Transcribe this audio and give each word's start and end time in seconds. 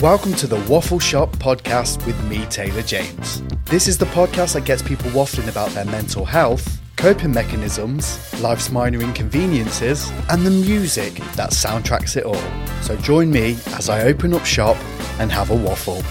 Welcome 0.00 0.32
to 0.36 0.46
the 0.46 0.56
Waffle 0.60 0.98
Shop 0.98 1.30
podcast 1.36 2.06
with 2.06 2.18
me, 2.24 2.46
Taylor 2.46 2.80
James. 2.80 3.42
This 3.66 3.86
is 3.86 3.98
the 3.98 4.06
podcast 4.06 4.54
that 4.54 4.64
gets 4.64 4.80
people 4.80 5.10
waffling 5.10 5.46
about 5.46 5.68
their 5.72 5.84
mental 5.84 6.24
health, 6.24 6.80
coping 6.96 7.32
mechanisms, 7.32 8.18
life's 8.40 8.70
minor 8.70 9.02
inconveniences, 9.02 10.10
and 10.30 10.46
the 10.46 10.50
music 10.50 11.16
that 11.36 11.50
soundtracks 11.50 12.16
it 12.16 12.24
all. 12.24 12.40
So 12.80 12.96
join 12.96 13.30
me 13.30 13.58
as 13.74 13.90
I 13.90 14.04
open 14.04 14.32
up 14.32 14.46
shop 14.46 14.78
and 15.18 15.30
have 15.30 15.50
a 15.50 15.54
waffle. 15.54 16.02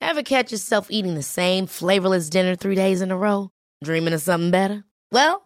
Ever 0.00 0.24
catch 0.24 0.50
yourself 0.50 0.88
eating 0.90 1.14
the 1.14 1.22
same 1.22 1.68
flavorless 1.68 2.28
dinner 2.28 2.56
three 2.56 2.74
days 2.74 3.00
in 3.00 3.12
a 3.12 3.16
row? 3.16 3.52
Dreaming 3.84 4.12
of 4.12 4.22
something 4.22 4.50
better? 4.50 4.82
Well, 5.12 5.45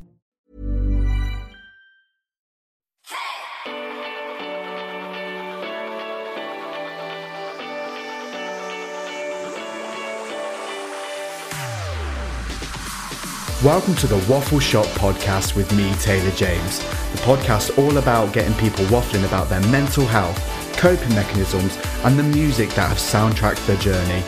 Welcome 13.63 13.93
to 13.97 14.07
the 14.07 14.17
Waffle 14.27 14.59
Shop 14.59 14.87
podcast 14.87 15.55
with 15.55 15.71
me, 15.75 15.93
Taylor 15.99 16.31
James. 16.31 16.79
The 16.79 17.19
podcast 17.19 17.77
all 17.77 17.99
about 17.99 18.33
getting 18.33 18.55
people 18.55 18.83
waffling 18.85 19.23
about 19.23 19.49
their 19.49 19.61
mental 19.67 20.03
health, 20.03 20.35
coping 20.77 21.13
mechanisms, 21.13 21.77
and 22.03 22.17
the 22.17 22.23
music 22.23 22.69
that 22.69 22.89
have 22.89 22.97
soundtracked 22.97 23.63
their 23.67 23.77
journey. 23.77 24.23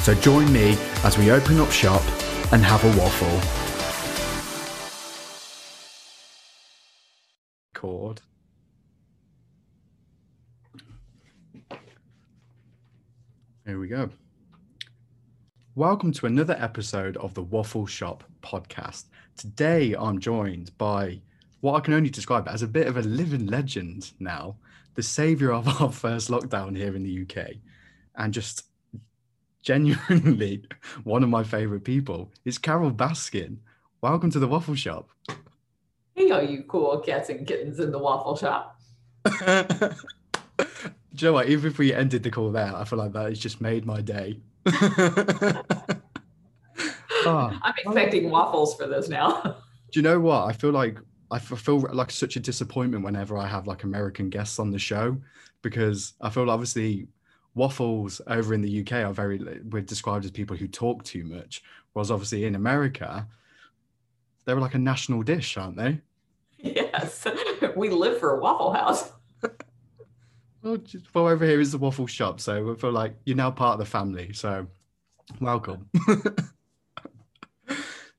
So 0.00 0.14
join 0.14 0.50
me 0.50 0.78
as 1.04 1.18
we 1.18 1.30
open 1.30 1.60
up 1.60 1.70
shop 1.70 2.00
and 2.52 2.64
have 2.64 2.82
a 2.82 2.98
waffle. 2.98 3.38
Chord. 7.74 8.22
Here 13.66 13.78
we 13.78 13.88
go. 13.88 14.08
Welcome 15.80 16.12
to 16.12 16.26
another 16.26 16.58
episode 16.60 17.16
of 17.16 17.32
the 17.32 17.42
Waffle 17.42 17.86
Shop 17.86 18.22
podcast. 18.42 19.04
Today 19.38 19.94
I'm 19.98 20.18
joined 20.18 20.76
by 20.76 21.22
what 21.62 21.72
I 21.72 21.80
can 21.80 21.94
only 21.94 22.10
describe 22.10 22.46
as 22.48 22.60
a 22.60 22.68
bit 22.68 22.86
of 22.86 22.98
a 22.98 23.00
living 23.00 23.46
legend 23.46 24.12
now, 24.20 24.56
the 24.94 25.02
savior 25.02 25.54
of 25.54 25.80
our 25.80 25.90
first 25.90 26.28
lockdown 26.28 26.76
here 26.76 26.94
in 26.94 27.02
the 27.02 27.22
UK, 27.22 27.52
and 28.16 28.34
just 28.34 28.66
genuinely 29.62 30.64
one 31.04 31.22
of 31.22 31.30
my 31.30 31.42
favorite 31.42 31.84
people. 31.84 32.30
It's 32.44 32.58
Carole 32.58 32.90
Baskin. 32.90 33.56
Welcome 34.02 34.30
to 34.32 34.38
the 34.38 34.48
Waffle 34.48 34.74
Shop. 34.74 35.08
Hey, 36.14 36.30
all 36.30 36.42
you 36.42 36.62
cool 36.64 36.98
cats 36.98 37.30
and 37.30 37.46
kittens 37.46 37.80
in 37.80 37.90
the 37.90 37.98
waffle 37.98 38.36
shop. 38.36 38.78
Do 39.24 39.96
you 41.16 41.32
know? 41.32 41.42
Even 41.42 41.70
if 41.70 41.78
we 41.78 41.94
ended 41.94 42.22
the 42.22 42.30
call 42.30 42.50
there, 42.50 42.76
I 42.76 42.84
feel 42.84 42.98
like 42.98 43.14
that 43.14 43.30
has 43.30 43.38
just 43.38 43.62
made 43.62 43.86
my 43.86 44.02
day. 44.02 44.40
Oh, 47.26 47.58
I'm 47.62 47.74
expecting 47.78 48.30
waffles 48.30 48.74
for 48.76 48.86
this 48.86 49.08
now. 49.08 49.42
do 49.92 49.98
you 49.98 50.02
know 50.02 50.20
what? 50.20 50.44
I 50.44 50.52
feel 50.52 50.70
like 50.70 50.98
I 51.30 51.38
feel 51.38 51.80
like 51.92 52.10
such 52.10 52.36
a 52.36 52.40
disappointment 52.40 53.04
whenever 53.04 53.38
I 53.38 53.46
have 53.46 53.66
like 53.66 53.84
American 53.84 54.30
guests 54.30 54.58
on 54.58 54.70
the 54.70 54.78
show 54.78 55.16
because 55.62 56.14
I 56.20 56.30
feel 56.30 56.50
obviously 56.50 57.06
waffles 57.54 58.20
over 58.26 58.54
in 58.54 58.62
the 58.62 58.80
UK 58.80 58.92
are 59.04 59.12
very 59.12 59.38
we're 59.70 59.82
described 59.82 60.24
as 60.24 60.30
people 60.30 60.56
who 60.56 60.66
talk 60.66 61.04
too 61.04 61.24
much, 61.24 61.62
whereas 61.92 62.10
obviously 62.10 62.44
in 62.44 62.54
America 62.54 63.26
they're 64.44 64.56
like 64.56 64.74
a 64.74 64.78
national 64.78 65.22
dish, 65.22 65.56
aren't 65.56 65.76
they? 65.76 66.00
yes, 66.58 67.26
we 67.76 67.90
live 67.90 68.18
for 68.18 68.36
a 68.36 68.40
Waffle 68.40 68.72
House. 68.72 69.12
Well, 70.62 70.76
just, 70.76 71.14
well, 71.14 71.26
over 71.28 71.44
here 71.44 71.60
is 71.60 71.72
the 71.72 71.78
waffle 71.78 72.06
shop, 72.06 72.40
so 72.40 72.72
I 72.72 72.74
feel 72.74 72.92
like 72.92 73.14
you're 73.24 73.36
now 73.36 73.50
part 73.50 73.74
of 73.74 73.78
the 73.78 73.86
family. 73.86 74.32
So, 74.32 74.66
welcome. 75.40 75.88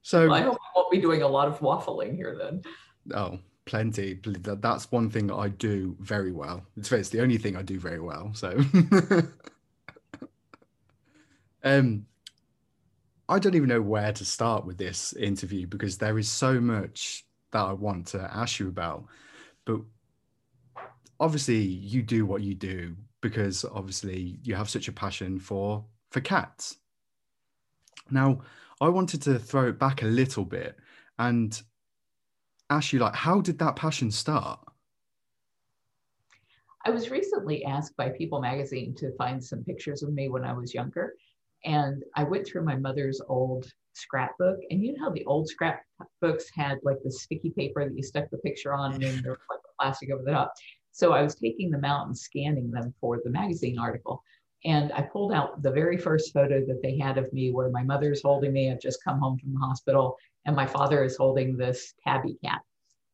so, 0.02 0.28
Well, 0.28 0.34
I 0.34 0.42
hope 0.42 0.56
I 0.56 0.70
won't 0.76 0.92
be 0.92 1.00
doing 1.00 1.22
a 1.22 1.28
lot 1.28 1.48
of 1.48 1.60
waffling 1.60 2.16
here 2.16 2.36
then. 2.38 2.64
oh, 3.14 3.38
plenty. 3.66 4.20
That's 4.24 4.92
one 4.92 5.10
thing 5.10 5.28
that 5.28 5.36
I 5.36 5.50
do 5.50 5.96
very 6.00 6.32
well. 6.32 6.66
It's, 6.78 6.92
it's 6.92 7.10
the 7.10 7.22
only 7.22 7.38
thing 7.38 7.56
I 7.56 7.62
do 7.62 7.80
very 7.80 8.00
well. 8.00 8.32
So, 8.34 8.60
um, 11.64 12.06
I 13.30 13.40
don't 13.40 13.56
even 13.56 13.70
know 13.70 13.82
where 13.82 14.12
to 14.14 14.26
start 14.26 14.66
with 14.66 14.78
this 14.78 15.14
interview 15.14 15.68
because 15.68 15.98
there 15.98 16.18
is 16.18 16.30
so 16.30 16.60
much 16.60 17.24
that 17.52 17.62
I 17.62 17.74
want 17.74 18.08
to 18.08 18.30
ask 18.34 18.60
you 18.60 18.68
about. 18.68 19.06
But 19.66 19.82
obviously, 21.22 21.60
you 21.60 22.02
do 22.02 22.26
what 22.26 22.42
you 22.42 22.56
do 22.56 22.96
because 23.22 23.64
obviously 23.64 24.40
you 24.44 24.56
have 24.56 24.70
such 24.70 24.88
a 24.88 24.92
passion 24.92 25.40
for 25.40 25.86
for 26.10 26.20
cats. 26.20 26.78
Now, 28.10 28.42
I 28.82 28.90
wanted 28.90 29.22
to 29.22 29.40
throw 29.40 29.70
it 29.70 29.80
back 29.80 30.02
a 30.02 30.08
little 30.08 30.44
bit 30.44 30.76
and 31.18 31.62
ask 32.70 32.92
you, 32.92 33.00
like, 33.00 33.16
how 33.16 33.40
did 33.40 33.60
that 33.60 33.78
passion 33.78 34.12
start? 34.12 34.60
I 36.84 36.90
was 36.90 37.12
recently 37.12 37.64
asked 37.64 37.96
by 37.96 38.10
People 38.10 38.42
magazine 38.42 38.96
to 38.96 39.16
find 39.16 39.42
some 39.42 39.64
pictures 39.64 40.02
of 40.02 40.12
me 40.12 40.30
when 40.30 40.44
I 40.44 40.52
was 40.52 40.74
younger. 40.74 41.14
And 41.64 42.04
I 42.16 42.24
went 42.24 42.48
through 42.48 42.66
my 42.66 42.76
mother's 42.76 43.22
old 43.30 43.72
scrapbook. 43.94 44.58
And 44.72 44.84
you 44.84 44.94
know 44.94 45.06
how 45.06 45.12
the 45.12 45.24
old 45.26 45.48
scrapbooks 45.48 46.50
had 46.56 46.80
like 46.82 46.98
the 47.04 47.12
sticky 47.12 47.52
paper 47.52 47.88
that 47.88 47.96
you 47.96 48.02
stuck 48.02 48.32
the 48.32 48.40
picture 48.40 48.74
on 48.74 48.94
and 48.94 49.04
then 49.04 49.22
there 49.24 49.34
was 49.34 49.40
like 49.50 49.60
plastic 49.80 50.12
over 50.12 50.24
the 50.24 50.32
top. 50.32 50.54
So 50.92 51.14
I 51.14 51.22
was 51.22 51.36
taking 51.36 51.72
them 51.72 51.86
out 51.86 52.08
and 52.08 52.18
scanning 52.18 52.70
them 52.72 52.94
for 53.00 53.20
the 53.24 53.30
magazine 53.30 53.80
article. 53.80 54.24
And 54.64 54.92
I 54.94 55.02
pulled 55.02 55.34
out 55.34 55.62
the 55.64 55.72
very 55.72 55.98
first 55.98 56.34
photo 56.34 56.64
that 56.66 56.82
they 56.84 56.98
had 56.98 57.18
of 57.18 57.32
me 57.34 57.52
where 57.52 57.70
my 57.70 57.84
mother 57.84 58.12
is 58.12 58.22
holding 58.24 58.54
me. 58.54 58.72
I've 58.72 58.80
just 58.82 59.04
come 59.04 59.20
home 59.20 59.38
from 59.40 59.54
the 59.54 59.60
hospital 59.60 60.18
and 60.46 60.56
my 60.56 60.68
father 60.68 61.04
is 61.04 61.18
holding 61.18 61.58
this 61.58 61.94
tabby 62.04 62.38
cat. 62.44 62.62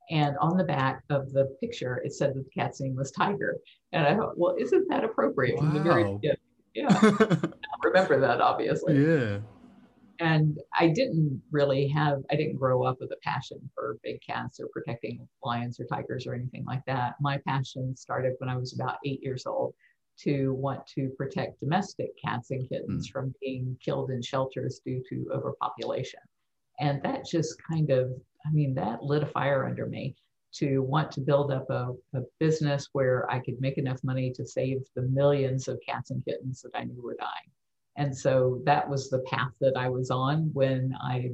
And 0.09 0.38
on 0.39 0.57
the 0.57 0.63
back 0.63 1.03
of 1.09 1.31
the 1.33 1.45
picture, 1.62 2.01
it 2.03 2.13
said 2.13 2.33
that 2.33 2.44
the 2.45 2.50
cat's 2.62 2.79
name 2.81 2.95
was 2.95 3.12
Tiger. 3.12 3.57
And 3.94 4.06
I 4.06 4.15
thought, 4.15 4.38
well, 4.38 4.56
isn't 4.59 4.88
that 4.89 5.03
appropriate 5.03 5.59
very 5.83 6.03
Wow. 6.03 6.13
beginning? 6.21 6.38
Yeah, 6.73 6.88
I 7.01 7.50
remember 7.83 8.19
that 8.21 8.39
obviously. 8.39 8.97
yeah. 9.03 9.39
And 10.19 10.60
I 10.74 10.88
didn't 10.88 11.42
really 11.52 11.88
have, 11.90 12.24
I 12.31 12.36
didn't 12.36 12.58
grow 12.58 12.84
up 12.84 12.98
with 13.00 13.12
a 13.12 13.18
passion 13.24 13.69
for 13.74 13.98
big 14.04 14.22
cats 14.22 14.60
or 14.60 14.68
protecting 14.68 15.28
lions 15.44 15.80
or 15.80 15.86
tigers 15.86 16.25
or 16.28 16.34
anything 16.34 16.66
like 16.66 16.84
that. 16.86 17.16
My 17.22 17.38
passion 17.48 17.96
started 17.96 18.34
when 18.40 18.50
I 18.50 18.58
was 18.58 18.74
about 18.74 18.98
eight 19.06 19.22
years 19.22 19.46
old. 19.46 19.74
to 20.19 20.54
want 20.56 20.86
to 20.88 21.10
protect 21.18 21.60
domestic 21.60 22.10
cats 22.24 22.50
and 22.50 22.68
kittens 22.68 23.08
hmm. 23.08 23.12
from 23.12 23.36
being 23.40 23.78
killed 23.84 24.10
in 24.10 24.22
shelters 24.22 24.81
due 24.84 25.04
to 25.08 25.30
overpopulation. 25.31 26.19
And 26.80 27.02
that 27.04 27.25
just 27.25 27.62
kind 27.64 27.90
of, 27.92 28.12
I 28.46 28.52
mean, 28.52 28.74
that 28.75 29.04
lit 29.04 29.24
a 29.24 29.28
fire 29.28 29.66
under 29.66 29.86
me 29.86 30.16
to 30.54 30.80
want 30.80 31.12
to 31.12 31.22
build 31.22 31.52
up 31.52 31.69
a, 31.69 31.94
a 32.16 32.22
business 32.40 32.90
where 32.94 33.30
I 33.30 33.40
could 33.40 33.60
make 33.60 33.78
enough 33.78 34.04
money 34.04 34.31
to 34.34 34.46
save 34.46 34.80
the 34.96 35.04
millions 35.04 35.68
of 35.68 35.80
cats 35.88 36.12
and 36.12 36.24
kittens 36.25 36.62
that 36.62 36.72
I 36.74 36.86
knew 36.86 37.02
were 37.02 37.18
dying. 37.19 37.52
And 37.97 38.15
so 38.15 38.61
that 38.65 38.88
was 38.88 39.09
the 39.09 39.19
path 39.19 39.51
that 39.59 39.75
I 39.75 39.89
was 39.89 40.11
on 40.11 40.51
when 40.53 40.95
I 41.01 41.31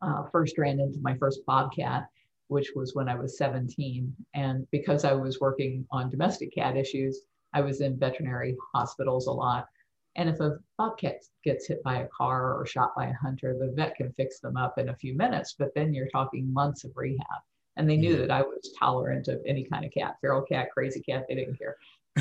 uh, 0.00 0.24
first 0.32 0.56
ran 0.58 0.80
into 0.80 0.98
my 1.00 1.14
first 1.16 1.44
bobcat, 1.46 2.08
which 2.48 2.72
was 2.74 2.94
when 2.94 3.08
I 3.08 3.14
was 3.14 3.36
17. 3.36 4.14
And 4.34 4.66
because 4.70 5.04
I 5.04 5.12
was 5.12 5.40
working 5.40 5.86
on 5.90 6.10
domestic 6.10 6.54
cat 6.54 6.76
issues, 6.76 7.20
I 7.52 7.60
was 7.60 7.80
in 7.82 7.98
veterinary 7.98 8.56
hospitals 8.74 9.26
a 9.26 9.32
lot. 9.32 9.66
And 10.16 10.28
if 10.28 10.40
a 10.40 10.58
bobcat 10.78 11.22
gets 11.44 11.68
hit 11.68 11.82
by 11.82 11.98
a 11.98 12.08
car 12.08 12.54
or 12.54 12.66
shot 12.66 12.92
by 12.96 13.06
a 13.06 13.14
hunter, 13.14 13.56
the 13.58 13.72
vet 13.72 13.94
can 13.94 14.12
fix 14.14 14.40
them 14.40 14.56
up 14.56 14.78
in 14.78 14.88
a 14.88 14.96
few 14.96 15.16
minutes, 15.16 15.54
but 15.58 15.74
then 15.74 15.94
you're 15.94 16.08
talking 16.08 16.52
months 16.52 16.84
of 16.84 16.92
rehab. 16.96 17.42
And 17.76 17.88
they 17.88 17.96
knew 17.96 18.16
that 18.16 18.30
I 18.30 18.42
was 18.42 18.74
tolerant 18.76 19.28
of 19.28 19.40
any 19.46 19.64
kind 19.64 19.84
of 19.84 19.92
cat, 19.92 20.16
feral 20.20 20.42
cat, 20.42 20.70
crazy 20.72 21.00
cat, 21.00 21.26
they 21.28 21.36
didn't 21.36 21.58
care. 21.58 21.76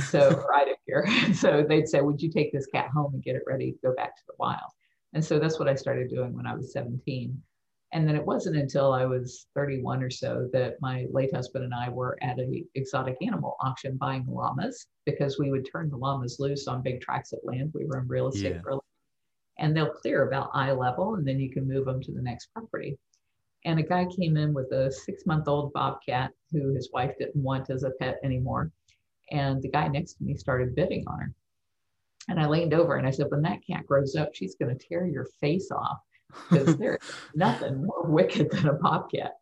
So 0.10 0.46
right 0.50 0.68
up 0.70 0.78
here. 0.86 1.08
So 1.34 1.66
they'd 1.68 1.88
say, 1.88 2.02
Would 2.02 2.22
you 2.22 2.32
take 2.32 2.52
this 2.52 2.68
cat 2.68 2.90
home 2.94 3.14
and 3.14 3.24
get 3.24 3.36
it 3.36 3.44
ready 3.48 3.72
to 3.72 3.78
go 3.84 3.96
back 3.96 4.16
to 4.16 4.24
the 4.28 4.34
wild? 4.40 4.72
And 5.14 5.24
so 5.24 5.40
that's 5.40 5.60
what 5.60 5.70
I 5.70 5.76
started 5.76 6.10
doing 6.10 6.34
when 6.36 6.46
I 6.46 6.56
was 6.56 6.74
17. 6.74 7.42
And 7.94 8.08
then 8.08 8.16
it 8.16 8.26
wasn't 8.26 8.58
until 8.58 8.92
I 8.92 9.06
was 9.06 9.48
31 9.56 10.04
or 10.04 10.10
so 10.10 10.50
that 10.52 10.76
my 10.82 11.06
late 11.12 11.34
husband 11.34 11.64
and 11.64 11.74
I 11.74 11.88
were 11.90 12.18
at 12.22 12.38
an 12.38 12.68
exotic 12.76 13.16
animal 13.22 13.56
auction 13.62 13.96
buying 13.96 14.26
llamas 14.28 14.88
because 15.06 15.40
we 15.40 15.52
would 15.52 15.66
turn 15.72 15.90
the 15.90 15.96
llamas 15.96 16.38
loose 16.38 16.68
on 16.68 16.82
big 16.82 17.00
tracts 17.00 17.32
of 17.32 17.40
land. 17.44 17.72
We 17.74 17.86
were 17.86 18.00
in 18.00 18.08
real 18.08 18.28
estate 18.28 18.56
Yeah. 18.56 18.62
for 18.62 18.80
and 19.60 19.76
they'll 19.76 19.90
clear 19.90 20.28
about 20.28 20.52
eye 20.54 20.72
level 20.72 21.16
and 21.16 21.28
then 21.28 21.40
you 21.40 21.50
can 21.50 21.68
move 21.68 21.86
them 21.86 22.02
to 22.02 22.12
the 22.12 22.22
next 22.22 22.48
property. 22.54 22.98
And 23.66 23.80
a 23.80 23.84
guy 23.84 24.06
came 24.06 24.38
in 24.38 24.54
with 24.54 24.72
a 24.72 24.92
six 24.92 25.26
month 25.26 25.48
old 25.48 25.74
bobcat 25.74 26.32
who 26.52 26.74
his 26.74 26.92
wife 26.94 27.14
didn't 27.18 27.42
want 27.42 27.70
as 27.70 27.84
a 27.84 27.92
pet 28.00 28.20
anymore. 28.24 28.72
And 29.32 29.62
the 29.62 29.70
guy 29.70 29.88
next 29.88 30.14
to 30.16 30.24
me 30.24 30.36
started 30.36 30.76
bidding 30.76 31.06
on 31.08 31.20
her. 31.20 31.34
And 32.30 32.40
I 32.40 32.48
leaned 32.48 32.74
over 32.74 32.96
and 32.96 33.08
I 33.08 33.12
said, 33.12 33.28
When 33.30 33.42
that 33.44 33.66
cat 33.66 33.86
grows 33.86 34.16
up, 34.16 34.34
she's 34.34 34.56
going 34.56 34.76
to 34.78 34.88
tear 34.88 35.06
your 35.06 35.26
face 35.40 35.70
off 35.72 36.00
because 36.50 36.76
there's 36.78 37.00
nothing 37.36 37.86
more 37.86 38.04
wicked 38.06 38.52
than 38.52 38.68
a 38.68 38.74
bobcat. 38.74 39.34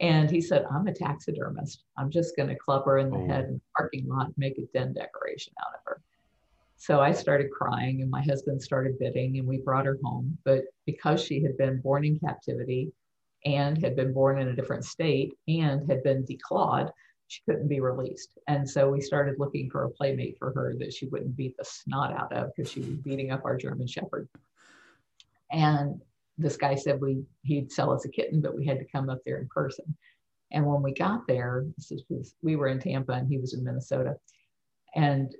And 0.00 0.30
he 0.30 0.40
said, 0.40 0.64
I'm 0.70 0.86
a 0.86 0.94
taxidermist. 0.94 1.84
I'm 1.98 2.10
just 2.10 2.36
going 2.36 2.48
to 2.48 2.54
club 2.54 2.84
her 2.86 2.98
in 2.98 3.10
the 3.10 3.18
Oh. 3.18 3.26
head 3.28 3.44
in 3.46 3.54
the 3.54 3.60
parking 3.76 4.08
lot 4.08 4.26
and 4.26 4.34
make 4.38 4.58
a 4.58 4.62
den 4.72 4.94
decoration 4.94 5.52
out 5.60 5.74
of 5.74 5.80
her. 5.84 6.00
So 6.76 6.98
I 7.00 7.12
started 7.12 7.50
crying, 7.50 8.00
and 8.00 8.10
my 8.10 8.22
husband 8.22 8.62
started 8.62 8.98
bidding, 8.98 9.38
and 9.38 9.46
we 9.46 9.58
brought 9.58 9.84
her 9.84 9.98
home. 10.02 10.38
But 10.44 10.62
because 10.86 11.22
she 11.22 11.42
had 11.42 11.58
been 11.58 11.78
born 11.82 12.06
in 12.06 12.18
captivity 12.18 12.90
and 13.44 13.76
had 13.76 13.94
been 13.96 14.14
born 14.14 14.40
in 14.40 14.48
a 14.48 14.56
different 14.56 14.86
state 14.86 15.34
and 15.46 15.86
had 15.90 16.02
been 16.02 16.24
declawed, 16.24 16.90
she 17.30 17.42
couldn't 17.48 17.68
be 17.68 17.80
released. 17.80 18.36
And 18.48 18.68
so 18.68 18.90
we 18.90 19.00
started 19.00 19.38
looking 19.38 19.70
for 19.70 19.84
a 19.84 19.90
playmate 19.90 20.36
for 20.36 20.52
her 20.52 20.74
that 20.80 20.92
she 20.92 21.06
wouldn't 21.06 21.36
beat 21.36 21.56
the 21.56 21.64
snot 21.64 22.12
out 22.12 22.32
of 22.32 22.50
because 22.54 22.70
she 22.70 22.80
was 22.80 22.88
beating 22.88 23.30
up 23.30 23.44
our 23.44 23.56
German 23.56 23.86
Shepherd. 23.86 24.28
And 25.52 26.00
this 26.38 26.56
guy 26.56 26.74
said 26.74 27.00
we 27.00 27.22
he'd 27.42 27.70
sell 27.70 27.92
us 27.92 28.04
a 28.04 28.08
kitten, 28.08 28.40
but 28.40 28.56
we 28.56 28.66
had 28.66 28.80
to 28.80 28.84
come 28.84 29.08
up 29.08 29.20
there 29.24 29.38
in 29.38 29.48
person. 29.48 29.96
And 30.50 30.66
when 30.66 30.82
we 30.82 30.92
got 30.92 31.28
there, 31.28 31.64
this 31.76 31.92
is, 31.92 32.02
was, 32.08 32.34
we 32.42 32.56
were 32.56 32.66
in 32.66 32.80
Tampa 32.80 33.12
and 33.12 33.28
he 33.28 33.38
was 33.38 33.54
in 33.54 33.62
Minnesota, 33.62 34.16
and 34.96 35.32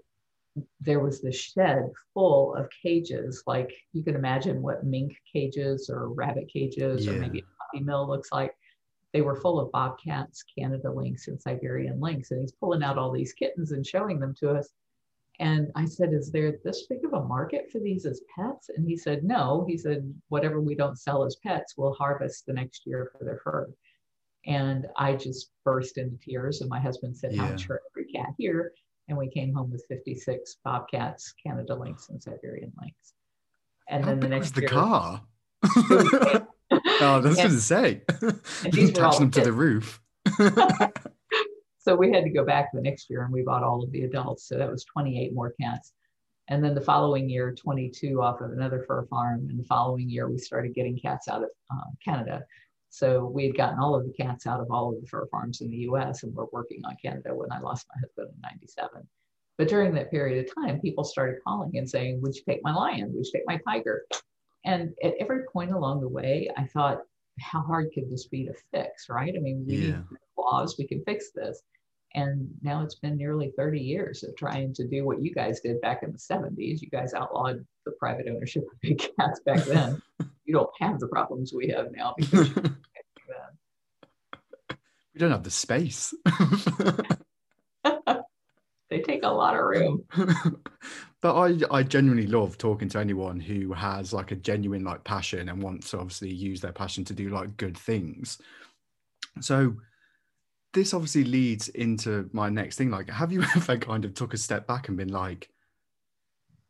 there 0.81 1.01
was 1.01 1.21
this 1.21 1.37
shed 1.37 1.91
full 2.15 2.55
of 2.55 2.69
cages, 2.83 3.43
like 3.49 3.73
you 3.93 4.05
can 4.05 4.15
imagine 4.15 4.63
what 4.63 4.85
mink 4.85 5.17
cages 5.33 5.91
or 5.91 6.09
rabbit 6.09 6.49
cages 6.53 7.09
or 7.09 7.13
maybe 7.13 7.41
a 7.41 7.43
puppy 7.43 7.85
mill 7.85 8.07
looks 8.07 8.31
like. 8.31 8.55
They 9.13 9.23
were 9.23 9.41
full 9.41 9.59
of 9.59 9.73
bobcats, 9.73 10.45
Canada 10.57 10.91
lynx, 10.91 11.29
and 11.29 11.41
Siberian 11.41 12.01
lynx. 12.01 12.31
And 12.31 12.41
he's 12.41 12.53
pulling 12.53 12.83
out 12.83 12.99
all 12.99 13.11
these 13.11 13.33
kittens 13.33 13.73
and 13.73 13.85
showing 13.85 14.21
them 14.21 14.35
to 14.41 14.51
us. 14.51 14.69
And 15.41 15.69
I 15.75 15.87
said, 15.87 16.13
Is 16.13 16.31
there 16.31 16.59
this 16.65 16.87
big 16.87 17.05
of 17.05 17.15
a 17.15 17.25
market 17.25 17.71
for 17.73 17.81
these 17.81 18.07
as 18.07 18.21
pets? 18.37 18.69
And 18.69 18.87
he 18.87 18.97
said, 18.97 19.25
No. 19.25 19.65
He 19.69 19.77
said, 19.77 20.13
Whatever 20.29 20.61
we 20.61 20.75
don't 20.75 20.99
sell 20.99 21.25
as 21.25 21.37
pets, 21.45 21.75
we'll 21.77 21.95
harvest 21.95 22.47
the 22.47 22.53
next 22.53 22.87
year 22.87 23.11
for 23.17 23.25
their 23.25 23.41
fur. 23.43 23.69
And 24.47 24.87
I 24.97 25.15
just 25.17 25.51
burst 25.65 25.99
into 25.99 26.19
tears. 26.19 26.61
And 26.61 26.71
my 26.71 26.81
husband 26.81 27.17
said, 27.17 27.35
How 27.35 27.49
much 27.49 27.67
for 27.67 27.81
every 27.91 28.13
cat 28.13 28.35
here? 28.39 28.73
And 29.09 29.19
we 29.19 29.29
came 29.29 29.53
home 29.53 29.73
with 29.73 29.85
56 29.89 30.59
bobcats, 30.63 31.35
Canada 31.45 31.75
lynx, 31.75 32.11
and 32.11 32.23
Siberian 32.23 32.73
lynx. 32.81 32.95
And 33.89 34.05
How 34.05 34.11
then 34.11 34.21
the 34.21 34.29
big 34.29 34.39
was 34.39 34.41
next 34.41 34.55
the 34.55 34.61
year, 34.61 34.71
car? 34.71 35.23
oh, 37.17 37.21
was 37.21 37.27
And- 37.27 37.37
going 37.37 37.51
to 37.51 37.61
say. 37.61 38.03
and 38.21 38.73
these 38.73 38.93
were 38.93 39.05
all 39.05 39.11
Attach 39.11 39.19
them 39.19 39.31
to 39.33 39.41
the 39.43 39.53
roof. 39.53 40.01
so 41.79 41.95
we 41.95 42.13
had 42.13 42.25
to 42.25 42.31
go 42.31 42.45
back 42.45 42.71
the 42.73 42.81
next 42.81 43.09
year 43.11 43.25
and 43.25 43.33
we 43.33 43.43
bought 43.43 43.63
all 43.63 43.83
of 43.83 43.91
the 43.93 44.03
adults. 44.03 44.47
So 44.47 44.59
that 44.59 44.71
was 44.71 44.85
28 44.85 45.35
more 45.35 45.55
cats. 45.61 45.93
And 46.49 46.65
then 46.65 46.75
the 46.75 46.81
following 46.81 47.29
year, 47.31 47.55
22 47.55 48.21
off 48.21 48.41
of 48.41 48.51
another 48.51 48.85
fur 48.87 49.07
farm. 49.07 49.47
And 49.49 49.59
the 49.59 49.65
following 49.65 50.11
year, 50.11 50.29
we 50.29 50.39
started 50.39 50.75
getting 50.75 50.99
cats 50.99 51.29
out 51.29 51.43
of 51.43 51.49
um, 51.71 51.97
Canada. 52.05 52.43
So 52.91 53.25
we 53.25 53.47
had 53.47 53.57
gotten 53.57 53.79
all 53.79 53.95
of 53.95 54.05
the 54.05 54.13
cats 54.13 54.49
out 54.49 54.61
of 54.61 54.67
all 54.71 54.93
of 54.93 55.01
the 55.01 55.07
fur 55.07 55.27
farms 55.31 55.61
in 55.61 55.71
the 55.71 55.77
US 55.79 56.25
and 56.25 56.35
we're 56.35 56.47
working 56.53 56.83
on 56.85 56.97
Canada 57.01 57.33
when 57.33 57.53
I 57.53 57.61
lost 57.61 57.87
my 57.95 58.01
husband 58.01 58.35
in 58.35 58.41
97. 58.43 59.07
But 59.59 59.69
during 59.69 59.95
that 59.95 60.11
period 60.11 60.45
of 60.45 60.55
time, 60.55 60.81
people 60.81 61.05
started 61.05 61.37
calling 61.47 61.77
and 61.77 61.89
saying, 61.89 62.21
Would 62.23 62.35
you 62.35 62.43
take 62.49 62.61
my 62.65 62.75
lion? 62.75 63.13
Would 63.13 63.27
you 63.27 63.33
take 63.33 63.47
my 63.47 63.61
tiger? 63.65 64.05
And 64.65 64.93
at 65.03 65.15
every 65.21 65.45
point 65.53 65.73
along 65.73 66.01
the 66.01 66.09
way, 66.09 66.49
I 66.57 66.67
thought, 66.67 66.99
How 67.41 67.63
hard 67.63 67.91
could 67.95 68.11
this 68.11 68.27
be 68.27 68.45
to 68.45 68.53
fix? 68.71 69.09
Right? 69.09 69.35
I 69.35 69.41
mean, 69.41 69.65
we 69.67 69.77
Yeah. 69.77 69.87
need 70.11 70.19
laws, 70.37 70.77
we 70.79 70.87
can 70.87 71.03
fix 71.05 71.31
this. 71.35 71.63
And 72.15 72.51
now 72.61 72.83
it's 72.83 72.97
been 72.97 73.17
nearly 73.17 73.53
30 73.57 73.81
years 73.81 74.23
of 74.25 74.35
trying 74.37 74.75
to 74.75 74.87
do 74.87 75.07
what 75.07 75.23
you 75.23 75.33
guys 75.33 75.61
did 75.61 75.81
back 75.81 76.03
in 76.03 76.11
the 76.13 76.19
70s. 76.19 76.83
You 76.83 76.91
guys 76.91 77.15
outlawed 77.15 77.65
the 77.87 77.93
private 77.93 78.27
ownership 78.29 78.65
of 78.65 78.81
big 78.81 78.99
cats 78.99 79.41
back 79.47 79.65
then. 79.65 80.03
you 80.45 80.53
don't 80.53 80.71
have 80.81 80.99
the 80.99 81.07
problems 81.07 81.53
we 81.55 81.69
have 81.69 81.93
now 81.93 82.15
because 82.19 82.49
you 82.49 82.55
can't 82.55 82.75
do 82.75 83.23
that. 83.29 84.77
we 85.15 85.19
don't 85.21 85.31
have 85.31 85.45
the 85.45 85.51
space. 85.51 86.13
they 88.91 89.01
take 89.03 89.23
a 89.23 89.29
lot 89.29 89.57
of 89.57 89.65
room. 89.65 90.05
But 91.23 91.37
I 91.37 91.59
I 91.71 91.83
genuinely 91.83 92.27
love 92.27 92.59
talking 92.59 92.89
to 92.91 92.99
anyone 92.99 93.41
who 93.41 93.73
has 93.73 94.13
like 94.13 94.31
a 94.31 94.37
genuine 94.37 94.85
like 94.85 95.05
passion 95.05 95.49
and 95.49 95.63
wants 95.63 95.91
to 95.91 95.99
obviously 95.99 96.33
use 96.33 96.61
their 96.61 96.73
passion 96.73 97.05
to 97.07 97.15
do 97.15 97.31
like 97.31 97.57
good 97.57 97.77
things. 97.77 98.39
So 99.41 99.77
this 100.73 100.95
obviously 100.95 101.25
leads 101.25 101.69
into 101.69 102.31
my 102.33 102.49
next 102.49 102.77
thing. 102.77 102.91
Like, 102.91 103.11
have 103.11 103.33
you 103.33 103.43
ever 103.57 103.77
kind 103.77 104.05
of 104.05 104.15
took 104.15 104.35
a 104.35 104.39
step 104.39 104.67
back 104.67 104.89
and 104.89 104.97
been 104.97 105.13
like, 105.13 105.49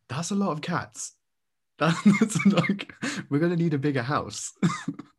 that's 0.08 0.30
a 0.30 0.34
lot 0.34 0.52
of 0.52 0.60
cats. 0.60 1.14
That's 1.80 2.44
like 2.44 2.92
we're 3.30 3.38
gonna 3.38 3.56
need 3.56 3.72
a 3.72 3.78
bigger 3.78 4.02
house. 4.02 4.52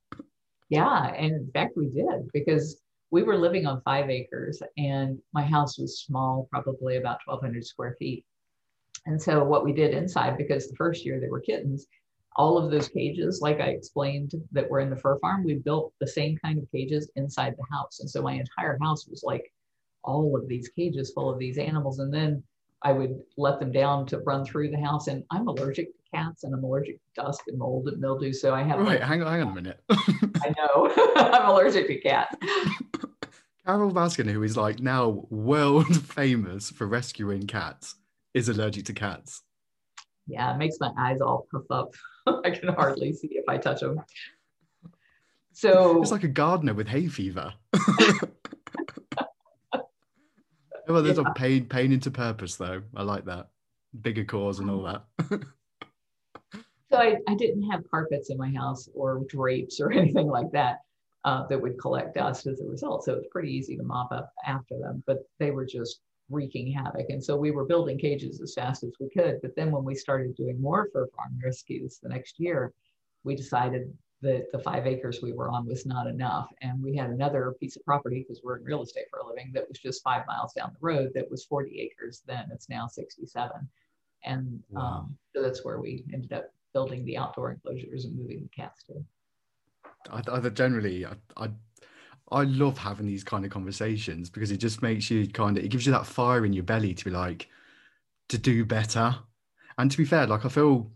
Yeah, 0.72 1.08
and 1.14 1.34
in 1.36 1.52
fact, 1.54 1.74
we 1.76 1.88
did 1.88 2.32
because 2.34 2.82
we 3.12 3.24
were 3.24 3.38
living 3.38 3.66
on 3.68 3.82
five 3.84 4.10
acres 4.10 4.64
and 4.78 5.20
my 5.34 5.44
house 5.44 5.78
was 5.78 6.00
small, 6.00 6.48
probably 6.50 6.96
about 6.96 7.20
1,200 7.26 7.66
square 7.66 7.98
feet. 8.00 8.26
And 9.06 9.22
so, 9.22 9.44
what 9.44 9.64
we 9.64 9.74
did 9.74 9.94
inside, 9.94 10.38
because 10.38 10.68
the 10.68 10.76
first 10.76 11.06
year 11.06 11.20
they 11.20 11.30
were 11.30 11.40
kittens, 11.40 11.88
all 12.36 12.58
of 12.58 12.72
those 12.72 12.88
cages, 12.88 13.40
like 13.42 13.60
I 13.60 13.70
explained, 13.70 14.34
that 14.52 14.70
were 14.70 14.80
in 14.80 14.90
the 14.90 14.96
fur 14.96 15.18
farm, 15.20 15.44
we 15.44 15.56
built 15.56 15.94
the 16.00 16.08
same 16.08 16.38
kind 16.38 16.60
of 16.60 16.72
cages 16.72 17.10
inside 17.16 17.56
the 17.58 17.76
house. 17.76 18.00
And 18.00 18.10
so, 18.10 18.22
my 18.22 18.34
entire 18.34 18.78
house 18.82 19.08
was 19.08 19.24
like 19.24 19.52
all 20.04 20.36
of 20.36 20.48
these 20.48 20.70
cages 20.70 21.12
full 21.14 21.32
of 21.32 21.40
these 21.40 21.58
animals. 21.58 22.00
And 22.00 22.14
then 22.14 22.44
I 22.84 22.92
would 22.92 23.20
let 23.38 23.60
them 23.60 23.72
down 23.72 24.06
to 24.08 24.20
run 24.20 24.46
through 24.46 24.72
the 24.72 24.82
house. 24.82 25.08
And 25.08 25.24
I'm 25.32 25.48
allergic 25.48 25.88
to 25.88 26.18
cats 26.18 26.44
and 26.44 26.54
I'm 26.54 26.64
allergic 26.64 26.98
to 26.98 27.24
dust 27.24 27.42
and 27.48 27.58
mold 27.58 27.88
and 27.88 28.00
mildew. 28.00 28.34
So, 28.34 28.54
I 28.54 28.64
have 28.64 28.80
right, 28.80 29.00
like, 29.00 29.02
hang 29.02 29.24
on, 29.24 29.32
hang 29.32 29.42
on 29.42 29.48
a 29.50 29.56
minute. 29.56 29.84
I 29.90 30.54
know 30.58 30.94
I'm 31.16 31.50
allergic 31.50 31.88
to 31.88 32.00
cats. 32.00 32.36
Carole 33.66 33.92
Baskin, 33.92 34.30
who 34.30 34.44
is 34.44 34.58
like 34.58 34.80
now 34.80 35.26
world 35.30 36.04
famous 36.14 36.72
for 36.72 36.88
rescuing 36.88 37.48
cats, 37.48 37.96
is 38.34 38.50
allergic 38.50 38.86
to 38.86 38.94
cats. 38.94 39.42
Yeah, 40.28 40.54
it 40.54 40.58
makes 40.58 40.78
my 40.80 40.92
eyes 40.98 41.22
all 41.22 41.48
puff 41.52 41.64
up. 41.70 41.94
I 42.46 42.52
can 42.52 42.70
hardly 42.70 43.14
see 43.14 43.30
if 43.32 43.46
I 43.48 43.58
touch 43.58 43.82
them. 43.82 44.00
So 45.54 46.02
It's 46.02 46.12
like 46.12 46.24
a 46.24 46.30
gardener 46.30 46.74
with 46.74 46.88
hay 46.88 47.08
fever. 47.08 47.54
well, 50.88 51.04
there's 51.04 51.18
a 51.18 51.34
pain 51.36 51.66
pain 51.66 51.92
into 51.92 52.12
purpose 52.12 52.56
though. 52.56 52.84
I 52.96 53.04
like 53.04 53.26
that. 53.26 53.50
Bigger 54.00 54.24
cause 54.24 54.60
and 54.60 54.70
all 54.70 54.84
that. 54.84 55.04
so 56.90 56.98
I, 56.98 57.18
I 57.28 57.36
didn't 57.36 57.70
have 57.70 57.90
carpets 57.90 58.30
in 58.30 58.38
my 58.38 58.52
house 58.52 58.88
or 58.96 59.22
drapes 59.28 59.82
or 59.82 59.92
anything 59.92 60.28
like 60.28 60.52
that 60.54 60.78
uh, 61.26 61.46
that 61.48 61.62
would 61.62 61.78
collect 61.80 62.16
dust 62.16 62.48
as 62.48 62.62
a 62.62 62.66
result. 62.66 63.04
So 63.04 63.14
it 63.14 63.18
was 63.18 63.28
pretty 63.32 63.52
easy 63.52 63.76
to 63.76 63.84
mop 63.84 64.12
up 64.12 64.32
after 64.46 64.78
them, 64.80 65.04
but 65.06 65.20
they 65.40 65.52
were 65.52 65.66
just 65.66 66.00
wreaking 66.32 66.72
havoc. 66.72 67.10
And 67.10 67.24
so 67.24 67.36
we 67.36 67.52
were 67.52 67.66
building 67.66 67.98
cages 67.98 68.42
as 68.42 68.54
fast 68.54 68.84
as 68.84 68.94
we 69.00 69.10
could. 69.10 69.40
But 69.42 69.56
then 69.56 69.72
when 69.72 69.84
we 69.84 69.96
started 69.96 70.36
doing 70.36 70.62
more 70.62 70.90
fur 70.94 71.08
farm 71.16 71.40
rescues 71.44 72.00
the 72.02 72.10
next 72.10 72.40
year, 72.40 72.74
we 73.24 73.36
decided 73.36 73.94
that 74.22 74.52
the 74.52 74.60
five 74.60 74.86
acres 74.86 75.20
we 75.22 75.34
were 75.34 75.50
on 75.50 75.66
was 75.66 75.86
not 75.86 76.08
enough. 76.08 76.50
And 76.62 76.82
we 76.82 76.96
had 76.96 77.10
another 77.10 77.56
piece 77.60 77.76
of 77.76 77.84
property 77.84 78.20
because 78.20 78.42
we're 78.44 78.58
in 78.58 78.64
real 78.64 78.84
estate 78.84 79.06
for 79.10 79.20
a 79.20 79.28
living 79.28 79.52
that 79.54 79.68
was 79.68 79.80
just 79.80 80.04
five 80.04 80.26
miles 80.28 80.54
down 80.54 80.72
the 80.74 80.86
road 80.86 81.12
that 81.16 81.30
was 81.30 81.46
40 81.46 81.80
acres 81.80 82.22
then. 82.28 82.46
It's 82.54 82.70
now 82.70 82.88
67. 82.88 83.52
And 84.24 84.62
wow. 84.70 84.82
um, 84.82 85.18
so 85.36 85.42
that's 85.42 85.66
where 85.66 85.80
we 85.80 86.06
ended 86.14 86.34
up 86.34 86.54
building 86.74 87.04
the 87.06 87.18
outdoor 87.18 87.52
enclosures 87.52 88.06
and 88.06 88.16
moving 88.16 88.42
the 88.44 88.50
cats 88.50 88.84
to. 88.84 89.04
I, 90.10 90.22
I 90.32 90.50
generally, 90.50 91.06
I, 91.06 91.14
I 91.38 91.50
I 92.32 92.44
love 92.44 92.78
having 92.78 93.06
these 93.06 93.24
kind 93.24 93.44
of 93.44 93.52
conversations 93.52 94.30
because 94.30 94.52
it 94.52 94.58
just 94.58 94.82
makes 94.82 95.12
you 95.12 95.28
kind 95.28 95.58
of 95.58 95.64
it 95.64 95.70
gives 95.70 95.86
you 95.86 95.92
that 95.92 96.06
fire 96.06 96.46
in 96.46 96.54
your 96.54 96.64
belly 96.64 96.94
to 96.94 97.06
be 97.06 97.12
like 97.12 97.48
to 98.30 98.38
do 98.38 98.64
better. 98.64 99.16
And 99.78 99.92
to 99.92 99.98
be 99.98 100.06
fair, 100.06 100.28
like 100.28 100.46
I 100.46 100.50
feel 100.50 100.90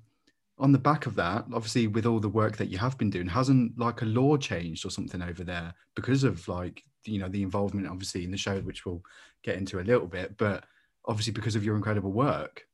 on 0.57 0.71
the 0.71 0.79
back 0.79 1.05
of 1.05 1.15
that, 1.15 1.45
obviously 1.53 1.87
with 1.87 2.05
all 2.05 2.19
the 2.19 2.29
work 2.29 2.55
that 2.57 2.69
you 2.69 2.77
have 2.77 2.97
been 2.97 3.09
doing, 3.09 3.27
hasn't 3.27 3.77
like 3.77 4.01
a 4.01 4.05
law 4.05 4.37
changed 4.37 4.85
or 4.85 4.89
something 4.89 5.21
over 5.21 5.43
there 5.43 5.73
because 5.95 6.23
of 6.23 6.47
like 6.47 6.81
you 7.03 7.19
know 7.19 7.27
the 7.27 7.43
involvement 7.43 7.87
obviously 7.87 8.23
in 8.23 8.31
the 8.31 8.37
show, 8.37 8.61
which 8.61 8.85
we'll 8.85 9.03
get 9.43 9.57
into 9.57 9.79
a 9.79 9.81
little 9.81 10.07
bit, 10.07 10.37
but 10.37 10.63
obviously 11.05 11.33
because 11.33 11.55
of 11.55 11.63
your 11.65 11.75
incredible 11.75 12.11
work. 12.11 12.65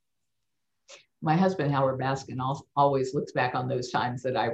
My 1.23 1.35
husband 1.35 1.71
Howard 1.71 1.99
Baskin 1.99 2.39
always 2.75 3.13
looks 3.13 3.31
back 3.31 3.53
on 3.55 3.67
those 3.67 3.91
times 3.91 4.23
that 4.23 4.35
I 4.35 4.47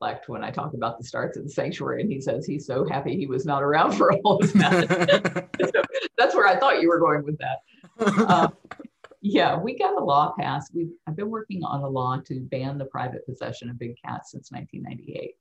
reflect 0.00 0.28
when 0.28 0.42
I 0.42 0.50
talk 0.50 0.74
about 0.74 0.98
the 0.98 1.04
starts 1.04 1.36
of 1.36 1.44
the 1.44 1.50
sanctuary, 1.50 2.02
and 2.02 2.10
he 2.10 2.20
says 2.20 2.46
he's 2.46 2.66
so 2.66 2.86
happy 2.88 3.16
he 3.16 3.26
was 3.26 3.44
not 3.44 3.62
around 3.62 3.92
for 3.92 4.12
all 4.24 4.38
of 4.38 4.52
that. 4.54 5.48
so 5.60 5.82
that's 6.18 6.34
where 6.34 6.46
I 6.46 6.56
thought 6.56 6.80
you 6.80 6.88
were 6.88 6.98
going 6.98 7.24
with 7.24 7.38
that. 7.38 7.58
Uh, 7.98 8.48
yeah, 9.20 9.56
we 9.58 9.76
got 9.78 10.00
a 10.00 10.04
law 10.04 10.32
passed. 10.38 10.74
We 10.74 10.88
I've 11.06 11.16
been 11.16 11.30
working 11.30 11.62
on 11.64 11.82
a 11.82 11.88
law 11.88 12.18
to 12.26 12.40
ban 12.40 12.78
the 12.78 12.86
private 12.86 13.26
possession 13.26 13.68
of 13.68 13.78
big 13.78 13.94
cats 14.02 14.32
since 14.32 14.50
1998. 14.50 15.34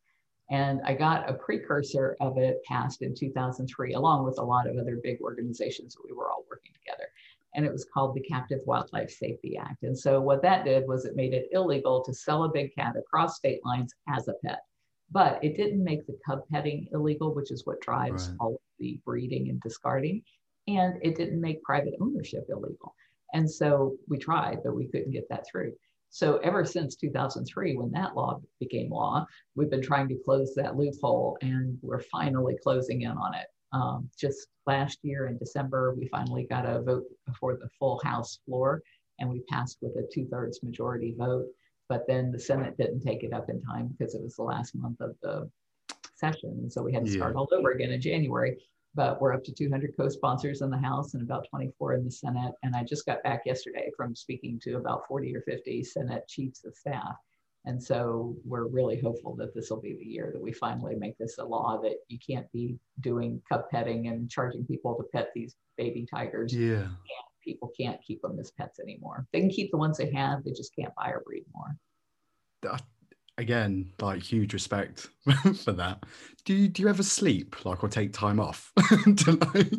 And 0.51 0.82
I 0.84 0.96
got 0.96 1.30
a 1.30 1.34
precursor 1.34 2.18
of 2.20 2.39
it 2.39 2.58
passed 2.66 3.04
in 3.04 3.13
2003, 3.13 3.94
along 3.94 4.25
with 4.25 4.39
a 4.39 4.44
lot 4.44 4.68
of 4.68 4.78
other 4.78 5.00
big 5.01 5.22
organizations 5.22 5.94
that 5.94 6.01
we 6.04 6.12
were 6.12 6.30
all 6.32 6.44
working 6.50 6.74
together 6.74 7.08
and 7.56 7.65
it 7.65 7.72
was 7.72 7.88
called 7.94 8.15
the 8.15 8.22
Captive 8.22 8.60
Wildlife 8.65 9.10
Safety 9.10 9.58
Act. 9.58 9.84
And 9.84 9.98
so 9.98 10.22
what 10.22 10.41
that 10.44 10.65
did 10.65 10.88
was 10.88 11.06
it 11.06 11.15
made 11.15 11.34
it 11.34 11.50
illegal 11.51 12.03
to 12.03 12.13
sell 12.13 12.44
a 12.44 12.51
big 12.51 12.74
cat 12.75 12.96
across 12.98 13.38
state 13.38 13.60
lines 13.65 13.94
as 14.08 14.27
a 14.27 14.34
pet. 14.46 14.60
But 15.12 15.44
it 15.44 15.58
didn't 15.58 15.84
make 15.84 16.06
the 16.06 16.18
cub 16.25 16.41
petting 16.51 16.88
illegal, 16.94 17.34
which 17.34 17.51
is 17.51 17.65
what 17.65 17.82
drives 17.82 18.29
right. 18.29 18.38
all 18.39 18.53
of 18.56 18.62
the 18.77 19.00
breeding 19.06 19.50
and 19.50 19.60
discarding. 19.62 20.22
And 20.68 21.00
it 21.01 21.15
didn't 21.15 21.41
make 21.41 21.63
private 21.63 21.96
ownership 22.00 22.46
illegal. 22.50 22.94
And 23.34 23.50
so 23.50 23.96
we 24.08 24.18
tried, 24.18 24.60
but 24.63 24.75
we 24.75 24.88
couldn't 24.88 25.12
get 25.12 25.27
that 25.29 25.46
through. 25.50 25.74
So 26.12 26.38
ever 26.38 26.65
since 26.65 26.96
2003, 26.96 27.75
when 27.75 27.91
that 27.91 28.15
law 28.15 28.41
became 28.60 28.89
law, 28.89 29.25
we've 29.56 29.70
been 29.70 29.82
trying 29.82 30.08
to 30.10 30.20
close 30.25 30.53
that 30.56 30.75
loophole 30.75 31.38
and 31.41 31.77
we're 31.82 32.01
finally 32.01 32.58
closing 32.62 33.03
in 33.03 33.12
on 33.12 33.36
it. 33.36 33.46
Um, 33.72 34.10
just 34.18 34.48
last 34.66 35.00
year 35.04 35.28
in 35.28 35.38
December, 35.38 35.94
we 35.96 36.08
finally 36.08 36.46
got 36.50 36.66
a 36.66 36.82
vote 36.82 37.06
for 37.40 37.56
the 37.56 37.70
full 37.78 38.00
House 38.04 38.40
floor, 38.46 38.82
and 39.20 39.30
we 39.30 39.42
passed 39.50 39.78
with 39.82 39.96
a 39.96 40.08
two 40.12 40.26
thirds 40.28 40.64
majority 40.64 41.16
vote. 41.18 41.46
But 41.88 42.06
then 42.08 42.32
the 42.32 42.40
Senate 42.40 42.78
didn't 42.78 43.02
take 43.02 43.24
it 43.24 43.34
up 43.34 43.50
in 43.50 43.62
time 43.62 43.88
because 43.88 44.14
it 44.14 44.22
was 44.22 44.36
the 44.36 44.44
last 44.44 44.76
month 44.76 45.02
of 45.02 45.16
the 45.22 45.50
session. 46.16 46.52
And 46.62 46.72
so 46.72 46.84
we 46.84 46.94
had 46.94 47.06
to 47.06 47.12
start 47.12 47.34
yeah. 47.34 47.40
all 47.40 47.50
over 47.52 47.72
again 47.72 47.92
in 47.92 48.02
January. 48.02 48.58
But 48.96 49.22
we're 49.22 49.34
up 49.34 49.44
to 49.46 49.54
200 49.54 49.96
co 49.96 50.10
sponsors 50.10 50.62
in 50.62 50.70
the 50.70 50.78
House 50.78 51.14
and 51.14 51.24
about 51.24 51.48
24 51.50 51.94
in 51.96 52.06
the 52.06 52.12
Senate. 52.12 52.54
And 52.64 52.76
I 52.76 52.84
just 52.84 53.06
got 53.06 53.24
back 53.24 53.42
yesterday 53.46 53.90
from 53.96 54.16
speaking 54.16 54.60
to 54.64 54.78
about 54.78 55.08
40 55.08 55.36
or 55.36 55.42
50 55.42 55.84
Senate 55.84 56.28
chiefs 56.28 56.64
of 56.66 56.76
staff 56.76 57.16
and 57.66 57.82
so 57.82 58.36
we're 58.46 58.68
really 58.68 59.00
hopeful 59.00 59.36
that 59.36 59.54
this 59.54 59.70
will 59.70 59.82
be 59.82 59.96
the 59.98 60.06
year 60.06 60.32
that 60.34 60.42
we 60.42 60.51
finally 60.51 60.96
make 60.96 61.18
this 61.18 61.38
a 61.38 61.44
law 61.44 61.80
that 61.84 61.98
you 62.08 62.18
can't 62.18 62.50
be 62.51 62.78
doing 63.01 63.42
cub 63.50 63.70
petting 63.70 64.08
and 64.08 64.30
charging 64.30 64.66
people 64.66 64.96
to 64.96 65.04
pet 65.13 65.32
these 65.36 65.56
baby 65.78 66.06
tigers. 66.12 66.54
Yeah. 66.54 66.84
And 66.84 66.96
people 67.44 67.72
can't 67.78 68.01
keep 68.01 68.22
them 68.22 68.39
as 68.39 68.51
pets 68.51 68.80
anymore. 68.80 69.28
They 69.34 69.42
can 69.42 69.50
keep 69.50 69.72
the 69.72 69.78
ones 69.78 69.98
they 69.98 70.12
have, 70.12 70.44
they 70.44 70.51
just 70.51 70.74
can't 70.75 70.94
buy 70.96 71.10
or 71.10 71.22
breed 71.25 71.46
more. 71.54 71.75
Again, 73.39 73.91
like 74.01 74.22
huge 74.22 74.53
respect 74.53 75.08
for 75.63 75.72
that. 75.72 76.03
Do 76.46 76.53
you 76.53 76.67
do 76.67 76.84
you 76.84 76.89
ever 76.89 77.03
sleep 77.03 77.65
like 77.65 77.84
or 77.84 77.89
take 77.89 78.13
time 78.13 78.39
off 78.39 78.72
to 78.77 79.31
like 79.53 79.72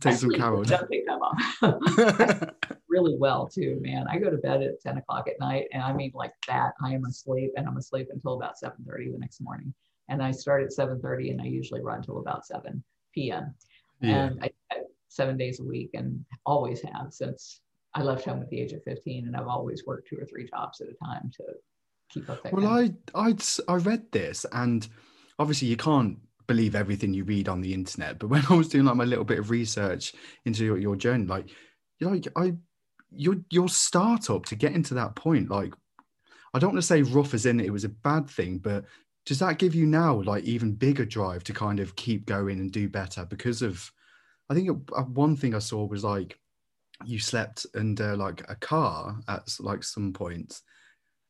take 0.00 0.12
I 0.12 0.16
some 0.16 0.30
carol? 0.30 0.62
Don't 0.62 0.90
take 0.90 1.06
time 1.06 1.20
off. 1.20 2.50
really 2.88 3.16
well 3.18 3.48
too, 3.48 3.78
man. 3.80 4.06
I 4.08 4.18
go 4.18 4.30
to 4.30 4.36
bed 4.36 4.62
at 4.62 4.80
10 4.80 4.98
o'clock 4.98 5.28
at 5.28 5.40
night 5.40 5.66
and 5.72 5.82
I 5.82 5.92
mean 5.92 6.12
like 6.14 6.32
that. 6.48 6.72
I 6.82 6.94
am 6.94 7.04
asleep 7.04 7.52
and 7.56 7.66
I'm 7.66 7.76
asleep 7.76 8.08
until 8.10 8.34
about 8.34 8.54
7:30 8.62 9.12
the 9.12 9.18
next 9.18 9.40
morning. 9.40 9.74
And 10.08 10.22
I 10.22 10.30
start 10.30 10.62
at 10.62 10.70
7:30 10.70 11.32
and 11.32 11.40
I 11.40 11.46
usually 11.46 11.82
run 11.82 12.02
till 12.02 12.18
about 12.18 12.46
7 12.46 12.82
p.m. 13.14 13.54
Yeah. 14.00 14.26
And 14.26 14.40
I, 14.42 14.50
I, 14.70 14.76
seven 15.08 15.36
days 15.36 15.60
a 15.60 15.64
week 15.64 15.90
and 15.94 16.24
always 16.46 16.82
have 16.82 17.12
since 17.12 17.60
I 17.94 18.02
left 18.02 18.24
home 18.24 18.42
at 18.42 18.50
the 18.50 18.60
age 18.60 18.72
of 18.72 18.82
15 18.82 19.26
and 19.26 19.36
I've 19.36 19.46
always 19.46 19.84
worked 19.86 20.08
two 20.08 20.16
or 20.16 20.26
three 20.26 20.48
jobs 20.48 20.80
at 20.80 20.88
a 20.88 21.04
time 21.04 21.30
to 21.36 21.44
keep 22.10 22.28
up. 22.28 22.52
Well, 22.52 22.66
I 22.66 22.90
I 23.14 23.34
I 23.68 23.74
read 23.76 24.10
this 24.12 24.46
and 24.52 24.86
obviously 25.38 25.68
you 25.68 25.76
can't 25.76 26.18
believe 26.46 26.74
everything 26.74 27.14
you 27.14 27.24
read 27.24 27.48
on 27.48 27.60
the 27.60 27.74
internet, 27.74 28.18
but 28.18 28.28
when 28.30 28.44
I 28.48 28.54
was 28.54 28.68
doing 28.68 28.84
like 28.84 28.96
my 28.96 29.04
little 29.04 29.24
bit 29.24 29.38
of 29.38 29.50
research 29.50 30.14
into 30.44 30.64
your, 30.64 30.78
your 30.78 30.96
journey, 30.96 31.26
like 31.26 31.48
you 31.98 32.10
know, 32.10 32.20
I 32.36 32.54
your 33.10 33.36
your 33.50 33.68
startup 33.68 34.46
to 34.46 34.56
get 34.56 34.72
into 34.72 34.94
that 34.94 35.14
point, 35.14 35.50
like 35.50 35.72
I 36.52 36.58
don't 36.58 36.72
want 36.72 36.82
to 36.82 36.86
say 36.86 37.02
rough 37.02 37.34
as 37.34 37.46
in 37.46 37.60
it 37.60 37.72
was 37.72 37.84
a 37.84 37.88
bad 37.88 38.28
thing, 38.28 38.58
but 38.58 38.84
does 39.26 39.38
that 39.38 39.58
give 39.58 39.74
you 39.74 39.86
now 39.86 40.20
like 40.22 40.44
even 40.44 40.74
bigger 40.74 41.04
drive 41.04 41.44
to 41.44 41.52
kind 41.52 41.80
of 41.80 41.96
keep 41.96 42.26
going 42.26 42.60
and 42.60 42.70
do 42.70 42.88
better 42.88 43.24
because 43.24 43.62
of 43.62 43.90
I 44.50 44.54
think 44.54 44.68
it, 44.68 44.76
uh, 44.94 45.02
one 45.02 45.36
thing 45.36 45.54
I 45.54 45.60
saw 45.60 45.84
was 45.86 46.04
like 46.04 46.38
you 47.04 47.18
slept 47.18 47.66
under 47.74 48.16
like 48.16 48.48
a 48.48 48.54
car 48.54 49.18
at 49.28 49.48
like 49.58 49.82
some 49.82 50.12
point. 50.12 50.60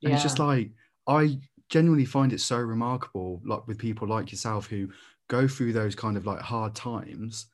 And 0.04 0.10
yeah. 0.10 0.14
it's 0.14 0.22
just 0.22 0.38
like 0.38 0.70
I 1.08 1.38
genuinely 1.68 2.04
find 2.04 2.32
it 2.32 2.40
so 2.40 2.58
remarkable, 2.58 3.40
like 3.44 3.66
with 3.66 3.78
people 3.78 4.06
like 4.06 4.30
yourself 4.30 4.66
who 4.66 4.88
go 5.28 5.48
through 5.48 5.72
those 5.72 5.94
kind 5.94 6.16
of 6.16 6.26
like 6.26 6.40
hard 6.40 6.74
times 6.74 7.46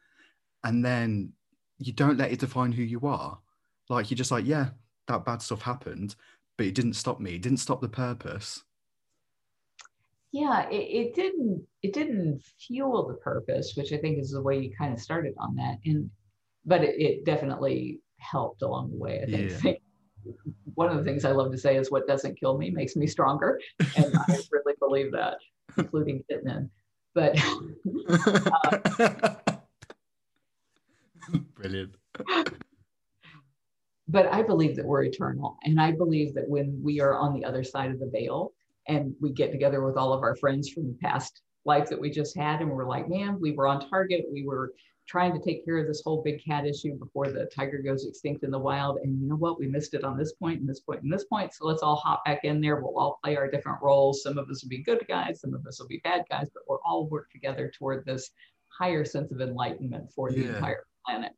and 0.65 0.85
then 0.85 1.33
you 1.79 1.93
don't 1.93 2.19
let 2.19 2.33
it 2.33 2.41
define 2.41 2.73
who 2.73 2.83
you 2.83 3.01
are. 3.07 3.39
Like 3.89 4.11
you're 4.11 4.17
just 4.17 4.31
like, 4.31 4.47
yeah, 4.47 4.71
that 5.09 5.25
bad 5.25 5.43
stuff 5.43 5.63
happened, 5.63 6.17
but 6.59 6.67
it 6.67 6.75
didn't 6.75 6.95
stop 6.95 7.21
me. 7.21 7.37
It 7.37 7.43
didn't 7.43 7.59
stop 7.59 7.81
the 7.81 7.89
purpose. 7.89 8.63
Yeah, 10.33 10.69
it, 10.69 10.75
it 10.75 11.15
didn't. 11.15 11.67
It 11.83 11.93
didn't 11.93 12.43
fuel 12.59 13.09
the 13.09 13.15
purpose, 13.15 13.73
which 13.77 13.93
I 13.93 13.97
think 13.97 14.19
is 14.19 14.31
the 14.31 14.43
way 14.43 14.61
you 14.61 14.71
kind 14.77 14.93
of 14.93 15.01
started 15.01 15.35
on 15.39 15.57
that. 15.57 15.79
And 15.85 16.11
but 16.65 16.85
it, 16.85 17.01
it 17.01 17.25
definitely 17.25 18.01
helped 18.19 18.63
along 18.63 18.91
the 18.91 18.99
way. 18.99 19.23
I 19.23 19.27
think. 19.27 19.51
Yeah. 19.65 19.73
One 20.75 20.91
of 20.91 20.97
the 20.97 21.05
things 21.05 21.25
I 21.25 21.33
love 21.33 21.51
to 21.53 21.59
say 21.59 21.77
is, 21.77 21.91
"What 21.91 22.07
doesn't 22.07 22.39
kill 22.39 22.57
me 22.59 22.71
makes 22.71 22.97
me 22.97 23.07
stronger," 23.07 23.61
and 23.97 24.15
I 24.17 24.39
really 24.53 24.75
believe 24.79 25.13
that, 25.13 25.39
including 25.77 26.25
fitness. 26.29 26.69
But 27.15 27.39
uh, 28.65 29.35
brilliant 31.55 31.97
but 34.11 34.27
I 34.33 34.43
believe 34.43 34.77
that 34.77 34.85
we're 34.85 35.05
eternal. 35.05 35.57
And 35.65 35.81
I 35.81 35.93
believe 35.93 36.35
that 36.35 36.49
when 36.49 36.81
we 36.83 37.01
are 37.01 37.17
on 37.17 37.33
the 37.33 37.45
other 37.45 37.63
side 37.63 37.93
of 37.93 38.01
the 38.01 38.11
veil 38.13 38.53
and 38.89 39.15
we 39.21 39.33
get 39.33 39.53
together 39.53 39.85
with 39.85 39.97
all 39.97 40.13
of 40.13 40.23
our 40.23 40.35
friends 40.35 40.69
from 40.69 40.89
the 40.89 40.99
past 41.01 41.43
life 41.65 41.89
that 41.89 42.01
we 42.01 42.11
just 42.11 42.37
had, 42.37 42.61
and 42.61 42.71
we're 42.71 42.89
like, 42.89 43.09
man, 43.09 43.39
we 43.41 43.53
were 43.53 43.69
on 43.69 43.89
target. 43.89 44.25
We 44.33 44.45
were 44.45 44.73
trying 45.11 45.33
to 45.33 45.45
take 45.45 45.65
care 45.65 45.79
of 45.79 45.89
this 45.89 46.03
whole 46.05 46.23
big 46.23 46.41
cat 46.45 46.65
issue 46.65 46.95
before 46.95 47.33
the 47.33 47.45
tiger 47.47 47.79
goes 47.79 48.07
extinct 48.07 48.45
in 48.45 48.51
the 48.53 48.59
wild. 48.59 48.99
And 49.03 49.21
you 49.21 49.29
know 49.29 49.35
what? 49.35 49.59
We 49.59 49.67
missed 49.67 49.95
it 49.95 50.05
on 50.05 50.17
this 50.17 50.35
point 50.35 50.61
and 50.61 50.69
this 50.69 50.79
point 50.79 51.03
and 51.03 51.13
this 51.13 51.25
point. 51.25 51.53
So 51.53 51.67
let's 51.67 51.83
all 51.83 51.97
hop 51.97 52.25
back 52.25 52.45
in 52.45 52.61
there. 52.61 52.77
We'll 52.77 52.97
all 52.97 53.19
play 53.25 53.37
our 53.37 53.51
different 53.51 53.83
roles. 53.83 54.23
Some 54.23 54.39
of 54.39 54.49
us 54.49 54.63
will 54.63 54.69
be 54.69 54.85
good 54.85 55.05
guys, 55.09 55.41
some 55.41 55.53
of 55.53 55.67
us 55.67 55.81
will 55.81 55.89
be 55.89 56.01
bad 56.05 56.23
guys, 56.31 56.49
but 56.55 56.63
we'll 56.69 56.81
all 56.85 57.09
work 57.09 57.29
together 57.33 57.73
toward 57.77 58.05
this 58.07 58.31
higher 58.69 59.05
sense 59.05 59.33
of 59.33 59.41
enlightenment 59.41 60.13
for 60.15 60.31
the 60.31 60.43
yeah. 60.43 60.55
entire 60.55 60.85
planet 61.05 61.33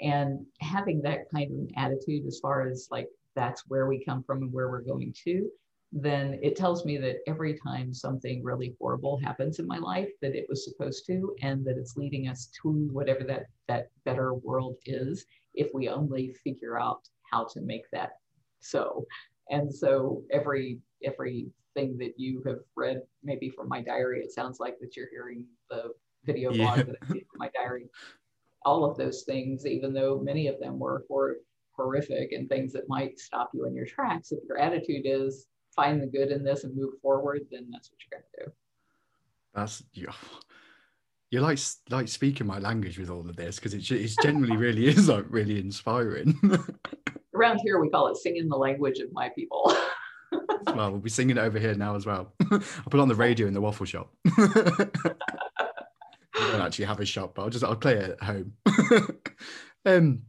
and 0.00 0.44
having 0.60 1.00
that 1.02 1.30
kind 1.32 1.52
of 1.52 1.58
an 1.58 1.68
attitude 1.76 2.26
as 2.26 2.40
far 2.40 2.66
as 2.66 2.88
like 2.90 3.08
that's 3.36 3.62
where 3.68 3.86
we 3.86 4.04
come 4.04 4.24
from 4.24 4.42
and 4.42 4.52
where 4.52 4.68
we're 4.68 4.80
going 4.80 5.14
to 5.24 5.48
then 5.96 6.40
it 6.42 6.56
tells 6.56 6.84
me 6.84 6.98
that 6.98 7.18
every 7.28 7.56
time 7.64 7.94
something 7.94 8.42
really 8.42 8.74
horrible 8.80 9.16
happens 9.16 9.60
in 9.60 9.66
my 9.66 9.78
life 9.78 10.10
that 10.20 10.34
it 10.34 10.44
was 10.48 10.64
supposed 10.64 11.06
to 11.06 11.34
and 11.42 11.64
that 11.64 11.78
it's 11.78 11.96
leading 11.96 12.26
us 12.28 12.50
to 12.62 12.88
whatever 12.92 13.22
that 13.22 13.44
that 13.68 13.90
better 14.04 14.34
world 14.34 14.76
is 14.86 15.24
if 15.54 15.68
we 15.72 15.88
only 15.88 16.34
figure 16.42 16.78
out 16.78 17.08
how 17.30 17.44
to 17.44 17.60
make 17.60 17.88
that 17.92 18.18
so 18.60 19.06
and 19.50 19.72
so 19.72 20.22
every 20.32 20.78
every 21.04 21.46
thing 21.74 21.96
that 21.96 22.14
you 22.16 22.42
have 22.44 22.58
read 22.74 23.00
maybe 23.22 23.48
from 23.48 23.68
my 23.68 23.80
diary 23.80 24.20
it 24.20 24.32
sounds 24.32 24.58
like 24.58 24.76
that 24.80 24.96
you're 24.96 25.10
hearing 25.10 25.44
the 25.70 25.90
video 26.24 26.52
blog 26.52 26.78
yeah. 26.78 26.84
that 26.84 26.96
i 27.02 27.12
made 27.12 27.26
from 27.30 27.38
my 27.38 27.50
diary 27.54 27.88
all 28.64 28.84
of 28.84 28.96
those 28.96 29.22
things, 29.22 29.66
even 29.66 29.92
though 29.92 30.20
many 30.20 30.46
of 30.46 30.58
them 30.58 30.78
were 30.78 31.04
hor- 31.08 31.36
horrific 31.72 32.32
and 32.32 32.48
things 32.48 32.72
that 32.72 32.88
might 32.88 33.18
stop 33.18 33.50
you 33.52 33.66
in 33.66 33.74
your 33.74 33.86
tracks. 33.86 34.32
If 34.32 34.40
your 34.48 34.58
attitude 34.58 35.02
is 35.04 35.46
find 35.74 36.00
the 36.00 36.06
good 36.06 36.30
in 36.30 36.44
this 36.44 36.64
and 36.64 36.76
move 36.76 36.94
forward, 37.02 37.42
then 37.50 37.68
that's 37.70 37.90
what 37.90 37.98
you're 38.00 38.20
going 38.20 38.30
to 38.34 38.44
do. 38.44 38.52
That's 39.54 39.82
you. 39.92 40.08
You're 41.30 41.42
like 41.42 41.58
like 41.90 42.08
speaking 42.08 42.46
my 42.46 42.58
language 42.58 42.98
with 42.98 43.10
all 43.10 43.28
of 43.28 43.36
this 43.36 43.56
because 43.56 43.74
it 43.74 43.90
it's 43.90 44.16
generally 44.22 44.56
really 44.56 44.86
is 44.88 45.08
like 45.08 45.24
really 45.28 45.58
inspiring. 45.58 46.38
Around 47.34 47.60
here, 47.64 47.80
we 47.80 47.88
call 47.88 48.08
it 48.08 48.16
singing 48.16 48.48
the 48.48 48.56
language 48.56 49.00
of 49.00 49.12
my 49.12 49.28
people. 49.30 49.74
well, 50.74 50.92
we'll 50.92 51.00
be 51.00 51.10
singing 51.10 51.36
it 51.36 51.40
over 51.40 51.58
here 51.58 51.74
now 51.74 51.96
as 51.96 52.06
well. 52.06 52.32
I'll 52.52 52.60
put 52.60 52.94
it 52.94 53.00
on 53.00 53.08
the 53.08 53.14
radio 53.14 53.48
in 53.48 53.54
the 53.54 53.60
waffle 53.60 53.86
shop. 53.86 54.12
I 54.26 54.90
don't 56.34 56.60
actually 56.60 56.84
have 56.84 57.00
a 57.00 57.04
shop, 57.04 57.34
but 57.34 57.42
I'll 57.42 57.50
just 57.50 57.64
I'll 57.64 57.74
play 57.74 57.94
it 57.94 58.10
at 58.10 58.22
home. 58.22 58.52
um, 59.84 60.22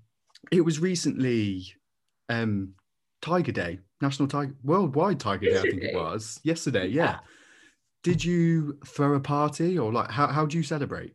it 0.52 0.62
was 0.62 0.80
recently 0.80 1.66
um 2.30 2.74
Tiger 3.22 3.52
Day, 3.52 3.80
National 4.06 4.28
Tiger 4.28 4.56
Worldwide 4.64 5.20
Tiger 5.20 5.50
Day, 5.50 5.60
I 5.60 5.62
think 5.62 5.84
it 5.84 5.96
was 5.96 6.40
yesterday. 6.44 6.88
Yeah. 6.88 7.04
Yeah. 7.04 7.20
Did 8.04 8.24
you 8.24 8.78
throw 8.86 9.16
a 9.16 9.20
party 9.20 9.80
or 9.80 9.92
like 9.92 10.12
how 10.12 10.28
how 10.28 10.46
do 10.46 10.58
you 10.58 10.64
celebrate? 10.64 11.14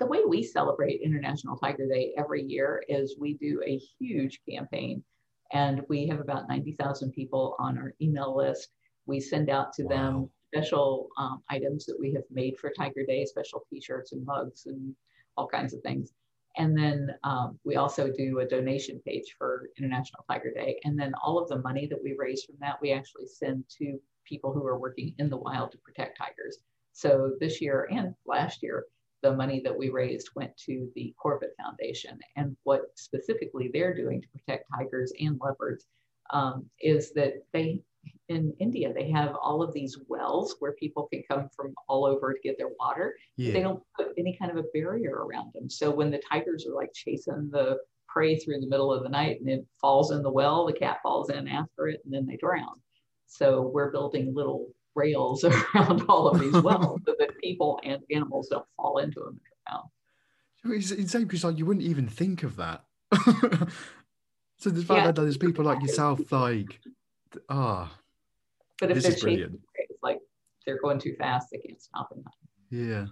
the 0.00 0.06
way 0.06 0.24
we 0.26 0.42
celebrate 0.42 1.00
International 1.02 1.56
Tiger 1.56 1.86
Day 1.86 2.12
every 2.18 2.42
year 2.42 2.82
is 2.88 3.16
we 3.18 3.34
do 3.34 3.62
a 3.64 3.80
huge 3.98 4.40
campaign 4.48 5.02
and 5.52 5.82
we 5.88 6.06
have 6.08 6.20
about 6.20 6.48
90,000 6.48 7.12
people 7.12 7.54
on 7.58 7.78
our 7.78 7.94
email 8.02 8.36
list. 8.36 8.70
We 9.06 9.20
send 9.20 9.50
out 9.50 9.72
to 9.74 9.84
them 9.84 10.28
special 10.52 11.08
um, 11.16 11.42
items 11.48 11.86
that 11.86 11.96
we 11.98 12.12
have 12.12 12.24
made 12.30 12.58
for 12.58 12.70
Tiger 12.70 13.04
Day, 13.06 13.24
special 13.24 13.64
t-shirts 13.70 14.12
and 14.12 14.24
mugs 14.26 14.66
and 14.66 14.94
all 15.36 15.46
kinds 15.46 15.74
of 15.74 15.80
things. 15.82 16.12
And 16.56 16.76
then 16.76 17.10
um, 17.24 17.58
we 17.64 17.76
also 17.76 18.10
do 18.10 18.40
a 18.40 18.46
donation 18.46 19.00
page 19.04 19.34
for 19.36 19.68
International 19.78 20.24
Tiger 20.30 20.52
Day. 20.54 20.78
And 20.84 20.98
then 20.98 21.12
all 21.22 21.38
of 21.38 21.48
the 21.48 21.58
money 21.58 21.86
that 21.88 22.02
we 22.02 22.14
raise 22.18 22.44
from 22.44 22.56
that, 22.60 22.80
we 22.80 22.92
actually 22.92 23.26
send 23.26 23.64
to 23.78 23.98
people 24.24 24.52
who 24.52 24.64
are 24.66 24.78
working 24.78 25.14
in 25.18 25.28
the 25.28 25.36
wild 25.36 25.72
to 25.72 25.78
protect 25.78 26.18
tigers. 26.18 26.58
So 26.92 27.32
this 27.40 27.60
year 27.60 27.88
and 27.90 28.14
last 28.24 28.62
year, 28.62 28.86
the 29.22 29.34
money 29.34 29.60
that 29.64 29.76
we 29.76 29.88
raised 29.88 30.30
went 30.36 30.56
to 30.58 30.88
the 30.94 31.14
Corbett 31.20 31.54
Foundation. 31.60 32.18
And 32.36 32.56
what 32.64 32.82
specifically 32.94 33.70
they're 33.72 33.94
doing 33.94 34.20
to 34.20 34.28
protect 34.28 34.68
tigers 34.76 35.12
and 35.18 35.40
leopards 35.42 35.86
um, 36.30 36.66
is 36.80 37.12
that 37.14 37.34
they, 37.52 37.80
in 38.28 38.54
India, 38.60 38.92
they 38.92 39.10
have 39.10 39.34
all 39.42 39.62
of 39.62 39.72
these 39.72 39.98
wells 40.08 40.56
where 40.58 40.72
people 40.72 41.08
can 41.10 41.22
come 41.28 41.48
from 41.56 41.74
all 41.88 42.04
over 42.04 42.34
to 42.34 42.40
get 42.40 42.58
their 42.58 42.70
water. 42.78 43.16
They 43.38 43.44
Yeah. 43.44 43.62
don't 43.62 43.82
put 43.96 44.03
any 44.18 44.36
kind 44.36 44.50
of 44.50 44.56
a 44.56 44.64
barrier 44.72 45.24
around 45.24 45.52
them. 45.54 45.68
So 45.70 45.90
when 45.90 46.10
the 46.10 46.20
tigers 46.30 46.66
are 46.66 46.74
like 46.74 46.92
chasing 46.94 47.48
the 47.52 47.78
prey 48.08 48.38
through 48.38 48.60
the 48.60 48.68
middle 48.68 48.92
of 48.92 49.02
the 49.02 49.08
night 49.08 49.40
and 49.40 49.48
it 49.48 49.64
falls 49.80 50.10
in 50.12 50.22
the 50.22 50.30
well, 50.30 50.66
the 50.66 50.72
cat 50.72 50.98
falls 51.02 51.30
in 51.30 51.48
after 51.48 51.88
it 51.88 52.00
and 52.04 52.12
then 52.14 52.26
they 52.26 52.36
drown. 52.36 52.80
So 53.26 53.62
we're 53.62 53.90
building 53.90 54.32
little 54.34 54.68
rails 54.94 55.42
around 55.74 56.04
all 56.08 56.28
of 56.28 56.38
these 56.40 56.52
wells 56.62 57.00
so 57.06 57.14
that 57.18 57.36
people 57.38 57.80
and 57.84 58.00
animals 58.12 58.48
don't 58.48 58.66
fall 58.76 58.98
into 58.98 59.20
them 59.20 59.40
and 59.40 59.82
drown. 60.62 60.76
It's 60.78 60.90
insane 60.92 61.24
because 61.24 61.44
like 61.44 61.58
you 61.58 61.66
wouldn't 61.66 61.84
even 61.86 62.08
think 62.08 62.42
of 62.44 62.56
that. 62.56 62.84
so 64.58 64.70
the 64.70 64.82
fact 64.82 64.98
Yeah. 65.00 65.06
that 65.12 65.16
there's 65.16 65.36
people 65.36 65.64
like 65.64 65.82
yourself, 65.82 66.30
like, 66.32 66.80
ah, 67.48 67.92
But 68.80 68.90
if 68.90 68.94
This 68.96 69.04
they're 69.04 69.12
is 69.12 69.16
chasing 69.16 69.28
brilliant. 69.28 69.52
prey, 69.74 69.86
it's 69.90 70.02
like 70.02 70.20
they're 70.64 70.80
going 70.80 70.98
too 70.98 71.14
fast, 71.18 71.48
they 71.50 71.58
can't 71.58 71.80
stop 71.82 72.10
in 72.14 72.22
time. 72.22 72.32
yeah. 72.70 73.06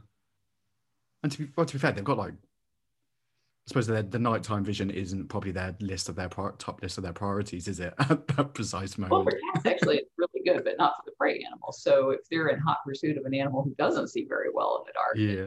And 1.22 1.30
to 1.32 1.38
be, 1.38 1.48
well, 1.56 1.66
to 1.66 1.72
be 1.72 1.78
fair, 1.78 1.92
they've 1.92 2.04
got 2.04 2.18
like, 2.18 2.32
I 2.32 3.68
suppose 3.68 3.86
their, 3.86 4.02
the 4.02 4.18
nighttime 4.18 4.64
vision 4.64 4.90
isn't 4.90 5.28
probably 5.28 5.52
their 5.52 5.76
list 5.80 6.08
of 6.08 6.16
their 6.16 6.28
pri- 6.28 6.50
top 6.58 6.82
list 6.82 6.98
of 6.98 7.04
their 7.04 7.12
priorities, 7.12 7.68
is 7.68 7.78
it? 7.78 7.94
At 7.98 8.26
that 8.28 8.54
precise 8.54 8.98
moment. 8.98 9.12
Well, 9.12 9.22
for 9.24 9.38
cats, 9.54 9.66
actually, 9.66 9.98
it's 9.98 10.10
really 10.18 10.42
good, 10.44 10.64
but 10.64 10.74
not 10.78 10.94
for 10.96 11.02
the 11.06 11.12
prey 11.16 11.44
animals. 11.46 11.80
So 11.82 12.10
if 12.10 12.20
they're 12.28 12.48
in 12.48 12.58
hot 12.58 12.78
pursuit 12.84 13.16
of 13.16 13.24
an 13.24 13.34
animal 13.34 13.62
who 13.62 13.72
doesn't 13.76 14.08
see 14.08 14.24
very 14.28 14.48
well 14.52 14.84
in 14.84 14.86
the 14.86 14.92
dark, 14.92 15.16
Yeah. 15.16 15.46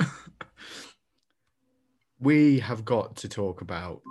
then 0.00 0.08
we 2.18 2.58
have 2.60 2.84
got 2.84 3.14
to 3.16 3.28
talk 3.28 3.60
about 3.60 4.02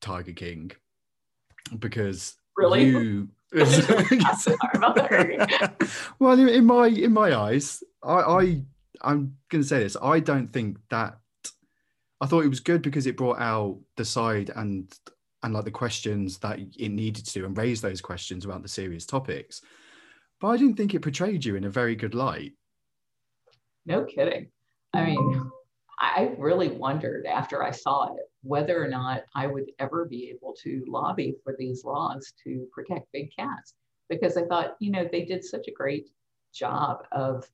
Tiger 0.00 0.32
King 0.32 0.70
because 1.78 2.36
Really? 2.56 2.84
you. 2.84 3.28
Well, 6.18 6.38
in, 6.38 6.48
in 6.48 6.66
my 6.66 6.88
in 6.88 7.12
my 7.12 7.34
eyes, 7.34 7.82
I, 8.02 8.12
I 8.14 8.62
I'm 9.02 9.36
going 9.48 9.62
to 9.62 9.68
say 9.68 9.80
this. 9.80 9.96
I 10.00 10.20
don't 10.20 10.52
think 10.52 10.78
that. 10.90 11.18
I 12.20 12.26
thought 12.26 12.44
it 12.44 12.48
was 12.48 12.60
good 12.60 12.82
because 12.82 13.06
it 13.06 13.16
brought 13.16 13.38
out 13.38 13.78
the 13.96 14.04
side 14.04 14.50
and 14.56 14.92
and 15.44 15.54
like 15.54 15.64
the 15.64 15.70
questions 15.70 16.38
that 16.38 16.58
it 16.58 16.88
needed 16.88 17.24
to 17.26 17.44
and 17.44 17.56
raise 17.56 17.80
those 17.80 18.00
questions 18.00 18.44
about 18.44 18.62
the 18.62 18.68
serious 18.68 19.06
topics. 19.06 19.60
But 20.40 20.48
I 20.48 20.56
didn't 20.56 20.76
think 20.76 20.94
it 20.94 21.02
portrayed 21.02 21.44
you 21.44 21.54
in 21.54 21.64
a 21.64 21.70
very 21.70 21.94
good 21.94 22.14
light. 22.14 22.54
No 23.86 24.04
kidding. 24.04 24.48
I 24.92 25.04
mean, 25.04 25.50
I 25.98 26.34
really 26.38 26.68
wondered 26.68 27.26
after 27.26 27.62
I 27.62 27.70
saw 27.70 28.14
it 28.14 28.22
whether 28.42 28.82
or 28.82 28.88
not 28.88 29.22
I 29.34 29.46
would 29.46 29.70
ever 29.78 30.04
be 30.04 30.30
able 30.30 30.54
to 30.62 30.84
lobby 30.86 31.34
for 31.42 31.56
these 31.58 31.84
laws 31.84 32.32
to 32.44 32.66
protect 32.72 33.12
big 33.12 33.30
cats 33.36 33.74
because 34.08 34.36
I 34.36 34.44
thought, 34.44 34.76
you 34.80 34.90
know, 34.90 35.08
they 35.10 35.24
did 35.24 35.44
such 35.44 35.68
a 35.68 35.72
great 35.72 36.08
job 36.54 37.04
of, 37.12 37.48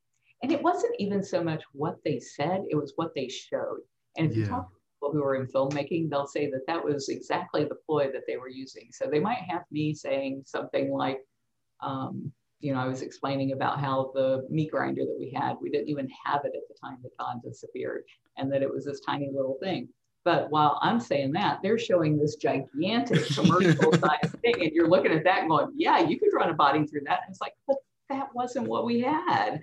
and 0.44 0.52
it 0.52 0.62
wasn't 0.62 0.94
even 0.98 1.22
so 1.22 1.42
much 1.42 1.62
what 1.72 1.96
they 2.04 2.20
said, 2.20 2.64
it 2.68 2.76
was 2.76 2.92
what 2.96 3.14
they 3.14 3.28
showed. 3.28 3.78
And 4.18 4.30
if 4.30 4.36
you 4.36 4.44
talk 4.44 4.68
to 4.68 4.76
people 4.94 5.10
who 5.10 5.24
are 5.24 5.36
in 5.36 5.46
filmmaking, 5.46 6.10
they'll 6.10 6.26
say 6.26 6.50
that 6.50 6.66
that 6.66 6.84
was 6.84 7.08
exactly 7.08 7.64
the 7.64 7.78
ploy 7.86 8.12
that 8.12 8.24
they 8.26 8.36
were 8.36 8.50
using. 8.50 8.88
So 8.92 9.06
they 9.10 9.20
might 9.20 9.38
have 9.48 9.62
me 9.70 9.94
saying 9.94 10.42
something 10.44 10.92
like, 10.92 11.20
um, 11.80 12.30
you 12.60 12.74
know, 12.74 12.78
I 12.78 12.84
was 12.86 13.00
explaining 13.00 13.52
about 13.52 13.80
how 13.80 14.10
the 14.12 14.46
meat 14.50 14.70
grinder 14.70 15.06
that 15.06 15.16
we 15.18 15.30
had, 15.30 15.54
we 15.62 15.70
didn't 15.70 15.88
even 15.88 16.10
have 16.26 16.42
it 16.44 16.52
at 16.54 16.68
the 16.68 16.74
time 16.78 16.98
that 17.04 17.16
Don 17.18 17.40
disappeared, 17.42 18.02
and 18.36 18.52
that 18.52 18.60
it 18.60 18.70
was 18.70 18.84
this 18.84 19.00
tiny 19.00 19.30
little 19.34 19.56
thing. 19.62 19.88
But 20.26 20.50
while 20.50 20.78
I'm 20.82 21.00
saying 21.00 21.32
that, 21.32 21.60
they're 21.62 21.78
showing 21.78 22.18
this 22.18 22.36
gigantic 22.36 23.26
commercial 23.34 23.94
size 23.94 24.30
thing, 24.42 24.56
and 24.60 24.72
you're 24.72 24.88
looking 24.88 25.12
at 25.12 25.24
that 25.24 25.40
and 25.40 25.48
going, 25.48 25.72
"Yeah, 25.74 26.00
you 26.00 26.18
could 26.18 26.34
run 26.34 26.50
a 26.50 26.54
body 26.54 26.86
through 26.86 27.02
that." 27.06 27.20
And 27.24 27.30
it's 27.30 27.40
like, 27.40 27.54
but 27.66 27.76
that 28.10 28.28
wasn't 28.34 28.68
what 28.68 28.84
we 28.84 29.00
had. 29.00 29.60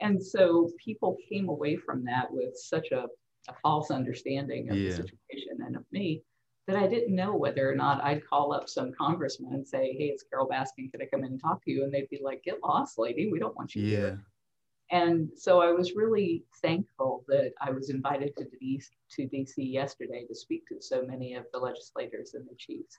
And 0.00 0.22
so 0.22 0.70
people 0.82 1.16
came 1.28 1.48
away 1.48 1.76
from 1.76 2.04
that 2.04 2.30
with 2.30 2.56
such 2.56 2.90
a, 2.92 3.06
a 3.48 3.54
false 3.62 3.90
understanding 3.90 4.70
of 4.70 4.76
Yeah. 4.76 4.84
the 4.84 4.90
situation 4.92 5.58
and 5.64 5.76
of 5.76 5.84
me 5.92 6.22
that 6.66 6.76
I 6.76 6.86
didn't 6.86 7.14
know 7.14 7.34
whether 7.36 7.70
or 7.70 7.74
not 7.74 8.02
I'd 8.02 8.26
call 8.26 8.52
up 8.52 8.68
some 8.68 8.92
congressman 8.92 9.52
and 9.54 9.66
say, 9.66 9.94
Hey, 9.98 10.06
it's 10.06 10.24
Carole 10.24 10.48
Baskin. 10.48 10.90
Can 10.90 11.02
I 11.02 11.06
come 11.06 11.24
in 11.24 11.32
and 11.32 11.40
talk 11.40 11.62
to 11.64 11.70
you? 11.70 11.84
And 11.84 11.92
they'd 11.92 12.08
be 12.10 12.20
like, 12.22 12.42
Get 12.42 12.62
lost, 12.62 12.98
lady. 12.98 13.30
We 13.30 13.38
don't 13.38 13.56
want 13.56 13.74
you 13.74 13.82
Yeah. 13.82 13.96
here. 13.98 14.24
And 14.90 15.30
so 15.36 15.60
I 15.60 15.72
was 15.72 15.94
really 15.94 16.44
thankful 16.60 17.24
that 17.28 17.52
I 17.60 17.70
was 17.70 17.90
invited 17.90 18.36
to, 18.36 18.44
D- 18.44 18.82
to 19.12 19.22
DC 19.22 19.54
yesterday 19.56 20.26
to 20.26 20.34
speak 20.34 20.66
to 20.68 20.80
so 20.80 21.02
many 21.02 21.34
of 21.34 21.46
the 21.52 21.58
legislators 21.58 22.34
and 22.34 22.46
the 22.46 22.54
chiefs 22.56 22.98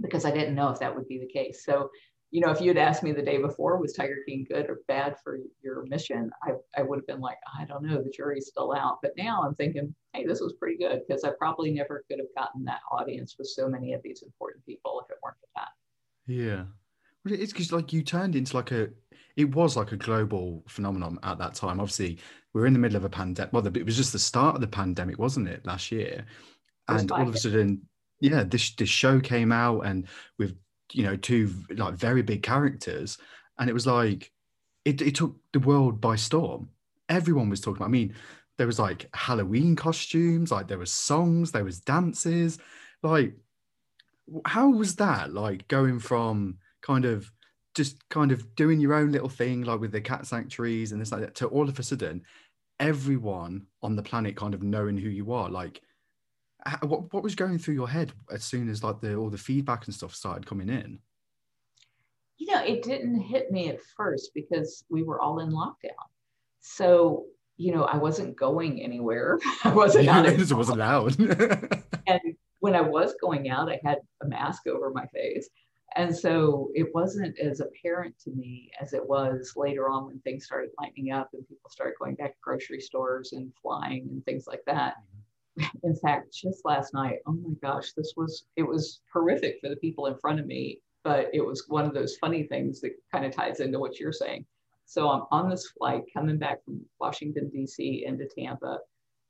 because 0.00 0.24
I 0.24 0.30
didn't 0.30 0.54
know 0.54 0.70
if 0.70 0.78
that 0.78 0.94
would 0.94 1.08
be 1.08 1.18
the 1.18 1.26
case. 1.26 1.64
So, 1.64 1.90
you 2.30 2.40
know, 2.40 2.50
if 2.50 2.60
you 2.60 2.68
had 2.68 2.78
asked 2.78 3.02
me 3.02 3.12
the 3.12 3.22
day 3.22 3.38
before, 3.38 3.78
was 3.78 3.92
Tiger 3.92 4.18
King 4.26 4.46
good 4.48 4.66
or 4.66 4.80
bad 4.86 5.16
for 5.22 5.38
your 5.62 5.84
mission? 5.86 6.30
I, 6.44 6.52
I 6.76 6.82
would 6.82 6.98
have 7.00 7.06
been 7.06 7.20
like, 7.20 7.38
I 7.58 7.64
don't 7.64 7.82
know, 7.82 8.02
the 8.02 8.10
jury's 8.10 8.46
still 8.46 8.72
out. 8.72 8.98
But 9.02 9.12
now 9.16 9.42
I'm 9.42 9.54
thinking, 9.56 9.94
hey, 10.12 10.24
this 10.24 10.40
was 10.40 10.52
pretty 10.52 10.78
good 10.78 11.02
because 11.06 11.24
I 11.24 11.30
probably 11.38 11.72
never 11.72 12.04
could 12.08 12.20
have 12.20 12.28
gotten 12.36 12.64
that 12.66 12.80
audience 12.90 13.36
with 13.36 13.48
so 13.48 13.68
many 13.68 13.94
of 13.94 14.02
these 14.02 14.22
important 14.22 14.64
people 14.64 15.00
if 15.04 15.10
it 15.10 15.18
weren't 15.22 15.36
for 15.40 15.48
that. 15.56 15.68
Yeah. 16.32 16.64
Well, 17.24 17.34
it's 17.34 17.52
because 17.52 17.72
like 17.72 17.92
you 17.92 18.02
turned 18.02 18.36
into 18.36 18.56
like 18.56 18.70
a, 18.70 18.90
it 19.36 19.52
was 19.54 19.76
like 19.76 19.92
a 19.92 19.96
global 19.96 20.62
phenomenon 20.68 21.18
at 21.22 21.38
that 21.38 21.54
time. 21.54 21.80
Obviously, 21.80 22.18
we 22.54 22.62
are 22.62 22.66
in 22.66 22.72
the 22.72 22.78
middle 22.78 22.96
of 22.96 23.04
a 23.04 23.10
pandemic. 23.10 23.52
Well, 23.52 23.62
the- 23.62 23.80
it 23.80 23.86
was 23.86 23.96
just 23.96 24.12
the 24.12 24.18
start 24.18 24.54
of 24.54 24.60
the 24.60 24.68
pandemic, 24.68 25.18
wasn't 25.18 25.48
it, 25.48 25.66
last 25.66 25.90
year? 25.90 26.26
And 26.88 27.10
all 27.12 27.28
of 27.28 27.34
a 27.34 27.38
sudden, 27.38 27.82
yeah, 28.20 28.42
this 28.42 28.74
this 28.74 28.88
show 28.88 29.20
came 29.20 29.52
out, 29.52 29.82
and 29.82 30.08
with 30.38 30.56
you 30.94 31.04
know 31.04 31.16
two 31.16 31.52
like 31.70 31.94
very 31.94 32.22
big 32.22 32.42
characters, 32.42 33.18
and 33.58 33.70
it 33.70 33.72
was 33.72 33.86
like 33.86 34.32
it 34.84 35.00
it 35.02 35.14
took 35.14 35.36
the 35.52 35.60
world 35.60 36.00
by 36.00 36.16
storm. 36.16 36.70
Everyone 37.08 37.50
was 37.50 37.60
talking 37.60 37.78
about. 37.78 37.86
I 37.86 37.90
mean, 37.90 38.14
there 38.58 38.66
was 38.66 38.78
like 38.78 39.08
Halloween 39.14 39.76
costumes, 39.76 40.50
like 40.50 40.68
there 40.68 40.78
was 40.78 40.92
songs, 40.92 41.52
there 41.52 41.64
was 41.64 41.80
dances, 41.80 42.58
like 43.02 43.34
how 44.44 44.70
was 44.70 44.96
that 44.96 45.32
like 45.32 45.66
going 45.68 45.98
from 45.98 46.58
kind 46.82 47.04
of 47.04 47.30
just 47.74 48.08
kind 48.08 48.32
of 48.32 48.54
doing 48.56 48.80
your 48.80 48.94
own 48.94 49.12
little 49.12 49.28
thing 49.28 49.62
like 49.62 49.80
with 49.80 49.92
the 49.92 50.00
cat 50.00 50.26
sanctuaries 50.26 50.92
and 50.92 51.00
this 51.00 51.12
like 51.12 51.20
that 51.20 51.34
to 51.34 51.46
all 51.48 51.68
of 51.68 51.78
a 51.78 51.82
sudden 51.82 52.22
everyone 52.78 53.66
on 53.82 53.96
the 53.96 54.02
planet 54.02 54.36
kind 54.36 54.54
of 54.54 54.62
knowing 54.62 54.96
who 54.96 55.08
you 55.08 55.32
are 55.32 55.48
like 55.48 55.80
what, 56.82 57.12
what 57.12 57.22
was 57.22 57.34
going 57.34 57.58
through 57.58 57.74
your 57.74 57.88
head 57.88 58.12
as 58.30 58.44
soon 58.44 58.68
as 58.68 58.82
like 58.82 59.00
the 59.00 59.14
all 59.14 59.30
the 59.30 59.38
feedback 59.38 59.86
and 59.86 59.94
stuff 59.94 60.14
started 60.14 60.46
coming 60.46 60.68
in 60.68 60.98
you 62.40 62.54
know, 62.54 62.64
it 62.64 62.82
didn't 62.82 63.20
hit 63.20 63.52
me 63.52 63.68
at 63.68 63.82
first 63.96 64.30
because 64.34 64.82
we 64.88 65.02
were 65.02 65.20
all 65.20 65.40
in 65.40 65.50
lockdown. 65.50 66.08
So, 66.60 67.26
you 67.58 67.72
know, 67.74 67.84
I 67.84 67.98
wasn't 67.98 68.34
going 68.34 68.82
anywhere. 68.82 69.38
I 69.64 69.72
wasn't 69.72 70.08
out. 70.08 70.26
it 70.26 70.52
wasn't 70.52 70.78
allowed. 70.78 71.18
and 72.06 72.20
when 72.60 72.74
I 72.74 72.80
was 72.80 73.14
going 73.20 73.50
out, 73.50 73.70
I 73.70 73.78
had 73.84 73.98
a 74.22 74.26
mask 74.26 74.66
over 74.66 74.90
my 74.90 75.06
face. 75.08 75.50
And 75.96 76.16
so 76.16 76.70
it 76.74 76.94
wasn't 76.94 77.38
as 77.38 77.60
apparent 77.60 78.14
to 78.24 78.30
me 78.30 78.70
as 78.80 78.94
it 78.94 79.06
was 79.06 79.52
later 79.54 79.90
on 79.90 80.06
when 80.06 80.20
things 80.20 80.46
started 80.46 80.70
lightening 80.80 81.12
up 81.12 81.28
and 81.34 81.46
people 81.46 81.68
started 81.68 81.94
going 82.00 82.14
back 82.14 82.32
to 82.32 82.38
grocery 82.42 82.80
stores 82.80 83.32
and 83.32 83.52
flying 83.60 84.08
and 84.10 84.24
things 84.24 84.46
like 84.46 84.62
that. 84.66 84.94
Mm-hmm. 84.94 85.19
In 85.82 85.96
fact, 85.96 86.32
just 86.32 86.64
last 86.64 86.94
night, 86.94 87.18
oh 87.26 87.32
my 87.32 87.54
gosh, 87.62 87.92
this 87.92 88.14
was, 88.16 88.44
it 88.56 88.62
was 88.62 89.00
horrific 89.12 89.58
for 89.60 89.68
the 89.68 89.76
people 89.76 90.06
in 90.06 90.16
front 90.18 90.40
of 90.40 90.46
me, 90.46 90.80
but 91.04 91.28
it 91.32 91.44
was 91.44 91.64
one 91.68 91.84
of 91.84 91.94
those 91.94 92.16
funny 92.16 92.44
things 92.44 92.80
that 92.80 92.92
kind 93.12 93.24
of 93.24 93.34
ties 93.34 93.60
into 93.60 93.78
what 93.78 93.98
you're 93.98 94.12
saying. 94.12 94.44
So 94.86 95.08
I'm 95.08 95.22
on 95.30 95.48
this 95.48 95.70
flight 95.78 96.02
coming 96.12 96.38
back 96.38 96.64
from 96.64 96.80
Washington, 97.00 97.48
D.C. 97.48 98.04
into 98.06 98.26
Tampa, 98.26 98.78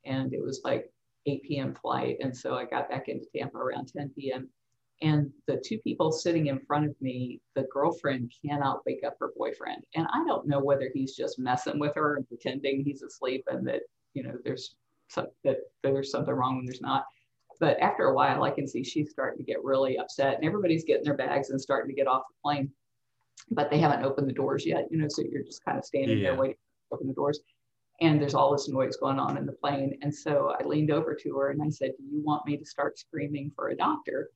and 0.04 0.32
it 0.32 0.42
was 0.42 0.62
like 0.64 0.90
8 1.26 1.42
p.m. 1.42 1.74
flight. 1.74 2.16
And 2.20 2.34
so 2.34 2.54
I 2.54 2.64
got 2.64 2.88
back 2.88 3.08
into 3.08 3.26
Tampa 3.34 3.58
around 3.58 3.92
10 3.94 4.12
p.m. 4.16 4.48
And 5.02 5.30
the 5.46 5.62
two 5.64 5.78
people 5.78 6.12
sitting 6.12 6.46
in 6.46 6.60
front 6.60 6.86
of 6.86 6.94
me, 7.00 7.40
the 7.54 7.66
girlfriend 7.72 8.32
cannot 8.44 8.80
wake 8.86 9.04
up 9.06 9.16
her 9.20 9.32
boyfriend. 9.36 9.82
And 9.94 10.06
I 10.12 10.24
don't 10.26 10.46
know 10.46 10.60
whether 10.60 10.90
he's 10.92 11.16
just 11.16 11.38
messing 11.38 11.78
with 11.78 11.94
her 11.94 12.16
and 12.16 12.28
pretending 12.28 12.84
he's 12.84 13.02
asleep 13.02 13.44
and 13.46 13.66
that, 13.66 13.82
you 14.14 14.22
know, 14.22 14.36
there's 14.44 14.74
some, 15.10 15.26
that 15.44 15.58
there's 15.82 16.10
something 16.10 16.34
wrong 16.34 16.56
when 16.56 16.64
there's 16.64 16.80
not. 16.80 17.04
But 17.58 17.78
after 17.80 18.04
a 18.04 18.14
while, 18.14 18.42
I 18.42 18.50
can 18.50 18.66
see 18.66 18.82
she's 18.82 19.10
starting 19.10 19.38
to 19.38 19.44
get 19.44 19.62
really 19.62 19.98
upset 19.98 20.36
and 20.36 20.44
everybody's 20.44 20.84
getting 20.84 21.04
their 21.04 21.16
bags 21.16 21.50
and 21.50 21.60
starting 21.60 21.90
to 21.90 21.94
get 21.94 22.06
off 22.06 22.22
the 22.28 22.40
plane. 22.42 22.70
But 23.50 23.70
they 23.70 23.78
haven't 23.78 24.04
opened 24.04 24.28
the 24.28 24.32
doors 24.32 24.64
yet, 24.64 24.86
you 24.90 24.98
know, 24.98 25.08
so 25.08 25.22
you're 25.30 25.42
just 25.42 25.64
kind 25.64 25.78
of 25.78 25.84
standing 25.84 26.18
yeah. 26.18 26.30
there 26.30 26.40
waiting 26.40 26.56
to 26.56 26.94
open 26.94 27.06
the 27.06 27.14
doors 27.14 27.40
and 28.00 28.20
there's 28.20 28.34
all 28.34 28.52
this 28.52 28.68
noise 28.68 28.96
going 28.96 29.18
on 29.18 29.36
in 29.36 29.46
the 29.46 29.52
plane. 29.52 29.98
And 30.02 30.14
so 30.14 30.54
I 30.58 30.64
leaned 30.64 30.90
over 30.90 31.14
to 31.14 31.36
her 31.36 31.50
and 31.50 31.62
I 31.62 31.68
said, 31.68 31.92
Do 31.98 32.04
you 32.04 32.22
want 32.22 32.46
me 32.46 32.56
to 32.56 32.64
start 32.64 32.98
screaming 32.98 33.52
for 33.54 33.68
a 33.68 33.76
doctor? 33.76 34.30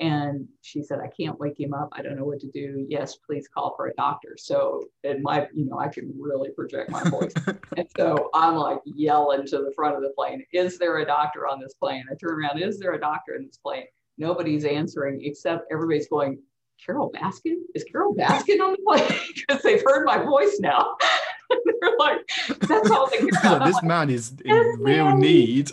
And 0.00 0.48
she 0.62 0.82
said, 0.82 0.98
I 0.98 1.08
can't 1.08 1.38
wake 1.38 1.60
him 1.60 1.74
up. 1.74 1.90
I 1.92 2.00
don't 2.00 2.16
know 2.16 2.24
what 2.24 2.40
to 2.40 2.50
do. 2.50 2.86
Yes, 2.88 3.16
please 3.16 3.46
call 3.46 3.74
for 3.76 3.88
a 3.88 3.94
doctor. 3.94 4.34
So, 4.38 4.84
in 5.04 5.22
my, 5.22 5.46
you 5.52 5.66
know, 5.66 5.78
I 5.78 5.88
can 5.88 6.10
really 6.18 6.50
project 6.50 6.90
my 6.90 7.04
voice. 7.04 7.34
and 7.76 7.86
so 7.96 8.30
I'm 8.32 8.56
like 8.56 8.78
yelling 8.86 9.46
to 9.48 9.58
the 9.58 9.72
front 9.76 9.96
of 9.96 10.02
the 10.02 10.10
plane, 10.16 10.42
Is 10.54 10.78
there 10.78 10.98
a 10.98 11.06
doctor 11.06 11.46
on 11.46 11.60
this 11.60 11.74
plane? 11.74 12.04
I 12.10 12.14
turn 12.14 12.32
around, 12.32 12.62
Is 12.62 12.78
there 12.78 12.94
a 12.94 13.00
doctor 13.00 13.34
in 13.34 13.44
this 13.44 13.58
plane? 13.58 13.84
Nobody's 14.16 14.64
answering 14.64 15.20
except 15.22 15.70
everybody's 15.70 16.08
going, 16.08 16.40
Carole 16.84 17.12
Baskin? 17.12 17.56
Is 17.74 17.84
Carole 17.84 18.14
Baskin 18.14 18.60
on 18.60 18.72
the 18.72 18.78
plane? 18.86 19.20
Because 19.34 19.62
they've 19.62 19.82
heard 19.84 20.06
my 20.06 20.22
voice 20.22 20.58
now. 20.60 20.96
They're 21.50 21.90
like, 21.98 22.28
that's 22.60 22.90
all 22.90 23.10
they 23.10 23.20
this 23.20 23.82
man 23.82 24.10
is 24.10 24.32
in 24.44 24.76
real 24.78 25.16
need. 25.16 25.70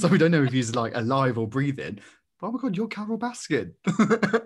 So 0.00 0.08
we 0.08 0.16
don't 0.16 0.30
know 0.30 0.42
if 0.42 0.52
he's 0.52 0.74
like 0.74 0.94
alive 0.96 1.36
or 1.36 1.46
breathing. 1.46 1.98
But, 2.40 2.46
oh 2.46 2.52
my 2.52 2.58
god, 2.58 2.76
you're 2.76 2.88
Carole 2.88 3.18
Baskin 3.18 3.74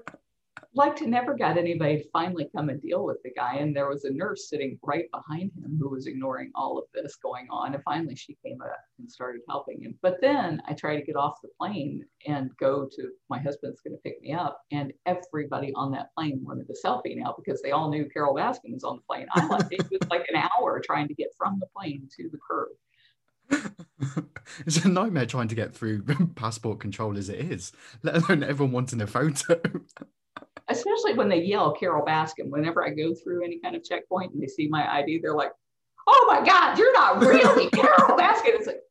like 0.74 0.96
to 0.96 1.06
never 1.06 1.34
got 1.34 1.56
anybody 1.56 1.98
to 1.98 2.08
finally 2.12 2.48
come 2.54 2.68
and 2.68 2.82
deal 2.82 3.04
with 3.04 3.18
the 3.22 3.30
guy. 3.36 3.56
And 3.56 3.74
there 3.74 3.88
was 3.88 4.04
a 4.04 4.12
nurse 4.12 4.48
sitting 4.48 4.78
right 4.82 5.04
behind 5.12 5.52
him 5.56 5.78
who 5.78 5.88
was 5.88 6.08
ignoring 6.08 6.50
all 6.56 6.78
of 6.78 6.84
this 6.92 7.16
going 7.16 7.46
on. 7.50 7.74
And 7.74 7.82
finally 7.84 8.16
she 8.16 8.36
came 8.44 8.60
up 8.60 8.80
and 8.98 9.10
started 9.10 9.42
helping 9.48 9.80
him. 9.80 9.96
But 10.02 10.20
then 10.20 10.60
I 10.66 10.72
tried 10.72 10.96
to 10.96 11.04
get 11.04 11.16
off 11.16 11.40
the 11.42 11.48
plane 11.60 12.04
and 12.26 12.50
go 12.58 12.88
to 12.96 13.10
my 13.30 13.38
husband's 13.38 13.80
going 13.82 13.94
to 13.94 14.02
pick 14.02 14.20
me 14.20 14.32
up. 14.32 14.62
And 14.72 14.92
everybody 15.06 15.72
on 15.76 15.92
that 15.92 16.12
plane 16.16 16.40
wanted 16.42 16.66
a 16.68 16.86
selfie 16.86 17.16
now 17.16 17.34
because 17.36 17.62
they 17.62 17.70
all 17.70 17.88
knew 17.88 18.08
Carole 18.12 18.34
Baskin 18.34 18.72
was 18.72 18.84
on 18.84 18.96
the 18.96 19.02
plane. 19.02 19.26
I 19.34 19.46
left 19.46 19.72
it 19.72 19.88
was 19.90 20.10
like 20.10 20.26
an 20.28 20.42
hour 20.58 20.82
trying 20.84 21.06
to 21.08 21.14
get 21.14 21.28
from 21.38 21.60
the 21.60 21.66
plane 21.76 22.08
to 22.16 22.28
the 22.30 22.38
curb. 22.48 22.70
it's 24.66 24.84
a 24.84 24.88
nightmare 24.88 25.26
trying 25.26 25.48
to 25.48 25.54
get 25.54 25.74
through 25.74 26.02
passport 26.36 26.80
control 26.80 27.16
as 27.16 27.28
it 27.28 27.38
is, 27.38 27.72
let 28.02 28.16
alone 28.16 28.42
everyone 28.42 28.72
wanting 28.72 29.00
a 29.00 29.06
photo 29.06 29.60
especially 30.68 31.14
when 31.14 31.28
they 31.28 31.42
yell 31.42 31.72
Carole 31.72 32.04
Baskin. 32.04 32.48
Whenever 32.48 32.84
I 32.84 32.90
go 32.90 33.14
through 33.14 33.44
any 33.44 33.58
kind 33.58 33.76
of 33.76 33.84
checkpoint 33.84 34.32
and 34.32 34.42
they 34.42 34.46
see 34.46 34.68
my 34.68 34.90
ID, 34.98 35.20
they're 35.20 35.34
like, 35.34 35.52
"Oh 36.06 36.24
my 36.28 36.44
God, 36.44 36.78
you're 36.78 36.92
not 36.92 37.20
really 37.20 37.68
Carole 37.70 38.18
Baskin." 38.18 38.54
It's 38.54 38.66
like, 38.66 38.82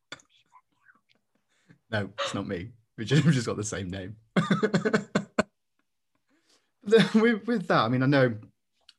no, 1.92 2.10
it's 2.20 2.34
not 2.34 2.48
me. 2.48 2.70
We 2.98 3.06
just, 3.06 3.26
we 3.26 3.32
just 3.32 3.48
got 3.48 3.58
the 3.58 3.63
same 3.63 3.89
name. 3.89 4.16
with, 7.13 7.48
with 7.48 7.68
that, 7.68 7.82
I 7.82 7.88
mean, 7.88 8.04
I 8.04 8.08
know 8.08 8.36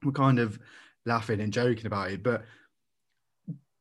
we're 0.05 0.13
kind 0.13 0.39
of 0.39 0.59
laughing 1.07 1.41
and 1.41 1.53
joking 1.53 1.87
about 1.87 2.11
it, 2.11 2.23
but 2.23 2.45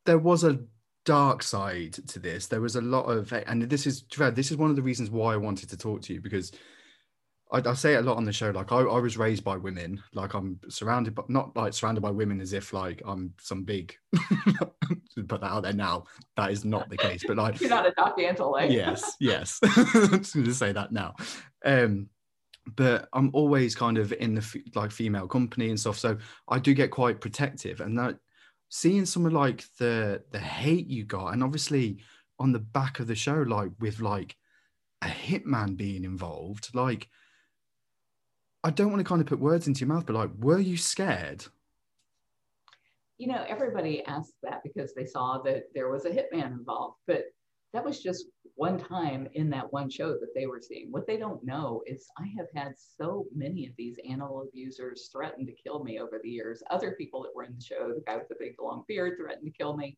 there 0.06 0.18
was 0.18 0.44
a 0.44 0.60
dark 1.06 1.44
side 1.44 1.94
to 2.08 2.20
this. 2.20 2.48
There 2.48 2.62
was 2.62 2.76
a 2.76 2.82
lot 2.82 3.06
of, 3.06 3.32
and 3.34 3.64
this 3.64 3.86
is 3.86 4.06
this 4.34 4.52
is 4.52 4.58
one 4.58 4.70
of 4.70 4.76
the 4.76 4.82
reasons 4.82 5.10
why 5.10 5.34
I 5.34 5.38
wanted 5.38 5.70
to 5.70 5.78
talk 5.78 6.02
to 6.04 6.14
you 6.14 6.22
because 6.22 6.52
I, 7.52 7.62
I, 7.66 7.74
say 7.74 7.94
it 7.94 7.98
a 7.98 8.02
lot 8.02 8.18
on 8.18 8.26
the 8.26 8.34
show. 8.34 8.50
Like 8.50 8.72
I, 8.72 8.80
I 8.80 9.00
was 9.00 9.18
raised 9.18 9.44
by 9.44 9.58
women. 9.58 10.02
Like 10.14 10.34
I'm 10.34 10.60
surrounded, 10.70 11.14
but 11.14 11.30
not 11.30 11.56
like 11.56 11.74
surrounded 11.74 12.02
by 12.02 12.12
women 12.12 12.42
as 12.42 12.54
if 12.54 12.74
like 12.74 13.02
I'm 13.06 13.34
some 13.40 13.64
big. 13.64 13.96
put 15.28 15.42
that 15.42 15.52
out 15.52 15.64
there 15.64 15.74
now. 15.74 16.06
That 16.36 16.52
is 16.52 16.66
not 16.66 16.90
the 16.90 16.98
case. 16.98 17.24
But 17.26 17.38
like 17.38 17.62
you're 17.62 17.70
not 17.70 17.86
a 17.86 17.92
Doc 17.92 18.18
Antle, 18.18 18.62
eh? 18.62 18.66
yes, 18.66 19.16
yes. 19.20 19.60
I'm 19.64 19.70
just 20.20 20.34
going 20.34 20.46
to 20.46 20.54
say 20.54 20.72
that 20.72 20.92
now. 20.92 21.14
Um, 21.64 22.10
but 22.76 23.10
I'm 23.14 23.30
always 23.34 23.76
kind 23.76 23.98
of 23.98 24.14
in 24.14 24.36
the 24.36 24.64
like 24.74 24.92
female 24.92 25.28
company 25.28 25.70
and 25.70 25.80
stuff, 25.80 26.00
so 26.00 26.18
I 26.48 26.60
do 26.60 26.74
get 26.74 26.92
quite 26.92 27.20
protective. 27.20 27.82
And 27.82 27.98
that 28.00 28.18
seeing 28.74 29.06
some 29.06 29.24
of 29.28 29.32
like 29.32 29.64
the 29.78 30.24
the 30.32 30.40
hate 30.40 30.88
you 30.88 31.06
got, 31.06 31.28
and 31.28 31.44
obviously 31.44 32.00
on 32.40 32.52
the 32.52 32.60
back 32.60 33.00
of 33.00 33.06
the 33.06 33.14
show, 33.14 33.44
like 33.44 33.70
with 33.80 34.00
like 34.00 34.36
a 35.04 35.06
hitman 35.06 35.78
being 35.78 36.04
involved, 36.04 36.74
like 36.74 37.08
I 38.64 38.72
don't 38.72 38.90
want 38.90 39.00
to 39.00 39.04
kind 39.04 39.22
of 39.22 39.28
put 39.28 39.40
words 39.40 39.68
into 39.68 39.82
your 39.82 39.90
mouth, 39.90 40.08
but 40.08 40.16
like, 40.16 40.32
were 40.40 40.60
you 40.60 40.76
scared? 40.76 41.46
You 43.20 43.28
know, 43.28 43.46
everybody 43.48 44.04
asked 44.06 44.38
that 44.42 44.64
because 44.64 44.96
they 44.96 45.06
saw 45.06 45.38
that 45.44 45.66
there 45.76 45.90
was 45.90 46.06
a 46.06 46.10
hitman 46.10 46.48
involved, 46.48 46.98
but 47.06 47.26
that 47.74 47.84
was 47.84 48.02
just 48.02 48.26
one 48.56 48.78
time 48.78 49.28
in 49.34 49.50
that 49.50 49.72
one 49.74 49.90
show 49.90 50.14
that 50.14 50.34
they 50.36 50.46
were 50.46 50.62
seeing. 50.62 50.92
What 50.92 51.08
they 51.08 51.18
don't 51.18 51.44
know 51.44 51.82
is 51.88 52.08
I 52.18 52.28
have 52.38 52.48
had 52.56 52.74
so 52.78 53.26
many 53.36 53.66
of 53.66 53.74
these 53.78 53.98
animal 54.08 54.46
abusers 54.48 55.10
threaten 55.12 55.46
to 55.48 55.54
kill 55.54 55.84
me 55.84 56.00
over 56.00 56.20
the 56.22 56.30
years. 56.30 56.62
Other 56.70 56.92
people 56.92 57.24
that 57.24 57.36
were 57.36 57.44
in 57.44 57.56
the 57.56 57.64
show, 57.64 57.90
the 57.90 58.04
guy 58.06 58.18
with 58.18 58.30
the 58.30 58.36
big 58.40 58.54
long 58.62 58.84
beard 58.88 59.18
threatened 59.20 59.46
to 59.46 59.58
kill 59.58 59.76
me. 59.76 59.98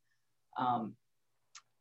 Um, 0.58 0.96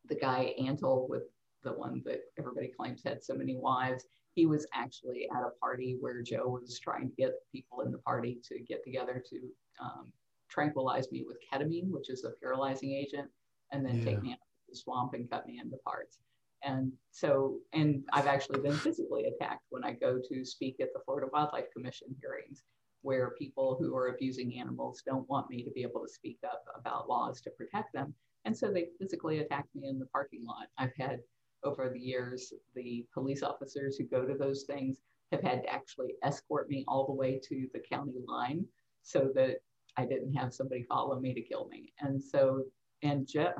the 0.08 0.16
guy 0.16 0.54
Antle 0.60 1.08
with 1.08 1.22
the 1.62 1.72
one 1.72 2.02
that 2.04 2.22
everybody 2.38 2.72
claims 2.76 3.02
had 3.04 3.22
so 3.22 3.34
many 3.34 3.56
wives 3.56 4.04
he 4.34 4.46
was 4.46 4.66
actually 4.74 5.28
at 5.34 5.42
a 5.42 5.58
party 5.60 5.96
where 6.00 6.22
Joe 6.22 6.48
was 6.48 6.78
trying 6.80 7.08
to 7.08 7.14
get 7.16 7.32
people 7.52 7.82
in 7.82 7.92
the 7.92 7.98
party 7.98 8.40
to 8.48 8.58
get 8.60 8.82
together 8.84 9.22
to 9.30 9.36
um, 9.80 10.12
tranquilize 10.48 11.10
me 11.12 11.24
with 11.26 11.38
ketamine, 11.50 11.90
which 11.90 12.10
is 12.10 12.24
a 12.24 12.32
paralyzing 12.42 12.92
agent, 12.92 13.30
and 13.72 13.86
then 13.86 13.98
yeah. 13.98 14.04
take 14.04 14.22
me 14.22 14.32
out 14.32 14.38
the 14.74 14.80
swamp 14.80 15.14
and 15.14 15.30
cut 15.30 15.46
me 15.46 15.60
into 15.62 15.76
parts. 15.84 16.18
And 16.62 16.92
so, 17.10 17.58
and 17.72 18.02
I've 18.12 18.26
actually 18.26 18.60
been 18.60 18.76
physically 18.76 19.26
attacked 19.26 19.64
when 19.70 19.84
I 19.84 19.92
go 19.92 20.18
to 20.18 20.44
speak 20.44 20.76
at 20.80 20.88
the 20.94 21.00
Florida 21.04 21.28
Wildlife 21.32 21.70
Commission 21.72 22.08
hearings, 22.20 22.64
where 23.02 23.34
people 23.38 23.76
who 23.78 23.94
are 23.94 24.08
abusing 24.08 24.58
animals 24.58 25.02
don't 25.06 25.28
want 25.28 25.50
me 25.50 25.62
to 25.62 25.70
be 25.70 25.82
able 25.82 26.00
to 26.00 26.12
speak 26.12 26.38
up 26.44 26.64
about 26.78 27.08
laws 27.08 27.40
to 27.42 27.50
protect 27.50 27.92
them. 27.92 28.14
And 28.46 28.56
so 28.56 28.72
they 28.72 28.88
physically 28.98 29.38
attacked 29.40 29.74
me 29.74 29.88
in 29.88 29.98
the 29.98 30.06
parking 30.06 30.44
lot. 30.44 30.68
I've 30.78 30.94
had 30.98 31.20
over 31.64 31.90
the 31.90 32.00
years, 32.00 32.52
the 32.74 33.06
police 33.12 33.42
officers 33.42 33.96
who 33.96 34.04
go 34.04 34.24
to 34.24 34.34
those 34.34 34.64
things 34.64 34.98
have 35.32 35.42
had 35.42 35.62
to 35.62 35.70
actually 35.70 36.14
escort 36.22 36.68
me 36.68 36.84
all 36.88 37.06
the 37.06 37.12
way 37.12 37.40
to 37.48 37.66
the 37.72 37.80
county 37.80 38.12
line 38.26 38.64
so 39.02 39.30
that 39.34 39.56
I 39.96 40.04
didn't 40.04 40.34
have 40.34 40.52
somebody 40.54 40.82
follow 40.84 41.20
me 41.20 41.34
to 41.34 41.42
kill 41.42 41.68
me. 41.68 41.92
And 42.00 42.22
so, 42.22 42.64
and 43.02 43.26
Joe, 43.26 43.52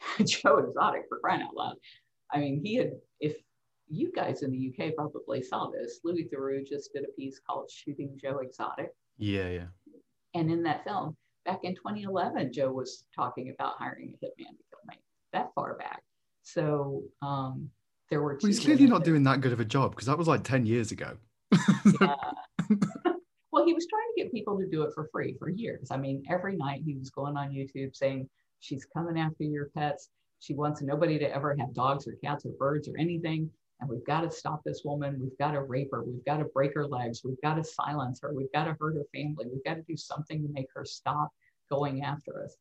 Joe 0.24 0.58
Exotic 0.58 1.02
for 1.08 1.18
crying 1.18 1.42
out 1.42 1.56
loud. 1.56 1.76
I 2.32 2.38
mean, 2.38 2.60
he 2.62 2.76
had, 2.76 2.92
if 3.20 3.36
you 3.88 4.12
guys 4.14 4.42
in 4.42 4.50
the 4.50 4.72
UK 4.72 4.94
probably 4.94 5.42
saw 5.42 5.70
this, 5.70 6.00
Louis 6.04 6.28
Theroux 6.32 6.66
just 6.66 6.92
did 6.92 7.04
a 7.04 7.12
piece 7.16 7.40
called 7.46 7.70
Shooting 7.70 8.18
Joe 8.20 8.38
Exotic. 8.38 8.90
Yeah, 9.16 9.48
yeah. 9.48 9.66
And 10.34 10.50
in 10.50 10.62
that 10.64 10.84
film, 10.84 11.16
back 11.44 11.60
in 11.62 11.74
2011, 11.74 12.52
Joe 12.52 12.70
was 12.70 13.04
talking 13.14 13.54
about 13.54 13.74
hiring 13.78 14.14
a 14.14 14.24
hitman 14.24 14.50
to 14.50 14.64
kill 14.70 14.80
me 14.88 14.96
that 15.32 15.48
far 15.54 15.76
back. 15.76 16.02
So 16.42 17.02
um, 17.22 17.70
there 18.10 18.22
were. 18.22 18.38
Well, 18.42 18.48
he's 18.48 18.60
clearly 18.60 18.86
not 18.86 19.04
doing 19.04 19.24
that 19.24 19.40
good 19.40 19.52
of 19.52 19.60
a 19.60 19.64
job 19.64 19.92
because 19.92 20.06
that 20.06 20.18
was 20.18 20.28
like 20.28 20.44
ten 20.44 20.66
years 20.66 20.92
ago. 20.92 21.16
yeah. 22.00 22.14
well, 23.52 23.64
he 23.64 23.74
was 23.74 23.86
trying 23.86 24.08
to 24.16 24.22
get 24.22 24.32
people 24.32 24.58
to 24.58 24.66
do 24.66 24.82
it 24.82 24.90
for 24.94 25.08
free 25.12 25.36
for 25.38 25.48
years. 25.48 25.88
I 25.90 25.96
mean, 25.96 26.22
every 26.30 26.56
night 26.56 26.82
he 26.84 26.94
was 26.94 27.10
going 27.10 27.36
on 27.36 27.50
YouTube 27.50 27.94
saying, 27.94 28.28
"She's 28.60 28.84
coming 28.86 29.18
after 29.18 29.44
your 29.44 29.70
pets. 29.76 30.10
She 30.40 30.54
wants 30.54 30.82
nobody 30.82 31.18
to 31.18 31.34
ever 31.34 31.56
have 31.56 31.74
dogs 31.74 32.06
or 32.06 32.12
cats 32.24 32.46
or 32.46 32.50
birds 32.58 32.88
or 32.88 32.96
anything." 32.98 33.50
And 33.80 33.88
we've 33.88 34.04
got 34.04 34.22
to 34.22 34.30
stop 34.30 34.62
this 34.64 34.82
woman. 34.84 35.20
We've 35.20 35.38
got 35.38 35.52
to 35.52 35.62
rape 35.62 35.90
her. 35.92 36.02
We've 36.02 36.24
got 36.24 36.38
to 36.38 36.46
break 36.46 36.74
her 36.74 36.86
legs. 36.86 37.22
We've 37.24 37.40
got 37.42 37.54
to 37.54 37.64
silence 37.64 38.18
her. 38.22 38.32
We've 38.34 38.50
got 38.52 38.64
to 38.64 38.76
hurt 38.80 38.96
her 38.96 39.06
family. 39.14 39.46
We've 39.52 39.64
got 39.64 39.74
to 39.74 39.82
do 39.82 39.96
something 39.96 40.42
to 40.42 40.52
make 40.52 40.66
her 40.74 40.84
stop 40.84 41.30
going 41.70 42.02
after 42.02 42.42
us. 42.44 42.56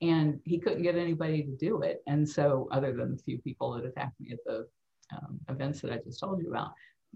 and 0.00 0.40
he 0.44 0.58
couldn't 0.58 0.82
get 0.82 0.96
anybody 0.96 1.42
to 1.42 1.50
do 1.56 1.82
it. 1.82 2.02
And 2.06 2.28
so, 2.28 2.68
other 2.70 2.92
than 2.92 3.12
the 3.16 3.22
few 3.22 3.38
people 3.38 3.72
that 3.72 3.84
attacked 3.84 4.20
me 4.20 4.32
at 4.32 4.38
the 4.46 4.66
um, 5.12 5.40
events 5.48 5.80
that 5.80 5.92
I 5.92 5.98
just 6.04 6.20
told 6.20 6.40
you 6.42 6.50
about, 6.50 6.72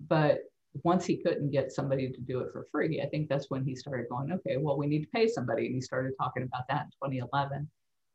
but 0.09 0.39
once 0.85 1.05
he 1.05 1.19
couldn't 1.19 1.51
get 1.51 1.71
somebody 1.71 2.11
to 2.11 2.21
do 2.21 2.41
it 2.41 2.51
for 2.53 2.67
free, 2.73 3.03
I 3.03 3.07
think 3.07 3.29
that's 3.29 3.51
when 3.51 3.65
he 3.65 3.77
started 3.77 4.09
going, 4.09 4.33
okay, 4.33 4.57
well, 4.57 4.79
we 4.79 4.87
need 4.87 5.03
to 5.03 5.11
pay 5.11 5.29
somebody. 5.29 5.67
And 5.67 5.75
he 5.75 5.81
started 5.81 6.15
talking 6.19 6.43
about 6.45 6.67
that 6.69 6.87
in 6.87 7.11
2011. 7.11 7.71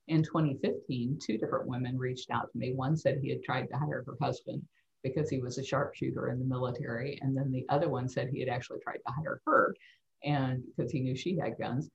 In 0.07 0.23
2015, 0.23 1.19
two 1.21 1.37
different 1.37 1.67
women 1.67 1.97
reached 1.97 2.31
out 2.31 2.51
to 2.51 2.57
me. 2.57 2.73
One 2.73 2.95
said 2.95 3.19
he 3.21 3.29
had 3.29 3.43
tried 3.43 3.67
to 3.67 3.77
hire 3.77 4.03
her 4.05 4.17
husband 4.21 4.63
because 5.03 5.29
he 5.29 5.39
was 5.39 5.57
a 5.57 5.63
sharpshooter 5.63 6.29
in 6.29 6.39
the 6.39 6.45
military. 6.45 7.19
And 7.21 7.35
then 7.35 7.51
the 7.51 7.65
other 7.69 7.89
one 7.89 8.07
said 8.07 8.29
he 8.29 8.39
had 8.39 8.49
actually 8.49 8.79
tried 8.79 8.99
to 9.05 9.13
hire 9.13 9.41
her 9.45 9.75
and 10.23 10.63
because 10.75 10.91
he 10.91 11.01
knew 11.01 11.15
she 11.15 11.37
had 11.37 11.57
guns. 11.59 11.89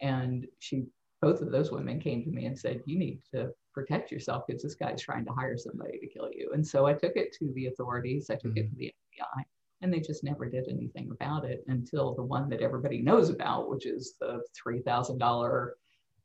And 0.00 0.46
she, 0.58 0.84
both 1.20 1.40
of 1.40 1.50
those 1.50 1.70
women 1.70 2.00
came 2.00 2.22
to 2.24 2.30
me 2.30 2.46
and 2.46 2.58
said, 2.58 2.82
You 2.86 2.98
need 2.98 3.20
to 3.34 3.50
protect 3.74 4.10
yourself 4.10 4.44
because 4.46 4.62
this 4.62 4.74
guy's 4.74 5.02
trying 5.02 5.24
to 5.26 5.32
hire 5.32 5.56
somebody 5.56 5.98
to 5.98 6.06
kill 6.06 6.30
you. 6.32 6.50
And 6.54 6.66
so 6.66 6.86
I 6.86 6.92
took 6.92 7.16
it 7.16 7.32
to 7.38 7.52
the 7.54 7.66
authorities, 7.66 8.30
I 8.30 8.34
took 8.34 8.52
mm-hmm. 8.52 8.58
it 8.58 8.70
to 8.70 8.76
the 8.76 8.94
FBI, 9.20 9.42
and 9.82 9.92
they 9.92 10.00
just 10.00 10.24
never 10.24 10.46
did 10.48 10.68
anything 10.68 11.10
about 11.10 11.44
it 11.44 11.64
until 11.68 12.14
the 12.14 12.22
one 12.22 12.48
that 12.50 12.60
everybody 12.60 13.02
knows 13.02 13.30
about, 13.30 13.68
which 13.68 13.86
is 13.86 14.14
the 14.20 14.40
$3,000 14.66 15.70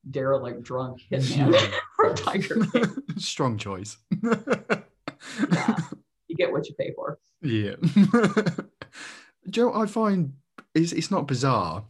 derelict 0.09 0.63
drunk 0.63 1.01
hitman 1.11 1.71
from 1.95 2.15
Tiger 2.15 2.65
King. 2.65 3.03
Strong 3.17 3.57
choice. 3.57 3.97
yeah, 4.23 5.77
you 6.27 6.35
get 6.35 6.51
what 6.51 6.67
you 6.67 6.75
pay 6.75 6.93
for. 6.95 7.19
Yeah. 7.41 7.75
Joe, 9.49 9.73
I 9.73 9.85
find 9.85 10.33
it's, 10.73 10.91
it's 10.91 11.11
not 11.11 11.27
bizarre, 11.27 11.85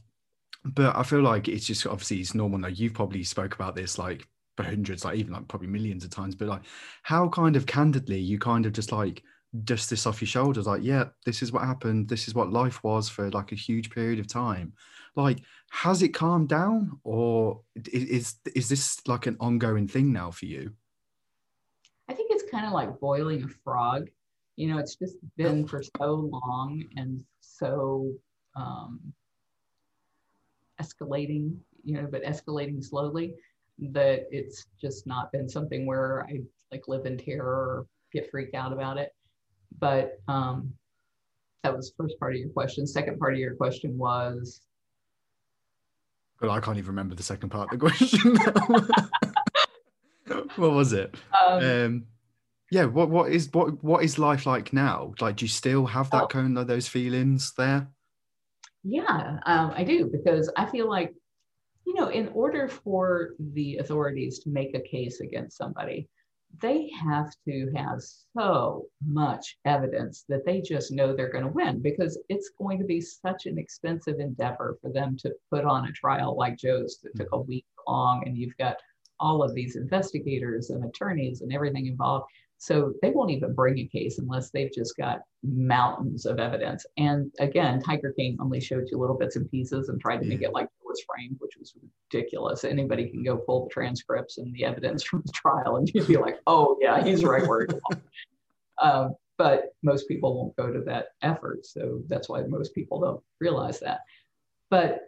but 0.64 0.96
I 0.96 1.04
feel 1.04 1.22
like 1.22 1.48
it's 1.48 1.66
just 1.66 1.86
obviously 1.86 2.20
it's 2.20 2.36
normal. 2.36 2.60
Now 2.60 2.68
you've 2.68 2.94
probably 2.94 3.24
spoke 3.24 3.56
about 3.56 3.76
this 3.76 3.98
like 3.98 4.28
for 4.58 4.64
hundreds, 4.64 5.06
like 5.06 5.18
even 5.18 5.34
like 5.34 5.48
probably 5.48 5.68
millions 5.68 6.04
of 6.04 6.10
times, 6.10 6.36
but 6.36 6.48
like 6.48 6.64
how 7.04 7.30
kind 7.30 7.56
of 7.56 7.66
candidly 7.66 8.20
you 8.20 8.40
kind 8.40 8.66
of 8.66 8.74
just 8.74 8.92
like 8.92 9.24
dust 9.64 9.90
this 9.90 10.06
off 10.06 10.22
your 10.22 10.28
shoulders, 10.28 10.68
like, 10.68 10.84
yeah, 10.84 11.06
this 11.26 11.42
is 11.42 11.52
what 11.52 11.64
happened, 11.64 12.08
this 12.08 12.28
is 12.28 12.36
what 12.36 12.52
life 12.52 12.84
was 12.84 13.10
for 13.10 13.30
like 13.32 13.52
a 13.52 13.56
huge 13.56 13.90
period 13.90 14.20
of 14.20 14.28
time. 14.28 14.74
Like, 15.16 15.42
has 15.72 16.02
it 16.02 16.10
calmed 16.10 16.50
down, 16.50 17.00
or 17.04 17.62
is 17.92 18.36
is 18.56 18.70
this 18.70 19.06
like 19.08 19.28
an 19.28 19.38
ongoing 19.40 19.88
thing 19.88 20.14
now 20.14 20.32
for 20.32 20.46
you? 20.46 20.72
I 22.08 22.14
think 22.14 22.32
it's 22.32 22.50
kind 22.50 22.66
of 22.66 22.72
like 22.72 23.00
boiling 23.00 23.44
a 23.44 23.48
frog. 23.48 24.10
You 24.56 24.68
know, 24.68 24.78
it's 24.78 24.96
just 24.96 25.18
been 25.38 25.68
for 25.68 25.82
so 25.98 26.30
long 26.32 26.84
and 26.96 27.24
so 27.40 28.12
um, 28.56 29.00
escalating, 30.82 31.56
you 31.84 31.96
know, 31.96 32.08
but 32.10 32.24
escalating 32.24 32.84
slowly 32.84 33.36
that 33.80 34.28
it's 34.32 34.68
just 34.80 35.08
not 35.08 35.32
been 35.32 35.50
something 35.50 35.86
where 35.86 36.26
I 36.30 36.42
like 36.72 36.88
live 36.88 37.06
in 37.06 37.18
terror 37.18 37.46
or 37.46 37.88
get 38.14 38.30
freaked 38.30 38.56
out 38.56 38.72
about 38.72 38.98
it. 38.98 39.14
But 39.80 40.20
um, 40.28 40.74
that 41.64 41.76
was 41.76 41.94
first 41.98 42.20
part 42.20 42.34
of 42.34 42.40
your 42.40 42.50
question. 42.50 42.86
Second 42.88 43.20
part 43.20 43.34
of 43.34 43.40
your 43.40 43.56
question 43.56 43.98
was. 43.98 44.62
But 46.42 46.50
I 46.50 46.60
can't 46.60 46.78
even 46.78 46.90
remember 46.90 47.16
the 47.16 47.24
second 47.24 47.50
part 47.50 47.72
of 47.72 47.80
the 47.80 47.88
question. 47.88 48.36
what 50.56 50.72
was 50.72 50.92
it? 50.92 51.16
Um, 51.40 51.64
um, 51.64 52.06
yeah. 52.72 52.86
What 52.86 53.10
what 53.10 53.32
is 53.32 53.50
what 53.54 53.82
what 53.84 54.04
is 54.04 54.18
life 54.18 54.48
like 54.48 54.74
now? 54.74 55.14
Like, 55.22 55.38
do 55.38 55.46
you 55.46 55.50
still 55.50 55.86
have 55.86 56.10
that 56.10 56.24
oh. 56.24 56.28
kind 56.28 56.58
of 56.58 56.66
those 56.68 56.88
feelings 56.88 57.54
there? 57.58 57.88
Yeah, 58.84 59.38
um, 59.46 59.72
I 59.76 59.84
do 59.84 60.10
because 60.12 60.52
I 60.58 60.66
feel 60.66 60.90
like, 60.90 61.14
you 61.86 61.94
know, 61.94 62.08
in 62.08 62.30
order 62.30 62.68
for 62.68 63.36
the 63.54 63.78
authorities 63.78 64.40
to 64.40 64.50
make 64.50 64.76
a 64.76 64.82
case 64.82 65.20
against 65.20 65.58
somebody, 65.58 66.10
they 66.60 66.90
have 66.90 67.32
to 67.48 67.72
have 67.76 68.00
so 68.38 68.86
much 69.06 69.58
evidence 69.66 70.26
that 70.30 70.46
they 70.46 70.62
just 70.62 70.92
know 70.92 71.14
they're 71.14 71.32
going 71.32 71.44
to 71.44 71.52
win 71.52 71.82
because 71.82 72.20
it's 72.30 72.52
going 72.58 72.78
to 72.80 72.86
be 72.86 73.02
such 73.02 73.46
an 73.46 73.58
expensive 73.58 74.20
endeavor 74.20 74.78
for 74.82 74.92
them 74.92 75.18
to 75.18 75.34
put 75.50 75.66
on 75.66 75.88
a 75.88 75.92
trial 75.92 76.36
like 76.38 76.58
Joe's 76.58 77.00
that 77.04 77.16
took 77.16 77.32
a 77.32 77.38
mm-hmm. 77.38 77.48
week 77.48 77.66
long 77.88 78.24
and 78.26 78.38
you've 78.38 78.58
got 78.58 78.78
all 79.20 79.44
of 79.44 79.54
these 79.54 79.76
investigators 79.76 80.72
and 80.72 80.84
attorneys 80.84 81.42
and 81.42 81.54
everything 81.54 81.86
involved. 81.86 82.26
So 82.58 82.94
they 83.02 83.10
won't 83.10 83.32
even 83.32 83.56
bring 83.56 83.80
a 83.80 83.88
case 83.88 84.20
unless 84.20 84.52
they've 84.52 84.72
just 84.72 84.96
got 84.98 85.22
mountains 85.44 86.26
of 86.26 86.40
evidence. 86.40 86.86
And 86.98 87.32
again, 87.40 87.82
Tiger 87.82 88.14
King 88.16 88.38
only 88.40 88.60
showed 88.60 88.88
you 88.92 89.00
little 89.00 89.18
bits 89.18 89.36
and 89.36 89.50
pieces 89.50 89.90
and 89.90 90.00
tried 90.00 90.18
to 90.18 90.26
make 90.26 90.44
it 90.44 90.54
like 90.54 90.68
was 90.92 91.04
framed, 91.08 91.38
which 91.40 91.54
was 91.58 91.74
ridiculous. 92.12 92.64
Anybody 92.64 93.10
can 93.10 93.24
go 93.24 93.38
pull 93.38 93.66
the 93.66 93.70
transcripts 93.70 94.38
and 94.38 94.54
the 94.54 94.66
evidence 94.66 95.04
from 95.10 95.24
the 95.26 95.32
trial 95.34 95.78
and 95.78 95.90
you'd 95.94 96.08
be 96.08 96.18
like, 96.18 96.40
oh, 96.48 96.78
yeah, 96.80 97.04
he's 97.04 97.24
right 97.24 97.48
where 97.48 97.68
he 97.68 97.98
um, 98.82 99.16
but 99.38 99.74
most 99.82 100.08
people 100.08 100.38
won't 100.38 100.56
go 100.56 100.72
to 100.72 100.82
that 100.82 101.08
effort. 101.24 101.66
So 101.66 102.04
that's 102.08 102.30
why 102.30 102.44
most 102.44 102.76
people 102.76 103.00
don't 103.00 103.24
realize 103.40 103.80
that. 103.80 104.02
But 104.70 105.08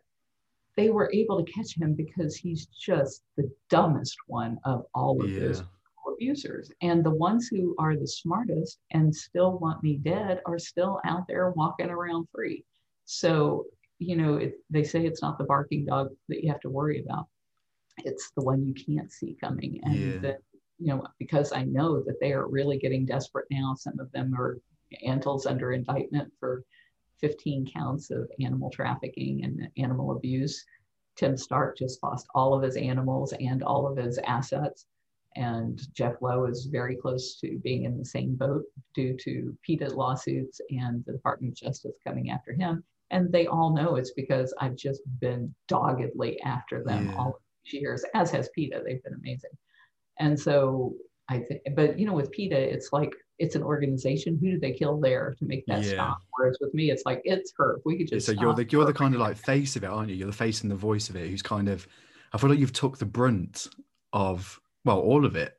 they 0.75 0.89
were 0.89 1.11
able 1.13 1.43
to 1.43 1.51
catch 1.51 1.77
him 1.79 1.93
because 1.93 2.35
he's 2.35 2.65
just 2.65 3.21
the 3.37 3.49
dumbest 3.69 4.15
one 4.27 4.57
of 4.65 4.85
all 4.95 5.21
of 5.21 5.29
yeah. 5.29 5.39
those 5.39 5.63
abusers. 6.11 6.71
And 6.81 7.03
the 7.03 7.11
ones 7.11 7.47
who 7.47 7.75
are 7.77 7.95
the 7.95 8.07
smartest 8.07 8.79
and 8.91 9.15
still 9.15 9.59
want 9.59 9.83
me 9.83 9.97
dead 9.97 10.41
are 10.45 10.59
still 10.59 10.99
out 11.05 11.27
there 11.27 11.51
walking 11.51 11.89
around 11.89 12.27
free. 12.33 12.65
So, 13.05 13.65
you 14.07 14.15
know, 14.15 14.35
it, 14.35 14.55
they 14.69 14.83
say 14.83 15.05
it's 15.05 15.21
not 15.21 15.37
the 15.37 15.43
barking 15.43 15.85
dog 15.85 16.09
that 16.29 16.43
you 16.43 16.51
have 16.51 16.61
to 16.61 16.69
worry 16.69 17.03
about, 17.03 17.27
it's 17.99 18.31
the 18.35 18.43
one 18.43 18.65
you 18.65 18.73
can't 18.73 19.11
see 19.11 19.37
coming. 19.41 19.79
And 19.83 19.95
yeah. 19.95 20.17
that, 20.19 20.37
you 20.79 20.87
know, 20.87 21.05
because 21.19 21.51
I 21.53 21.63
know 21.63 22.01
that 22.03 22.19
they 22.19 22.33
are 22.33 22.47
really 22.47 22.77
getting 22.77 23.05
desperate 23.05 23.45
now. 23.51 23.75
Some 23.75 23.99
of 23.99 24.11
them 24.11 24.33
are 24.37 24.59
Antle's 25.05 25.45
under 25.45 25.73
indictment 25.73 26.31
for 26.39 26.63
15 27.21 27.71
counts 27.73 28.11
of 28.11 28.29
animal 28.41 28.69
trafficking 28.69 29.43
and 29.43 29.69
animal 29.77 30.11
abuse. 30.11 30.63
Tim 31.15 31.37
Stark 31.37 31.77
just 31.77 32.01
lost 32.03 32.27
all 32.33 32.53
of 32.53 32.63
his 32.63 32.75
animals 32.75 33.33
and 33.33 33.63
all 33.63 33.87
of 33.87 33.97
his 33.97 34.17
assets. 34.25 34.87
And 35.35 35.81
Jeff 35.93 36.21
Lowe 36.21 36.45
is 36.45 36.65
very 36.65 36.95
close 36.95 37.39
to 37.39 37.59
being 37.63 37.85
in 37.85 37.97
the 37.97 38.05
same 38.05 38.35
boat 38.35 38.65
due 38.93 39.15
to 39.21 39.57
PETA 39.63 39.89
lawsuits 39.89 40.61
and 40.69 41.03
the 41.05 41.13
Department 41.13 41.53
of 41.53 41.57
Justice 41.57 41.95
coming 42.05 42.29
after 42.29 42.53
him. 42.53 42.83
And 43.13 43.31
they 43.31 43.45
all 43.45 43.75
know 43.75 43.95
it's 43.95 44.11
because 44.11 44.53
I've 44.59 44.75
just 44.75 45.01
been 45.21 45.53
doggedly 45.67 46.41
after 46.41 46.83
them 46.83 47.09
yeah. 47.09 47.15
all 47.15 47.39
these 47.63 47.79
years, 47.79 48.03
as 48.15 48.31
has 48.31 48.49
PETA. 48.55 48.81
They've 48.83 49.03
been 49.03 49.13
amazing. 49.13 49.51
And 50.19 50.37
so 50.37 50.95
I 51.29 51.39
think, 51.39 51.61
but 51.75 51.97
you 51.99 52.07
know, 52.07 52.13
with 52.13 52.31
PETA, 52.31 52.57
it's 52.57 52.91
like 52.91 53.13
it's 53.37 53.55
an 53.55 53.63
organization. 53.63 54.39
Who 54.41 54.51
do 54.51 54.59
they 54.59 54.71
kill 54.71 54.99
there 54.99 55.35
to 55.37 55.45
make 55.45 55.63
that 55.67 55.83
yeah. 55.83 55.93
stop? 55.93 56.17
Whereas 56.35 56.57
with 56.59 56.73
me, 56.73 56.89
it's 56.89 57.03
like 57.05 57.21
it's 57.23 57.53
her. 57.57 57.79
We 57.85 57.97
could 57.97 58.07
just. 58.07 58.25
So 58.25 58.31
you're 58.33 58.55
the 58.55 58.65
you're 58.65 58.85
the 58.85 58.93
kind 58.93 59.13
of 59.13 59.21
like 59.21 59.37
face 59.37 59.75
of 59.75 59.83
it, 59.83 59.87
aren't 59.87 60.09
you? 60.09 60.15
You're 60.15 60.27
the 60.27 60.33
face 60.33 60.61
and 60.63 60.71
the 60.71 60.75
voice 60.75 61.09
of 61.09 61.15
it. 61.15 61.29
Who's 61.29 61.43
kind 61.43 61.69
of, 61.69 61.87
I 62.33 62.37
feel 62.37 62.49
like 62.49 62.59
you've 62.59 62.73
took 62.73 62.97
the 62.97 63.05
brunt 63.05 63.67
of 64.11 64.59
well, 64.85 64.99
all 64.99 65.23
of 65.23 65.35
it. 65.35 65.53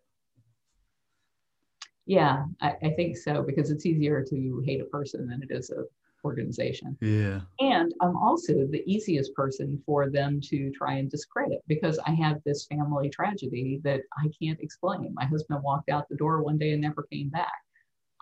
Yeah, 2.07 2.45
I, 2.61 2.75
I 2.83 2.91
think 2.91 3.17
so 3.17 3.43
because 3.43 3.71
it's 3.71 3.87
easier 3.87 4.25
to 4.29 4.63
hate 4.67 4.81
a 4.81 4.85
person 4.87 5.29
than 5.29 5.43
it 5.43 5.55
is 5.55 5.71
a 5.71 5.85
organization. 6.25 6.97
Yeah. 7.01 7.41
And 7.61 7.93
I'm 8.01 8.17
also 8.17 8.67
the 8.67 8.83
easiest 8.87 9.35
person 9.35 9.83
for 9.85 10.11
them 10.11 10.41
to 10.45 10.71
try 10.73 10.95
and 10.95 11.11
discredit 11.11 11.63
because 11.67 11.99
I 12.07 12.13
have 12.13 12.41
this 12.45 12.67
family 12.67 13.09
tragedy 13.11 13.81
that 13.85 14.01
I 14.17 14.31
can't 14.41 14.61
explain. 14.61 15.13
My 15.15 15.25
husband 15.25 15.63
walked 15.63 15.91
out 15.91 16.09
the 16.09 16.17
door 16.17 16.43
one 16.43 16.59
day 16.59 16.73
and 16.73 16.83
never 16.83 17.07
came 17.11 17.29
back. 17.29 17.53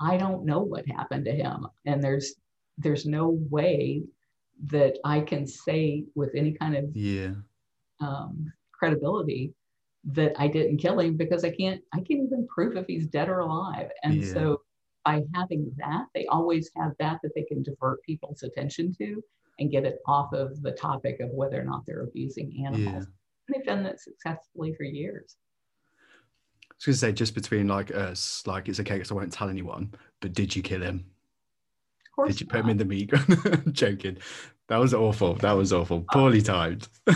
I 0.01 0.17
don't 0.17 0.45
know 0.45 0.61
what 0.61 0.89
happened 0.89 1.25
to 1.27 1.33
him. 1.33 1.67
And 1.87 2.03
there's 2.03 2.35
there's 2.79 3.07
no 3.07 3.39
way 3.51 4.03
that 4.67 4.99
I 5.05 5.21
can 5.21 5.47
say 5.47 6.05
with 6.15 6.31
any 6.35 6.53
kind 6.53 6.77
of 6.77 6.85
yeah 6.95 7.33
um, 8.01 8.53
credibility 8.73 9.55
that 10.05 10.33
I 10.37 10.49
didn't 10.49 10.79
kill 10.79 10.99
him 10.99 11.17
because 11.17 11.45
I 11.45 11.51
can't 11.51 11.81
I 11.93 11.99
can't 11.99 12.25
even 12.25 12.47
prove 12.49 12.77
if 12.77 12.87
he's 12.87 13.07
dead 13.07 13.29
or 13.29 13.41
alive. 13.41 13.91
And 14.03 14.15
yeah. 14.15 14.33
so 14.33 14.62
by 15.05 15.23
having 15.35 15.73
that, 15.79 16.07
they 16.15 16.27
always 16.27 16.71
have 16.77 16.93
that 16.99 17.21
that 17.23 17.33
they 17.35 17.45
can 17.45 17.63
divert 17.63 18.03
people's 18.03 18.43
attention 18.43 18.95
to 18.99 19.23
and 19.59 19.71
get 19.71 19.85
it 19.85 19.99
off 20.07 20.33
of 20.33 20.61
the 20.63 20.73
topic 20.73 21.21
of 21.21 21.31
whether 21.31 21.61
or 21.61 21.65
not 21.65 21.85
they're 21.87 22.03
abusing 22.03 22.65
animals. 22.67 22.87
Yeah. 22.87 22.97
And 22.97 23.07
they've 23.55 23.65
done 23.65 23.83
that 23.85 24.01
successfully 24.01 24.75
for 24.75 24.85
years. 24.85 25.37
I 26.71 26.75
was 26.87 27.01
gonna 27.01 27.11
say 27.11 27.13
just 27.13 27.35
between 27.35 27.69
like 27.69 27.91
us, 27.93 28.43
like 28.47 28.69
it's 28.69 28.81
okay 28.81 28.95
because 28.95 29.11
I 29.11 29.15
won't 29.15 29.33
tell 29.33 29.49
anyone, 29.49 29.95
but 30.21 30.33
did 30.33 30.57
you 30.57 30.63
kill 30.63 30.83
him? 30.83 31.07
Of 32.07 32.17
course 32.17 32.33
did 32.33 32.41
you 32.41 32.47
not. 32.47 32.53
put 32.53 32.61
him 32.65 32.71
in 32.71 32.77
the 32.79 32.85
meat? 32.85 33.13
joking. 33.73 34.19
That 34.69 34.79
was 34.79 34.95
awful. 34.95 35.35
That 35.35 35.53
was 35.53 35.73
awful. 35.73 36.05
Oh. 36.13 36.19
Poorly 36.19 36.43
timed. 36.43 36.89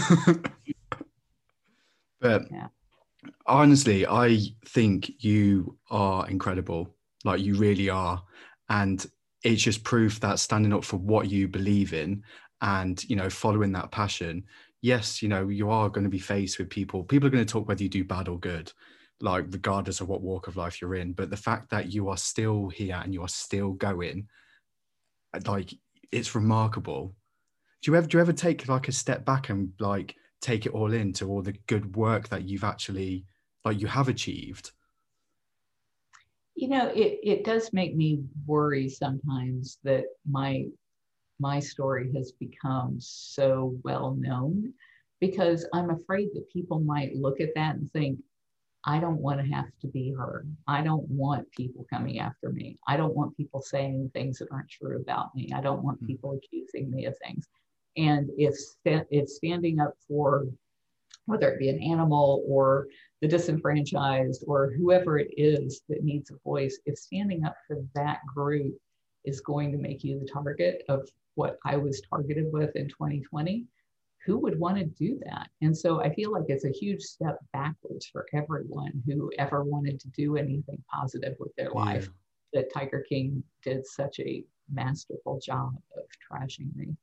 but 2.21 2.43
yeah 2.51 2.69
honestly, 3.47 4.07
I 4.07 4.39
think 4.67 5.11
you 5.21 5.77
are 5.91 6.29
incredible. 6.29 6.95
Like 7.27 7.43
you 7.43 7.57
really 7.57 7.91
are. 7.91 8.23
And 8.71 9.05
it's 9.45 9.63
just 9.63 9.85
proof 9.85 10.19
that 10.21 10.39
standing 10.39 10.73
up 10.73 10.85
for 10.85 10.97
what 10.97 11.29
you 11.29 11.49
believe 11.49 11.93
in 11.93 12.23
and, 12.63 13.03
you 13.05 13.17
know, 13.17 13.29
following 13.29 13.73
that 13.73 13.91
passion, 13.91 14.45
yes, 14.81 15.23
you 15.23 15.29
know, 15.29 15.49
you 15.49 15.69
are 15.71 15.91
going 15.91 16.05
to 16.05 16.11
be 16.11 16.19
faced 16.19 16.59
with 16.59 16.71
people. 16.71 17.05
People 17.05 17.27
are 17.27 17.31
going 17.31 17.45
to 17.45 17.53
talk 17.53 17.69
whether 17.69 17.83
you 17.83 17.89
do 17.89 18.05
bad 18.05 18.29
or 18.29 18.39
good, 18.39 18.73
like 19.21 19.45
regardless 19.51 20.01
of 20.01 20.09
what 20.09 20.23
walk 20.23 20.47
of 20.47 20.57
life 20.57 20.81
you're 20.81 20.95
in. 20.95 21.13
But 21.13 21.29
the 21.29 21.37
fact 21.37 21.71
that 21.71 21.93
you 21.93 22.09
are 22.09 22.17
still 22.17 22.69
here 22.69 22.99
and 23.03 23.13
you 23.13 23.23
are 23.23 23.29
still 23.29 23.73
going, 23.73 24.29
like, 25.47 25.75
it's 26.13 26.35
remarkable. 26.35 27.15
Do 27.83 27.91
you 27.91 27.97
ever 27.97 28.07
do 28.07 28.17
you 28.17 28.23
ever 28.23 28.33
take 28.33 28.69
like 28.69 28.89
a 28.89 28.93
step 28.93 29.25
back 29.25 29.51
and 29.51 29.73
like 29.79 30.15
take 30.41 30.67
it 30.67 30.73
all 30.73 30.93
in 30.93 31.13
to 31.15 31.29
all 31.29 31.43
the 31.43 31.59
good 31.67 31.97
work 31.97 32.29
that 32.29 32.45
you've 32.45 32.65
actually 32.65 33.27
like 33.65 33.81
you 33.81 33.87
have 33.87 34.09
achieved? 34.09 34.71
You 36.57 36.69
know, 36.69 36.89
it, 36.89 37.21
it 37.23 37.45
does 37.45 37.73
make 37.73 37.95
me 37.95 38.25
worry 38.47 38.89
sometimes 38.89 39.79
that 39.85 40.05
my 40.29 40.67
my 41.39 41.61
story 41.61 42.11
has 42.15 42.33
become 42.33 42.97
so 42.99 43.77
well 43.85 44.17
known 44.19 44.73
because 45.21 45.67
I'm 45.73 45.91
afraid 45.91 46.29
that 46.35 46.51
people 46.51 46.81
might 46.81 47.15
look 47.15 47.41
at 47.41 47.55
that 47.55 47.77
and 47.77 47.91
think, 47.93 48.19
I 48.85 49.01
don't 49.01 49.21
want 49.21 49.41
to 49.41 49.53
have 49.53 49.67
to 49.81 49.89
be 49.89 50.15
her. 50.17 50.47
I 50.69 50.83
don't 50.83 51.09
want 51.11 51.51
people 51.51 51.85
coming 51.93 52.21
after 52.21 52.51
me. 52.51 52.79
I 52.87 52.97
don't 52.97 53.17
want 53.17 53.37
people 53.37 53.61
saying 53.61 54.11
things 54.15 54.39
that 54.39 54.49
aren't 54.53 54.71
true 54.71 55.01
about 55.01 55.35
me. 55.35 55.51
I 55.55 55.61
don't 55.61 55.83
want 55.83 55.99
hmm. 55.99 56.07
people 56.07 56.39
accusing 56.39 56.91
me 56.91 57.07
of 57.07 57.17
things. 57.19 57.47
And 57.97 58.31
if, 58.39 58.55
if 58.85 59.29
standing 59.29 59.81
up 59.81 59.95
for 60.07 60.47
whether 61.25 61.51
it 61.51 61.59
be 61.59 61.69
an 61.69 61.83
animal 61.83 62.45
or 62.47 62.87
the 63.23 63.29
disenfranchised 63.29 64.45
or 64.47 64.73
whoever 64.73 65.19
it 65.19 65.31
is 65.37 65.83
that 65.89 66.05
needs 66.05 66.31
a 66.31 66.37
voice, 66.45 66.79
if 66.85 66.99
standing 66.99 67.45
up 67.45 67.57
for 67.67 67.79
that 67.95 68.21
group 68.27 68.75
is 69.25 69.41
going 69.41 69.73
to 69.73 69.79
make 69.79 70.05
you 70.05 70.19
the 70.21 70.31
target 70.31 70.83
of 70.89 71.09
what 71.35 71.59
I 71.65 71.77
was 71.77 72.03
targeted 72.09 72.53
with 72.53 72.77
in 72.77 72.89
2020, 72.89 73.67
who 74.25 74.39
would 74.39 74.59
want 74.59 74.77
to 74.77 74.85
do 74.85 75.21
that? 75.25 75.49
And 75.63 75.77
so 75.77 76.03
I 76.03 76.13
feel 76.15 76.33
like 76.33 76.47
it's 76.49 76.65
a 76.65 76.71
huge 76.71 77.03
step 77.03 77.39
backwards 77.53 78.07
for 78.07 78.27
everyone 78.35 79.03
who 79.07 79.31
ever 79.39 79.63
wanted 79.63 80.01
to 80.01 80.09
do 80.09 80.37
anything 80.37 80.83
positive 80.93 81.37
with 81.39 81.55
their 81.57 81.71
life. 81.71 82.09
Yeah. 82.53 82.61
That 82.61 82.73
Tiger 82.73 83.05
King 83.09 83.43
did 83.63 83.87
such 83.87 84.19
a 84.21 84.45
masterful 84.73 85.39
job 85.41 85.75
of 85.97 86.05
trashing 86.31 86.75
me. 86.75 86.97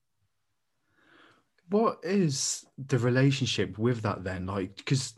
What 1.69 1.99
is 2.03 2.65
the 2.77 2.97
relationship 2.97 3.77
with 3.77 4.01
that 4.01 4.23
then? 4.23 4.45
Like, 4.47 4.75
because 4.75 5.13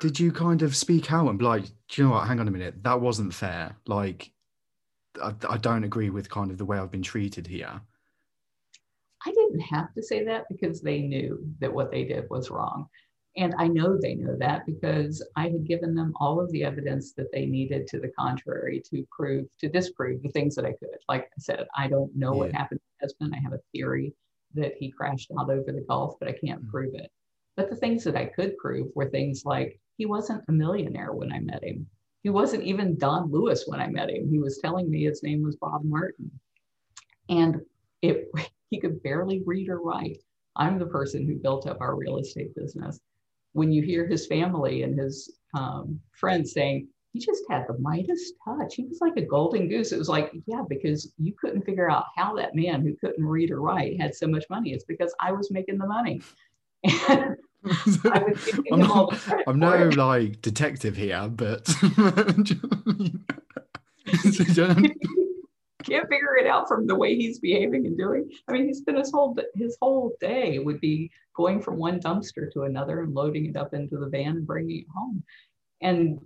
did 0.00 0.18
you 0.18 0.32
kind 0.32 0.62
of 0.62 0.76
speak 0.76 1.12
out 1.12 1.28
and 1.28 1.38
be 1.38 1.44
like, 1.44 1.64
do 1.88 2.02
you 2.02 2.04
know 2.04 2.14
what? 2.14 2.26
Hang 2.26 2.40
on 2.40 2.48
a 2.48 2.50
minute, 2.50 2.82
that 2.82 3.00
wasn't 3.00 3.34
fair. 3.34 3.76
Like, 3.86 4.30
I, 5.22 5.34
I 5.48 5.56
don't 5.58 5.84
agree 5.84 6.10
with 6.10 6.30
kind 6.30 6.50
of 6.50 6.58
the 6.58 6.64
way 6.64 6.78
I've 6.78 6.90
been 6.90 7.02
treated 7.02 7.46
here. 7.46 7.80
I 9.24 9.30
didn't 9.30 9.60
have 9.60 9.92
to 9.94 10.02
say 10.02 10.24
that 10.24 10.44
because 10.50 10.80
they 10.80 11.00
knew 11.00 11.44
that 11.60 11.72
what 11.72 11.90
they 11.90 12.04
did 12.04 12.28
was 12.30 12.50
wrong. 12.50 12.88
And 13.36 13.54
I 13.56 13.66
know 13.66 13.96
they 13.96 14.14
know 14.14 14.36
that 14.38 14.66
because 14.66 15.26
I 15.36 15.44
had 15.44 15.66
given 15.66 15.94
them 15.94 16.12
all 16.20 16.38
of 16.38 16.50
the 16.52 16.64
evidence 16.64 17.14
that 17.14 17.32
they 17.32 17.46
needed 17.46 17.86
to 17.88 17.98
the 17.98 18.12
contrary 18.18 18.82
to 18.90 19.06
prove, 19.10 19.46
to 19.60 19.68
disprove 19.68 20.22
the 20.22 20.28
things 20.30 20.54
that 20.56 20.66
I 20.66 20.72
could. 20.72 20.98
Like 21.08 21.24
I 21.24 21.38
said, 21.38 21.66
I 21.74 21.88
don't 21.88 22.14
know 22.14 22.32
yeah. 22.34 22.38
what 22.38 22.52
happened 22.52 22.80
to 22.80 22.86
my 23.00 23.06
husband. 23.06 23.34
I 23.34 23.40
have 23.42 23.54
a 23.54 23.60
theory 23.72 24.12
that 24.54 24.74
he 24.76 24.90
crashed 24.90 25.30
out 25.38 25.50
over 25.50 25.72
the 25.72 25.84
Gulf, 25.88 26.16
but 26.18 26.28
I 26.28 26.32
can't 26.32 26.60
mm-hmm. 26.60 26.70
prove 26.70 26.94
it. 26.94 27.10
But 27.56 27.70
the 27.70 27.76
things 27.76 28.04
that 28.04 28.16
I 28.16 28.26
could 28.26 28.56
prove 28.56 28.88
were 28.94 29.10
things 29.10 29.44
like 29.44 29.78
he 29.96 30.06
wasn't 30.06 30.44
a 30.48 30.52
millionaire 30.52 31.12
when 31.12 31.32
I 31.32 31.40
met 31.40 31.62
him. 31.62 31.86
He 32.22 32.30
wasn't 32.30 32.62
even 32.62 32.98
Don 32.98 33.30
Lewis 33.30 33.64
when 33.66 33.80
I 33.80 33.88
met 33.88 34.10
him. 34.10 34.30
He 34.30 34.38
was 34.38 34.58
telling 34.58 34.90
me 34.90 35.04
his 35.04 35.22
name 35.22 35.42
was 35.42 35.56
Bob 35.56 35.82
Martin. 35.84 36.30
And 37.28 37.60
it 38.00 38.28
he 38.70 38.80
could 38.80 39.02
barely 39.02 39.42
read 39.44 39.68
or 39.68 39.80
write. 39.80 40.18
I'm 40.56 40.78
the 40.78 40.86
person 40.86 41.26
who 41.26 41.34
built 41.34 41.66
up 41.66 41.80
our 41.80 41.94
real 41.94 42.18
estate 42.18 42.54
business. 42.54 43.00
When 43.52 43.70
you 43.70 43.82
hear 43.82 44.06
his 44.06 44.26
family 44.26 44.82
and 44.82 44.98
his 44.98 45.30
um, 45.54 46.00
friends 46.12 46.52
saying, 46.52 46.88
he 47.12 47.18
just 47.18 47.42
had 47.50 47.66
the 47.68 47.78
Midas 47.78 48.32
touch. 48.42 48.74
He 48.74 48.84
was 48.84 48.98
like 49.02 49.16
a 49.16 49.26
golden 49.26 49.68
goose. 49.68 49.92
It 49.92 49.98
was 49.98 50.08
like, 50.08 50.32
yeah, 50.46 50.62
because 50.66 51.12
you 51.18 51.34
couldn't 51.38 51.64
figure 51.64 51.90
out 51.90 52.06
how 52.16 52.34
that 52.36 52.54
man 52.54 52.80
who 52.80 52.96
couldn't 52.96 53.26
read 53.26 53.50
or 53.50 53.60
write 53.60 54.00
had 54.00 54.14
so 54.14 54.26
much 54.26 54.44
money. 54.48 54.72
It's 54.72 54.84
because 54.84 55.14
I 55.20 55.32
was 55.32 55.50
making 55.50 55.76
the 55.76 55.86
money. 55.86 56.22
I'm, 58.72 58.78
not, 58.80 59.18
I'm 59.46 59.58
no 59.58 59.88
like 59.90 60.42
detective 60.42 60.96
here, 60.96 61.28
but 61.28 61.66
can't 65.82 66.08
figure 66.08 66.36
it 66.36 66.46
out 66.46 66.68
from 66.68 66.86
the 66.86 66.94
way 66.94 67.16
he's 67.16 67.38
behaving 67.38 67.86
and 67.86 67.96
doing. 67.96 68.30
I 68.48 68.52
mean, 68.52 68.66
he 68.66 68.74
spent 68.74 68.98
his 68.98 69.10
whole 69.10 69.36
his 69.54 69.76
whole 69.80 70.12
day 70.20 70.58
would 70.58 70.80
be 70.80 71.10
going 71.36 71.60
from 71.60 71.76
one 71.76 72.00
dumpster 72.00 72.50
to 72.52 72.62
another 72.62 73.02
and 73.02 73.14
loading 73.14 73.46
it 73.46 73.56
up 73.56 73.74
into 73.74 73.96
the 73.96 74.08
van 74.08 74.36
and 74.36 74.46
bringing 74.46 74.80
it 74.80 74.86
home. 74.94 75.22
And 75.80 76.20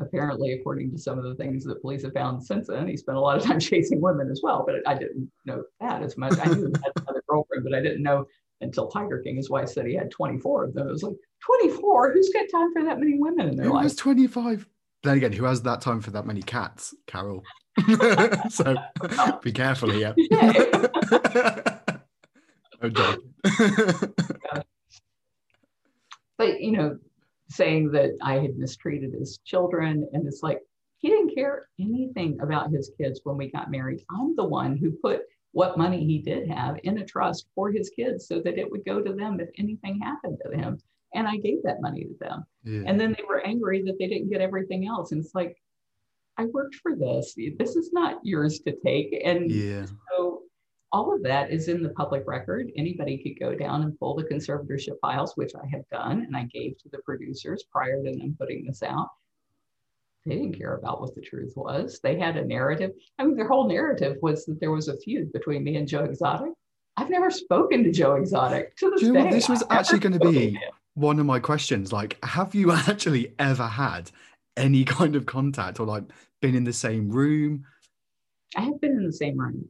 apparently, 0.00 0.52
according 0.52 0.92
to 0.92 0.98
some 0.98 1.18
of 1.18 1.24
the 1.24 1.34
things 1.34 1.64
that 1.64 1.80
police 1.80 2.02
have 2.04 2.12
found 2.12 2.44
since 2.44 2.68
then, 2.68 2.88
he 2.88 2.96
spent 2.96 3.18
a 3.18 3.20
lot 3.20 3.36
of 3.36 3.42
time 3.42 3.60
chasing 3.60 4.00
women 4.00 4.30
as 4.30 4.40
well. 4.42 4.64
But 4.66 4.76
I 4.86 4.94
didn't 4.94 5.30
know 5.44 5.64
that 5.80 6.02
as 6.02 6.16
much. 6.16 6.38
I 6.38 6.46
knew 6.46 6.66
he 6.66 6.72
had 6.84 6.92
another 6.96 7.22
girlfriend, 7.28 7.64
but 7.64 7.74
I 7.74 7.80
didn't 7.80 8.02
know 8.02 8.26
until 8.60 8.88
Tiger 8.88 9.20
King, 9.20 9.36
his 9.36 9.50
wife 9.50 9.68
said 9.68 9.86
he 9.86 9.94
had 9.94 10.10
24 10.10 10.64
of 10.64 10.74
was 10.74 11.02
like, 11.02 11.16
24? 11.44 12.12
Who's 12.12 12.30
got 12.30 12.46
time 12.50 12.72
for 12.72 12.84
that 12.84 12.98
many 12.98 13.18
women 13.18 13.48
in 13.48 13.56
their 13.56 13.66
Who 13.66 13.74
life? 13.74 13.84
has 13.84 13.96
25? 13.96 14.66
Then 15.04 15.16
again, 15.16 15.32
who 15.32 15.44
has 15.44 15.62
that 15.62 15.80
time 15.80 16.00
for 16.00 16.10
that 16.10 16.26
many 16.26 16.42
cats, 16.42 16.94
Carole? 17.06 17.42
so 18.50 18.74
be 19.42 19.52
careful 19.52 19.90
here. 19.90 20.14
No 22.80 22.90
oh, 22.94 24.62
but 26.36 26.60
you 26.60 26.70
know, 26.72 26.96
saying 27.50 27.90
that 27.90 28.16
I 28.22 28.34
had 28.34 28.56
mistreated 28.56 29.12
his 29.12 29.38
children, 29.44 30.08
and 30.12 30.26
it's 30.26 30.44
like 30.44 30.60
he 30.98 31.08
didn't 31.08 31.34
care 31.34 31.68
anything 31.80 32.38
about 32.40 32.70
his 32.70 32.92
kids 32.96 33.20
when 33.24 33.36
we 33.36 33.50
got 33.50 33.70
married. 33.70 34.04
I'm 34.10 34.36
the 34.36 34.44
one 34.44 34.76
who 34.76 34.92
put 34.92 35.22
what 35.52 35.78
money 35.78 36.04
he 36.04 36.18
did 36.18 36.48
have 36.48 36.76
in 36.84 36.98
a 36.98 37.04
trust 37.04 37.46
for 37.54 37.70
his 37.70 37.90
kids 37.90 38.26
so 38.28 38.40
that 38.40 38.58
it 38.58 38.70
would 38.70 38.84
go 38.84 39.02
to 39.02 39.12
them 39.12 39.40
if 39.40 39.48
anything 39.58 40.00
happened 40.00 40.38
to 40.44 40.56
him. 40.56 40.78
And 41.14 41.26
I 41.26 41.36
gave 41.38 41.62
that 41.64 41.80
money 41.80 42.04
to 42.04 42.14
them. 42.20 42.44
Yeah. 42.64 42.82
And 42.86 43.00
then 43.00 43.14
they 43.16 43.24
were 43.26 43.44
angry 43.46 43.82
that 43.84 43.96
they 43.98 44.08
didn't 44.08 44.30
get 44.30 44.42
everything 44.42 44.86
else. 44.86 45.12
And 45.12 45.24
it's 45.24 45.34
like, 45.34 45.56
I 46.36 46.44
worked 46.46 46.76
for 46.76 46.94
this. 46.94 47.34
This 47.58 47.76
is 47.76 47.92
not 47.92 48.20
yours 48.22 48.60
to 48.60 48.76
take. 48.84 49.20
And 49.24 49.50
yeah. 49.50 49.86
so 50.10 50.42
all 50.92 51.14
of 51.14 51.22
that 51.22 51.50
is 51.50 51.68
in 51.68 51.82
the 51.82 51.90
public 51.90 52.24
record. 52.26 52.70
Anybody 52.76 53.18
could 53.18 53.42
go 53.42 53.54
down 53.54 53.82
and 53.82 53.98
pull 53.98 54.14
the 54.14 54.24
conservatorship 54.24 55.00
files, 55.00 55.32
which 55.36 55.52
I 55.54 55.66
have 55.72 55.88
done, 55.90 56.22
and 56.22 56.36
I 56.36 56.44
gave 56.44 56.78
to 56.78 56.88
the 56.92 56.98
producers 57.04 57.64
prior 57.72 58.02
to 58.02 58.10
them 58.10 58.36
putting 58.38 58.64
this 58.66 58.82
out. 58.82 59.08
They 60.26 60.34
didn't 60.34 60.58
care 60.58 60.76
about 60.76 61.00
what 61.00 61.14
the 61.14 61.20
truth 61.20 61.54
was. 61.56 62.00
They 62.02 62.18
had 62.18 62.36
a 62.36 62.44
narrative. 62.44 62.90
I 63.18 63.24
mean, 63.24 63.36
their 63.36 63.48
whole 63.48 63.68
narrative 63.68 64.16
was 64.20 64.44
that 64.46 64.60
there 64.60 64.70
was 64.70 64.88
a 64.88 64.96
feud 64.98 65.32
between 65.32 65.64
me 65.64 65.76
and 65.76 65.88
Joe 65.88 66.04
Exotic. 66.04 66.52
I've 66.96 67.10
never 67.10 67.30
spoken 67.30 67.84
to 67.84 67.92
Joe 67.92 68.16
Exotic 68.16 68.76
to 68.76 68.90
this 68.90 69.02
you 69.02 69.12
know 69.12 69.24
day. 69.24 69.30
This 69.30 69.48
was 69.48 69.62
I've 69.70 69.78
actually 69.78 70.00
going 70.00 70.18
to 70.18 70.30
be 70.30 70.58
one 70.94 71.18
of 71.18 71.26
my 71.26 71.38
questions. 71.38 71.92
Like, 71.92 72.18
have 72.24 72.54
you 72.54 72.72
actually 72.88 73.34
ever 73.38 73.66
had 73.66 74.10
any 74.56 74.84
kind 74.84 75.16
of 75.16 75.24
contact 75.24 75.80
or 75.80 75.86
like 75.86 76.04
been 76.42 76.54
in 76.54 76.64
the 76.64 76.72
same 76.72 77.08
room? 77.08 77.64
I 78.56 78.62
have 78.62 78.80
been 78.80 78.92
in 78.92 79.06
the 79.06 79.12
same 79.12 79.38
room. 79.38 79.68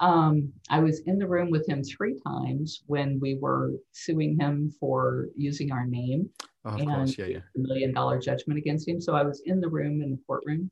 Um, 0.00 0.52
I 0.70 0.80
was 0.80 1.00
in 1.00 1.18
the 1.18 1.28
room 1.28 1.50
with 1.50 1.68
him 1.68 1.84
three 1.84 2.18
times 2.26 2.82
when 2.86 3.20
we 3.20 3.34
were 3.34 3.72
suing 3.92 4.38
him 4.40 4.72
for 4.80 5.28
using 5.36 5.72
our 5.72 5.86
name 5.86 6.30
oh, 6.64 6.76
and 6.76 6.88
course, 6.88 7.18
yeah, 7.18 7.26
yeah. 7.26 7.38
a 7.56 7.58
million 7.58 7.92
dollar 7.92 8.18
judgment 8.18 8.58
against 8.58 8.88
him. 8.88 9.00
So 9.00 9.14
I 9.14 9.22
was 9.22 9.42
in 9.46 9.60
the 9.60 9.68
room 9.68 10.02
in 10.02 10.10
the 10.10 10.18
courtroom, 10.26 10.70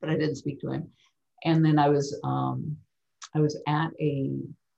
but 0.00 0.10
I 0.10 0.14
didn't 0.14 0.36
speak 0.36 0.60
to 0.60 0.70
him. 0.70 0.88
And 1.44 1.64
then 1.64 1.78
I 1.78 1.88
was 1.88 2.18
um, 2.24 2.76
I 3.34 3.40
was 3.40 3.60
at 3.66 3.90
a 4.00 4.30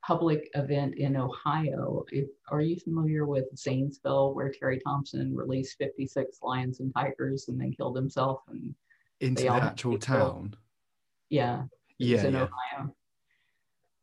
public 0.07 0.49
event 0.55 0.95
in 0.97 1.17
Ohio. 1.17 2.05
If, 2.13 2.29
are 2.51 2.61
you 2.61 2.77
familiar 2.77 3.27
with 3.27 3.45
Zanesville, 3.57 4.35
where 4.35 4.53
Terry 4.53 4.81
Thompson 4.87 5.35
released 5.35 5.77
56 5.79 6.39
lions 6.43 6.81
and 6.81 6.93
tigers 6.95 7.49
and 7.49 7.61
then 7.61 7.73
killed 7.73 7.97
himself? 7.97 8.41
And 8.49 8.75
into 9.21 9.43
the 9.43 9.49
actual 9.49 9.99
town. 9.99 10.55
Yeah. 11.29 11.65
Yeah. 11.99 12.25
In 12.25 12.35
yeah. 12.35 12.49
Ohio. 12.75 12.95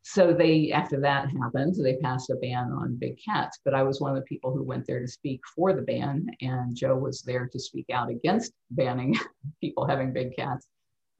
So 0.05 0.33
they, 0.33 0.71
after 0.73 0.99
that 0.99 1.29
happened, 1.29 1.75
they 1.75 1.95
passed 1.95 2.29
a 2.29 2.35
ban 2.35 2.71
on 2.71 2.97
big 2.97 3.17
cats. 3.23 3.59
But 3.63 3.73
I 3.73 3.83
was 3.83 4.01
one 4.01 4.11
of 4.11 4.17
the 4.17 4.27
people 4.27 4.51
who 4.51 4.61
went 4.61 4.85
there 4.85 4.99
to 4.99 5.07
speak 5.07 5.39
for 5.55 5.73
the 5.73 5.81
ban, 5.81 6.27
and 6.41 6.75
Joe 6.75 6.97
was 6.97 7.21
there 7.21 7.47
to 7.47 7.59
speak 7.59 7.85
out 7.89 8.09
against 8.09 8.51
banning 8.71 9.17
people 9.61 9.87
having 9.87 10.11
big 10.11 10.35
cats. 10.35 10.67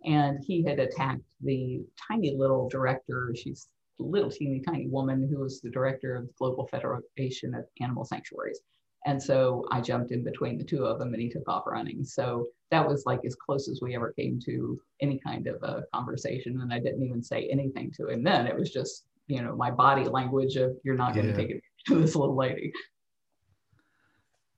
And 0.04 0.44
he 0.44 0.64
had 0.64 0.80
attacked 0.80 1.22
the 1.40 1.82
tiny 2.10 2.36
little 2.36 2.68
director. 2.68 3.34
She's 3.38 3.70
a 4.02 4.04
little 4.04 4.30
teeny 4.30 4.60
tiny 4.60 4.88
woman 4.88 5.30
who 5.32 5.40
was 5.40 5.62
the 5.62 5.70
director 5.70 6.18
of 6.18 6.28
the 6.28 6.34
Global 6.38 6.68
Federation 6.68 7.56
of 7.56 7.66
Animal 7.80 8.04
Sanctuaries. 8.04 8.60
And 9.06 9.22
so 9.22 9.66
I 9.72 9.82
jumped 9.82 10.12
in 10.12 10.24
between 10.24 10.58
the 10.58 10.64
two 10.64 10.86
of 10.86 10.98
them 10.98 11.14
and 11.14 11.22
he 11.22 11.30
took 11.30 11.48
off 11.48 11.64
running. 11.68 12.04
So 12.06 12.48
that 12.72 12.88
was 12.88 13.06
like 13.06 13.20
as 13.26 13.36
close 13.36 13.68
as 13.68 13.82
we 13.82 13.96
ever 13.96 14.14
came 14.14 14.40
to 14.46 14.80
any 15.02 15.20
kind 15.20 15.48
of 15.48 15.62
a 15.62 15.84
conversation. 15.94 16.62
And 16.62 16.74
I 16.74 16.80
didn't 16.80 17.04
even 17.04 17.22
say 17.22 17.50
anything 17.52 17.92
to 17.98 18.08
him 18.08 18.24
then. 18.24 18.48
It 18.48 18.58
was 18.58 18.72
just, 18.72 19.04
you 19.28 19.42
know, 19.42 19.56
my 19.56 19.72
body 19.72 20.06
language 20.06 20.56
of 20.56 20.78
you're 20.84 20.96
not 20.96 21.14
going 21.14 21.28
to 21.28 21.36
take 21.36 21.50
it 21.50 21.62
to 21.88 21.96
this 22.02 22.16
little 22.16 22.36
lady. 22.36 22.72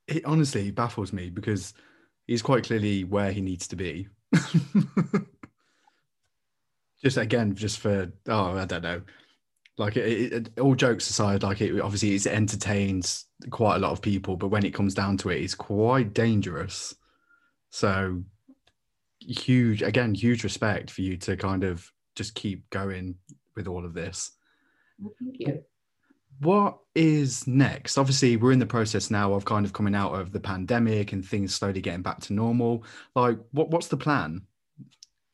It 0.07 0.23
honestly 0.25 0.69
baffles 0.69 1.11
me 1.11 1.31
because 1.31 1.73
he's 2.27 2.43
quite 2.43 2.65
clearly 2.65 3.03
where 3.03 3.31
he 3.31 3.41
needs 3.41 3.67
to 3.69 3.75
be. 3.75 4.07
just 7.03 7.17
again, 7.17 7.55
just 7.55 7.79
for 7.79 8.11
oh, 8.27 8.57
I 8.57 8.65
don't 8.65 8.83
know. 8.83 9.01
Like 9.77 9.97
it, 9.97 10.33
it, 10.33 10.59
all 10.59 10.75
jokes 10.75 11.09
aside, 11.09 11.43
like 11.43 11.59
it 11.59 11.79
obviously 11.81 12.15
it 12.15 12.27
entertains 12.27 13.25
quite 13.49 13.75
a 13.75 13.79
lot 13.79 13.91
of 13.91 14.01
people, 14.01 14.37
but 14.37 14.47
when 14.47 14.65
it 14.65 14.73
comes 14.73 14.93
down 14.93 15.17
to 15.17 15.29
it, 15.29 15.41
it's 15.41 15.55
quite 15.55 16.13
dangerous. 16.13 16.95
So 17.71 18.23
huge, 19.19 19.81
again, 19.81 20.13
huge 20.13 20.43
respect 20.43 20.89
for 20.91 21.01
you 21.01 21.17
to 21.17 21.35
kind 21.35 21.63
of 21.63 21.91
just 22.15 22.35
keep 22.35 22.69
going 22.69 23.15
with 23.55 23.67
all 23.67 23.85
of 23.85 23.93
this. 23.93 24.31
Well, 24.99 25.13
thank 25.19 25.39
you. 25.39 25.63
What 26.39 26.77
is 26.95 27.47
next? 27.47 27.97
Obviously, 27.97 28.35
we're 28.35 28.51
in 28.51 28.59
the 28.59 28.65
process 28.65 29.09
now 29.09 29.33
of 29.33 29.45
kind 29.45 29.65
of 29.65 29.73
coming 29.73 29.95
out 29.95 30.13
of 30.13 30.31
the 30.31 30.39
pandemic 30.39 31.13
and 31.13 31.25
things 31.25 31.55
slowly 31.55 31.81
getting 31.81 32.01
back 32.01 32.19
to 32.21 32.33
normal. 32.33 32.83
Like, 33.15 33.39
what 33.51 33.69
what's 33.69 33.87
the 33.87 33.97
plan? 33.97 34.41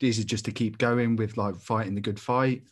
Is 0.00 0.18
it 0.18 0.26
just 0.26 0.44
to 0.44 0.52
keep 0.52 0.78
going 0.78 1.16
with 1.16 1.36
like 1.36 1.56
fighting 1.56 1.94
the 1.94 2.00
good 2.00 2.20
fight? 2.20 2.62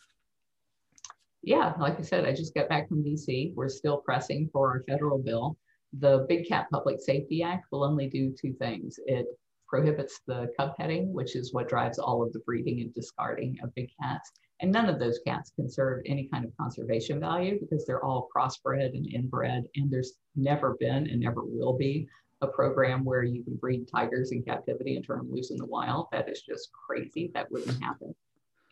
Yeah, 1.43 1.73
like 1.79 1.99
I 1.99 2.03
said, 2.03 2.25
I 2.25 2.33
just 2.33 2.53
got 2.53 2.69
back 2.69 2.87
from 2.87 3.03
DC. 3.03 3.53
We're 3.55 3.69
still 3.69 3.97
pressing 3.97 4.49
for 4.53 4.69
our 4.69 4.83
federal 4.87 5.17
bill. 5.17 5.57
The 5.99 6.25
Big 6.29 6.47
Cat 6.47 6.67
Public 6.71 6.99
Safety 6.99 7.41
Act 7.43 7.65
will 7.71 7.83
only 7.83 8.07
do 8.07 8.33
two 8.39 8.53
things. 8.53 8.99
It 9.07 9.25
prohibits 9.67 10.19
the 10.27 10.51
cub 10.57 10.75
petting, 10.77 11.13
which 11.13 11.35
is 11.35 11.53
what 11.53 11.67
drives 11.67 11.97
all 11.97 12.21
of 12.21 12.31
the 12.33 12.39
breeding 12.39 12.81
and 12.81 12.93
discarding 12.93 13.57
of 13.63 13.73
big 13.73 13.89
cats. 14.01 14.31
And 14.59 14.71
none 14.71 14.87
of 14.87 14.99
those 14.99 15.19
cats 15.25 15.51
can 15.55 15.67
serve 15.69 16.03
any 16.05 16.27
kind 16.27 16.45
of 16.45 16.55
conservation 16.57 17.19
value 17.19 17.59
because 17.59 17.85
they're 17.85 18.03
all 18.03 18.29
crossbred 18.35 18.95
and 18.95 19.07
inbred. 19.11 19.63
And 19.75 19.89
there's 19.89 20.13
never 20.35 20.75
been 20.79 21.07
and 21.09 21.19
never 21.19 21.41
will 21.43 21.75
be 21.75 22.07
a 22.41 22.47
program 22.47 23.03
where 23.03 23.23
you 23.23 23.43
can 23.43 23.55
breed 23.55 23.87
tigers 23.87 24.31
in 24.31 24.43
captivity 24.43 24.95
and 24.95 25.05
turn 25.05 25.19
them 25.19 25.31
loose 25.31 25.51
in 25.51 25.57
the 25.57 25.65
wild. 25.65 26.07
That 26.11 26.29
is 26.29 26.41
just 26.41 26.69
crazy. 26.71 27.31
That 27.33 27.51
wouldn't 27.51 27.81
happen. 27.81 28.13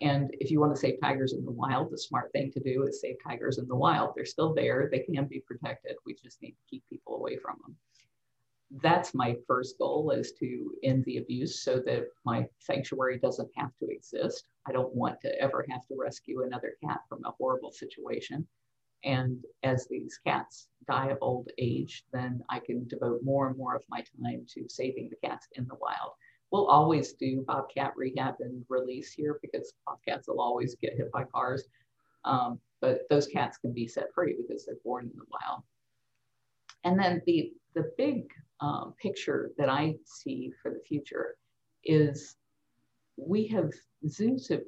And 0.01 0.29
if 0.39 0.49
you 0.49 0.59
want 0.59 0.73
to 0.73 0.79
save 0.79 0.99
tigers 1.01 1.33
in 1.33 1.43
the 1.43 1.51
wild, 1.51 1.91
the 1.91 1.97
smart 1.97 2.31
thing 2.31 2.51
to 2.53 2.59
do 2.59 2.83
is 2.83 3.01
save 3.01 3.17
tigers 3.25 3.57
in 3.57 3.67
the 3.67 3.75
wild. 3.75 4.11
They're 4.15 4.25
still 4.25 4.53
there, 4.53 4.87
they 4.91 4.99
can 4.99 5.25
be 5.25 5.43
protected. 5.45 5.95
We 6.05 6.13
just 6.13 6.41
need 6.41 6.51
to 6.51 6.69
keep 6.69 6.83
people 6.89 7.15
away 7.15 7.37
from 7.37 7.57
them 7.65 7.75
that's 8.81 9.15
my 9.15 9.35
first 9.47 9.77
goal 9.79 10.11
is 10.11 10.33
to 10.33 10.71
end 10.83 11.03
the 11.05 11.17
abuse 11.17 11.63
so 11.63 11.81
that 11.85 12.05
my 12.25 12.45
sanctuary 12.59 13.17
doesn't 13.17 13.49
have 13.55 13.71
to 13.79 13.87
exist. 13.89 14.47
I 14.67 14.71
don't 14.71 14.93
want 14.93 15.19
to 15.21 15.41
ever 15.41 15.65
have 15.69 15.85
to 15.87 15.95
rescue 15.97 16.43
another 16.43 16.73
cat 16.83 17.01
from 17.09 17.23
a 17.25 17.31
horrible 17.31 17.71
situation. 17.71 18.47
And 19.03 19.43
as 19.63 19.87
these 19.87 20.19
cats 20.25 20.67
die 20.87 21.07
of 21.07 21.17
old 21.21 21.49
age, 21.57 22.03
then 22.11 22.43
I 22.49 22.59
can 22.59 22.87
devote 22.87 23.21
more 23.23 23.47
and 23.47 23.57
more 23.57 23.75
of 23.75 23.83
my 23.89 24.03
time 24.21 24.45
to 24.53 24.69
saving 24.69 25.09
the 25.09 25.27
cats 25.27 25.47
in 25.53 25.65
the 25.65 25.75
wild. 25.75 26.11
We'll 26.51 26.67
always 26.67 27.13
do 27.13 27.43
bobcat 27.47 27.93
rehab 27.95 28.35
and 28.39 28.65
release 28.69 29.11
here 29.13 29.39
because 29.41 29.73
bobcats 29.85 30.27
will 30.27 30.41
always 30.41 30.75
get 30.75 30.97
hit 30.97 31.11
by 31.11 31.23
cars. 31.25 31.67
Um, 32.25 32.59
but 32.81 33.01
those 33.09 33.27
cats 33.27 33.57
can 33.57 33.73
be 33.73 33.87
set 33.87 34.13
free 34.13 34.35
because 34.35 34.65
they're 34.65 34.75
born 34.83 35.05
in 35.05 35.17
the 35.17 35.25
wild. 35.29 35.63
And 36.83 36.99
then 36.99 37.21
the 37.25 37.53
the 37.75 37.91
big 37.97 38.31
um, 38.61 38.93
picture 39.01 39.51
that 39.57 39.69
I 39.69 39.95
see 40.05 40.51
for 40.61 40.71
the 40.71 40.81
future 40.87 41.37
is 41.83 42.35
we 43.17 43.47
have 43.47 43.71
zoos 44.07 44.47
have 44.49 44.63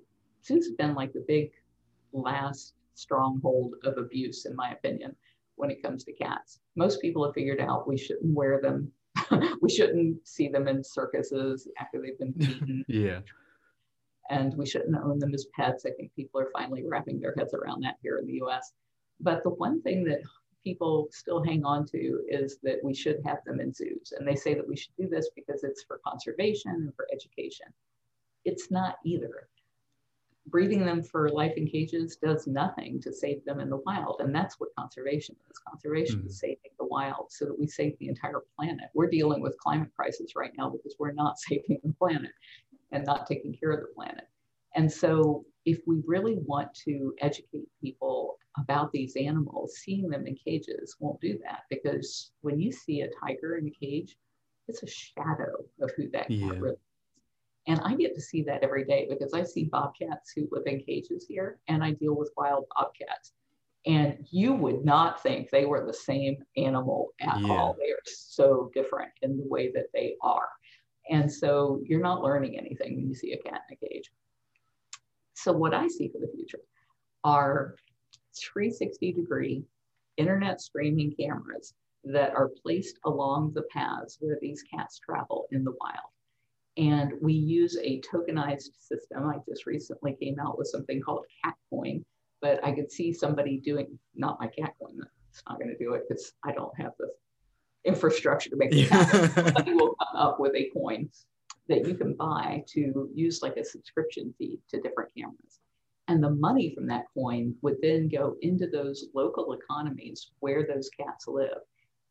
zoos 0.45 0.67
have 0.67 0.77
been 0.77 0.93
like 0.93 1.13
the 1.13 1.25
big 1.27 1.51
last 2.13 2.73
stronghold 2.93 3.75
of 3.84 3.97
abuse, 3.97 4.45
in 4.45 4.55
my 4.55 4.71
opinion, 4.71 5.15
when 5.55 5.71
it 5.71 5.82
comes 5.82 6.03
to 6.03 6.13
cats. 6.13 6.59
Most 6.75 7.01
people 7.01 7.25
have 7.25 7.34
figured 7.34 7.59
out 7.59 7.88
we 7.88 7.97
shouldn't 7.97 8.36
wear 8.36 8.61
them. 8.61 8.91
we 9.62 9.70
shouldn't 9.70 10.28
see 10.28 10.47
them 10.47 10.68
in 10.68 10.84
circuses 10.84 11.68
after 11.80 12.01
they've 12.01 12.20
been 12.20 12.32
beaten. 12.32 12.86
yeah. 12.88 13.20
And 14.30 14.55
we 14.57 14.66
shouldn't 14.66 14.95
own 14.95 15.20
them 15.20 15.34
as 15.34 15.47
pets. 15.55 15.86
I 15.86 15.91
think 15.91 16.16
people 16.16 16.39
are 16.39 16.49
finally 16.53 16.84
wrapping 16.88 17.20
their 17.20 17.34
heads 17.38 17.53
around 17.53 17.84
that 17.84 17.97
here 18.01 18.18
in 18.18 18.28
the 18.28 18.41
US. 18.43 18.72
But 19.20 19.43
the 19.43 19.49
one 19.49 19.82
thing 19.82 20.03
that 20.05 20.22
people 20.64 21.09
still 21.12 21.43
hang 21.43 21.66
on 21.66 21.86
to 21.88 22.22
is 22.30 22.59
that 22.64 22.84
we 22.84 22.93
should 22.93 23.20
have 23.26 23.39
them 23.45 23.59
in 23.59 23.74
zoos. 23.74 24.14
And 24.18 24.28
they 24.28 24.36
say 24.36 24.53
that 24.53 24.68
we 24.68 24.78
should 24.78 24.95
do 24.97 25.07
this 25.09 25.30
because 25.36 25.64
it's 25.64 25.84
for 25.84 25.99
conservation 26.05 26.72
and 26.72 26.95
for 26.95 27.07
education. 27.12 27.68
It's 28.45 28.72
not 28.72 28.95
either. 29.03 29.47
Breeding 30.47 30.86
them 30.86 31.03
for 31.03 31.30
life 31.30 31.53
in 31.55 31.68
cages 31.68 32.16
does 32.16 32.47
nothing 32.47 32.99
to 33.01 33.14
save 33.14 33.43
them 33.45 33.59
in 33.59 33.70
the 33.70 33.78
wild. 33.78 34.22
And 34.22 34.34
that's 34.34 34.59
what 34.59 34.70
conservation 34.78 35.36
is. 35.49 35.57
Conservation 35.68 36.20
mm-hmm. 36.20 36.28
is 36.28 36.39
saving 36.39 36.57
the 36.64 36.70
wild 36.91 37.31
so 37.31 37.45
that 37.45 37.57
we 37.57 37.65
save 37.65 37.97
the 37.97 38.09
entire 38.09 38.41
planet. 38.55 38.89
We're 38.93 39.09
dealing 39.09 39.41
with 39.41 39.57
climate 39.57 39.89
crisis 39.95 40.33
right 40.35 40.51
now 40.57 40.69
because 40.69 40.95
we're 40.99 41.13
not 41.13 41.39
saving 41.47 41.79
the 41.83 41.93
planet 41.93 42.31
and 42.91 43.05
not 43.05 43.25
taking 43.25 43.53
care 43.53 43.71
of 43.71 43.79
the 43.79 43.93
planet. 43.95 44.25
And 44.75 44.91
so 44.91 45.45
if 45.65 45.79
we 45.87 46.01
really 46.05 46.37
want 46.45 46.73
to 46.85 47.13
educate 47.19 47.67
people 47.81 48.37
about 48.57 48.91
these 48.91 49.15
animals, 49.15 49.77
seeing 49.77 50.09
them 50.09 50.27
in 50.27 50.35
cages 50.35 50.95
won't 50.99 51.21
do 51.21 51.39
that 51.43 51.61
because 51.69 52.31
when 52.41 52.59
you 52.59 52.71
see 52.71 53.01
a 53.01 53.09
tiger 53.23 53.57
in 53.57 53.67
a 53.67 53.71
cage, 53.71 54.17
it's 54.67 54.83
a 54.83 54.87
shadow 54.87 55.53
of 55.81 55.91
who 55.95 56.09
that 56.09 56.29
yeah. 56.29 56.47
cat 56.47 56.61
really 56.61 56.73
is. 56.73 56.79
And 57.67 57.79
I 57.81 57.95
get 57.95 58.15
to 58.15 58.21
see 58.21 58.41
that 58.43 58.63
every 58.63 58.85
day 58.85 59.07
because 59.09 59.33
I 59.33 59.43
see 59.43 59.65
bobcats 59.65 60.31
who 60.35 60.47
live 60.51 60.63
in 60.65 60.79
cages 60.79 61.25
here 61.27 61.59
and 61.67 61.83
I 61.83 61.91
deal 61.91 62.15
with 62.15 62.31
wild 62.35 62.65
bobcats. 62.75 63.33
And 63.86 64.27
you 64.29 64.53
would 64.53 64.86
not 64.86 65.23
think 65.23 65.49
they 65.49 65.65
were 65.65 65.86
the 65.86 65.93
same 65.93 66.38
animal 66.55 67.09
at 67.19 67.39
yeah. 67.39 67.51
all. 67.51 67.75
They 67.79 67.91
are 67.91 68.03
so 68.05 68.69
different 68.75 69.11
in 69.23 69.38
the 69.38 69.47
way 69.47 69.71
that 69.73 69.88
they 69.93 70.15
are. 70.21 70.49
And 71.09 71.32
so 71.32 71.82
you're 71.84 72.01
not 72.01 72.21
learning 72.21 72.57
anything 72.59 72.95
when 72.95 73.07
you 73.07 73.15
see 73.15 73.34
a 73.34 73.38
cat 73.38 73.61
in 73.69 73.77
a 73.82 73.88
cage. 73.88 74.11
So, 75.34 75.51
what 75.51 75.73
I 75.73 75.88
see 75.88 76.09
for 76.09 76.19
the 76.19 76.32
future 76.32 76.59
are 77.23 77.75
360 78.36 79.13
degree 79.13 79.63
internet 80.17 80.61
streaming 80.61 81.15
cameras 81.19 81.73
that 82.03 82.34
are 82.36 82.51
placed 82.63 82.99
along 83.05 83.53
the 83.53 83.63
paths 83.63 84.17
where 84.19 84.38
these 84.41 84.63
cats 84.63 84.99
travel 84.99 85.47
in 85.51 85.63
the 85.63 85.73
wild. 85.79 86.11
And 86.77 87.13
we 87.21 87.34
use 87.34 87.77
a 87.77 88.01
tokenized 88.01 88.69
system. 88.79 89.27
I 89.27 89.38
just 89.47 89.65
recently 89.65 90.15
came 90.21 90.39
out 90.39 90.57
with 90.57 90.67
something 90.67 91.01
called 91.01 91.25
CatCoin, 91.45 92.03
but 92.41 92.63
I 92.63 92.71
could 92.71 92.91
see 92.91 93.13
somebody 93.13 93.57
doing, 93.57 93.97
not 94.15 94.39
my 94.39 94.47
CatCoin, 94.47 94.99
it's 95.29 95.43
not 95.47 95.59
going 95.59 95.69
to 95.69 95.77
do 95.77 95.93
it 95.93 96.03
because 96.07 96.33
I 96.43 96.51
don't 96.51 96.77
have 96.77 96.91
the 96.99 97.09
infrastructure 97.85 98.49
to 98.49 98.55
make 98.55 98.73
it 98.73 98.89
happen. 98.89 99.29
somebody 99.45 99.73
will 99.73 99.95
come 99.95 100.15
up 100.15 100.39
with 100.39 100.53
a 100.55 100.69
coin 100.73 101.09
that 101.69 101.87
you 101.87 101.95
can 101.95 102.13
buy 102.13 102.63
to 102.67 103.09
use 103.13 103.41
like 103.41 103.57
a 103.57 103.63
subscription 103.63 104.33
fee 104.37 104.59
to 104.69 104.81
different 104.81 105.11
cameras. 105.15 105.59
And 106.07 106.21
the 106.21 106.31
money 106.31 106.73
from 106.75 106.87
that 106.87 107.05
coin 107.13 107.55
would 107.61 107.77
then 107.81 108.09
go 108.09 108.35
into 108.41 108.67
those 108.67 109.05
local 109.13 109.53
economies 109.53 110.31
where 110.39 110.65
those 110.67 110.89
cats 110.89 111.27
live. 111.27 111.59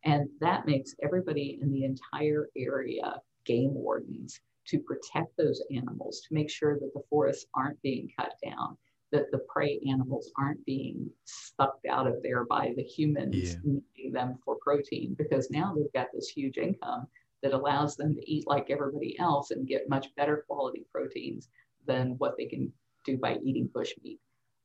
And 0.05 0.28
that 0.41 0.66
makes 0.66 0.95
everybody 1.03 1.59
in 1.61 1.70
the 1.72 1.85
entire 1.85 2.49
area 2.57 3.20
game 3.45 3.74
wardens 3.74 4.41
to 4.68 4.78
protect 4.78 5.37
those 5.37 5.62
animals, 5.74 6.22
to 6.26 6.35
make 6.35 6.49
sure 6.49 6.78
that 6.78 6.95
the 6.95 7.03
forests 7.11 7.47
aren't 7.55 7.83
being 7.83 8.09
cut 8.18 8.33
down, 8.43 8.78
that 9.13 9.31
the 9.33 9.41
prey 9.53 9.81
animals 9.89 10.31
aren't 10.39 10.65
being 10.65 11.11
sucked 11.25 11.87
out 11.87 12.07
of 12.07 12.23
there 12.23 12.45
by 12.45 12.73
the 12.77 12.83
humans 12.83 13.55
yeah. 13.55 13.59
needing 13.65 14.13
them 14.13 14.39
for 14.45 14.57
protein, 14.63 15.15
because 15.19 15.51
now 15.51 15.75
they've 15.75 15.93
got 15.93 16.09
this 16.15 16.29
huge 16.29 16.59
income 16.59 17.07
that 17.43 17.53
allows 17.53 17.97
them 17.97 18.15
to 18.15 18.31
eat 18.31 18.47
like 18.47 18.71
everybody 18.71 19.19
else 19.19 19.51
and 19.51 19.67
get 19.67 19.89
much 19.89 20.15
better 20.15 20.45
quality 20.47 20.85
proteins 20.93 21.49
than 21.87 22.15
what 22.19 22.37
they 22.37 22.45
can 22.45 22.73
do 23.05 23.17
by 23.17 23.39
eating 23.43 23.69
bush 23.73 23.93
meat. 24.05 24.21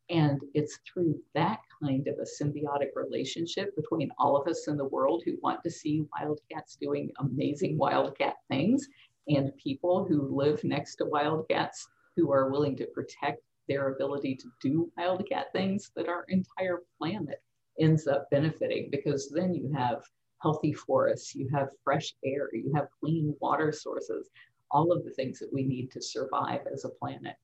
And 0.09 0.39
it's 0.53 0.77
through 0.85 1.19
that 1.33 1.59
kind 1.81 2.07
of 2.07 2.15
a 2.19 2.43
symbiotic 2.43 2.89
relationship 2.95 3.75
between 3.75 4.11
all 4.19 4.37
of 4.37 4.47
us 4.47 4.67
in 4.67 4.77
the 4.77 4.85
world 4.85 5.23
who 5.25 5.37
want 5.41 5.63
to 5.63 5.71
see 5.71 6.05
wildcats 6.13 6.75
doing 6.75 7.09
amazing 7.19 7.77
wildcat 7.77 8.35
things 8.49 8.87
and 9.27 9.55
people 9.57 10.05
who 10.07 10.35
live 10.35 10.63
next 10.63 10.97
to 10.97 11.05
wildcats 11.05 11.87
who 12.15 12.31
are 12.31 12.51
willing 12.51 12.75
to 12.77 12.85
protect 12.87 13.41
their 13.67 13.93
ability 13.93 14.35
to 14.35 14.47
do 14.61 14.91
wildcat 14.97 15.51
things 15.53 15.91
that 15.95 16.07
our 16.07 16.25
entire 16.29 16.83
planet 16.97 17.41
ends 17.79 18.07
up 18.07 18.29
benefiting 18.29 18.89
because 18.91 19.29
then 19.29 19.53
you 19.53 19.71
have 19.75 20.03
healthy 20.41 20.73
forests, 20.73 21.35
you 21.35 21.49
have 21.53 21.69
fresh 21.83 22.13
air, 22.23 22.49
you 22.53 22.71
have 22.75 22.87
clean 22.99 23.35
water 23.39 23.71
sources, 23.71 24.29
all 24.71 24.91
of 24.91 25.03
the 25.03 25.11
things 25.11 25.39
that 25.39 25.51
we 25.51 25.63
need 25.63 25.91
to 25.91 26.01
survive 26.01 26.61
as 26.71 26.85
a 26.85 26.89
planet. 26.89 27.35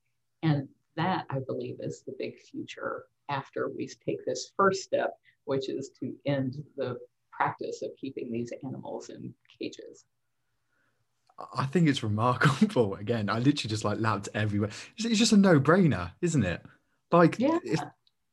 And 0.42 0.68
that, 0.96 1.26
I 1.30 1.38
believe, 1.40 1.76
is 1.80 2.02
the 2.02 2.14
big 2.18 2.38
future 2.38 3.04
after 3.28 3.68
we 3.68 3.88
take 4.06 4.24
this 4.24 4.52
first 4.56 4.82
step, 4.82 5.14
which 5.44 5.68
is 5.68 5.90
to 6.00 6.14
end 6.26 6.62
the 6.76 6.98
practice 7.30 7.82
of 7.82 7.90
keeping 8.00 8.30
these 8.30 8.52
animals 8.64 9.08
in 9.08 9.34
cages. 9.58 10.04
I 11.56 11.66
think 11.66 11.88
it's 11.88 12.02
remarkable. 12.02 12.94
Again, 13.00 13.28
I 13.28 13.38
literally 13.38 13.70
just 13.70 13.84
like 13.84 13.98
lapped 14.00 14.28
everywhere. 14.34 14.70
It's 14.96 15.18
just 15.18 15.32
a 15.32 15.36
no-brainer, 15.36 16.12
isn't 16.20 16.44
it? 16.44 16.62
Like, 17.10 17.38
yeah. 17.38 17.58
if, 17.64 17.80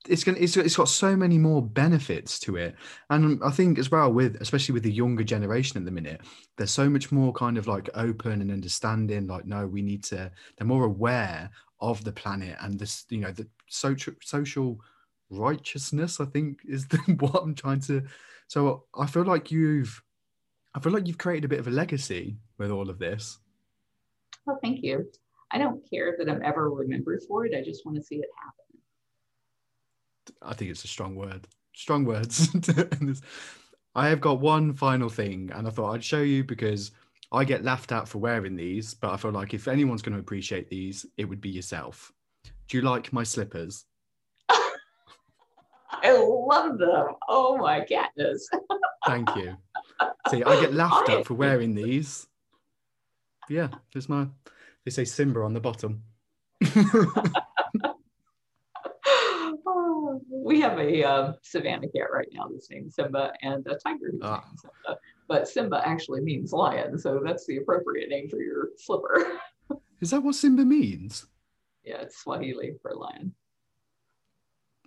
it's 0.07 0.23
gonna 0.23 0.37
it's, 0.39 0.55
it's 0.55 0.77
got 0.77 0.87
so 0.87 1.15
many 1.15 1.37
more 1.37 1.61
benefits 1.61 2.39
to 2.39 2.55
it 2.55 2.75
and 3.09 3.41
i 3.43 3.49
think 3.49 3.77
as 3.77 3.91
well 3.91 4.11
with 4.11 4.35
especially 4.39 4.73
with 4.73 4.83
the 4.83 4.91
younger 4.91 5.23
generation 5.23 5.77
at 5.77 5.85
the 5.85 5.91
minute 5.91 6.21
they're 6.57 6.67
so 6.67 6.89
much 6.89 7.11
more 7.11 7.33
kind 7.33 7.57
of 7.57 7.67
like 7.67 7.89
open 7.95 8.41
and 8.41 8.51
understanding 8.51 9.27
like 9.27 9.45
no 9.45 9.67
we 9.67 9.81
need 9.81 10.03
to 10.03 10.31
they're 10.57 10.67
more 10.67 10.85
aware 10.85 11.49
of 11.81 12.03
the 12.03 12.11
planet 12.11 12.55
and 12.61 12.79
this 12.79 13.05
you 13.09 13.19
know 13.19 13.31
the 13.31 13.47
social 13.67 14.13
social 14.21 14.79
righteousness 15.29 16.19
i 16.19 16.25
think 16.25 16.59
is 16.67 16.87
the, 16.87 16.97
what 17.19 17.43
i'm 17.43 17.55
trying 17.55 17.79
to 17.79 18.01
so 18.47 18.85
i 18.97 19.05
feel 19.05 19.23
like 19.23 19.51
you've 19.51 20.01
i 20.75 20.79
feel 20.79 20.93
like 20.93 21.07
you've 21.07 21.17
created 21.17 21.45
a 21.45 21.49
bit 21.49 21.59
of 21.59 21.67
a 21.67 21.71
legacy 21.71 22.37
with 22.59 22.71
all 22.71 22.89
of 22.89 22.99
this 22.99 23.39
Well, 24.45 24.59
thank 24.61 24.83
you. 24.83 25.09
I 25.51 25.57
don't 25.57 25.81
care 25.89 26.15
that 26.17 26.29
I'm 26.29 26.43
ever 26.43 26.69
remembered 26.69 27.23
for 27.27 27.45
it. 27.45 27.55
I 27.55 27.63
just 27.63 27.85
want 27.85 27.97
to 27.97 28.03
see 28.03 28.17
it 28.17 28.29
happen. 28.39 28.69
I 30.43 30.53
think 30.53 30.69
it's 30.71 30.83
a 30.83 30.87
strong 30.87 31.15
word. 31.15 31.47
Strong 31.73 32.05
words. 32.05 32.49
I 33.95 34.07
have 34.09 34.21
got 34.21 34.39
one 34.39 34.73
final 34.73 35.09
thing, 35.09 35.51
and 35.55 35.67
I 35.67 35.71
thought 35.71 35.93
I'd 35.93 36.03
show 36.03 36.21
you 36.21 36.43
because 36.43 36.91
I 37.31 37.43
get 37.43 37.63
laughed 37.63 37.91
at 37.91 38.07
for 38.07 38.19
wearing 38.19 38.55
these, 38.55 38.93
but 38.93 39.11
I 39.11 39.17
feel 39.17 39.31
like 39.31 39.53
if 39.53 39.67
anyone's 39.67 40.01
going 40.01 40.13
to 40.13 40.19
appreciate 40.19 40.69
these, 40.69 41.05
it 41.17 41.25
would 41.25 41.41
be 41.41 41.49
yourself. 41.49 42.11
Do 42.67 42.77
you 42.77 42.83
like 42.83 43.11
my 43.11 43.23
slippers? 43.23 43.85
I 45.91 46.11
love 46.11 46.77
them. 46.77 47.07
Oh 47.27 47.57
my 47.57 47.85
goodness. 47.85 48.47
Thank 49.07 49.35
you. 49.35 49.57
See, 50.29 50.43
I 50.43 50.61
get 50.61 50.73
laughed 50.73 51.09
at 51.09 51.25
for 51.25 51.33
wearing 51.33 51.73
these. 51.73 52.27
Yeah, 53.49 53.69
there's 53.93 54.07
my. 54.09 54.27
They 54.85 54.91
say 54.91 55.05
Simba 55.05 55.41
on 55.41 55.53
the 55.53 55.59
bottom. 55.59 56.03
Oh, 59.65 60.21
we 60.29 60.59
have 60.61 60.77
a 60.79 61.03
um, 61.03 61.35
Savannah 61.41 61.87
cat 61.89 62.07
right 62.13 62.27
now 62.33 62.47
that's 62.51 62.69
named 62.69 62.93
Simba 62.93 63.31
and 63.41 63.65
a 63.67 63.75
tiger 63.77 64.11
who's 64.11 64.21
Ah. 64.23 64.43
named 64.45 64.59
Simba. 64.59 64.99
But 65.27 65.47
Simba 65.47 65.81
actually 65.87 66.21
means 66.21 66.53
lion, 66.53 66.97
so 66.97 67.21
that's 67.23 67.45
the 67.45 67.57
appropriate 67.57 68.09
name 68.09 68.29
for 68.29 68.41
your 68.41 68.69
slipper. 68.77 69.39
Is 70.01 70.11
that 70.11 70.23
what 70.23 70.35
Simba 70.35 70.63
means? 70.65 71.25
yeah, 71.83 71.97
it's 72.01 72.17
Swahili 72.19 72.73
for 72.81 72.93
lion. 72.95 73.33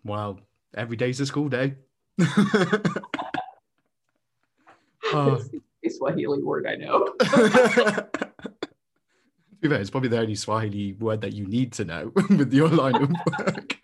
Wow, 0.04 0.38
every 0.74 0.96
day's 0.96 1.20
a 1.20 1.26
school 1.26 1.48
day. 1.48 1.74
oh. 5.12 5.40
It's 5.84 5.98
Swahili 5.98 6.40
word 6.40 6.64
I 6.68 6.76
know. 6.76 7.08
Be 9.62 9.68
fair, 9.68 9.80
it's 9.80 9.90
probably 9.90 10.08
the 10.08 10.18
only 10.18 10.34
Swahili 10.34 10.94
word 10.94 11.20
that 11.20 11.34
you 11.34 11.46
need 11.46 11.72
to 11.74 11.84
know 11.84 12.12
with 12.30 12.52
your 12.52 12.68
line 12.68 12.96
of 12.96 13.10
work. 13.38 13.78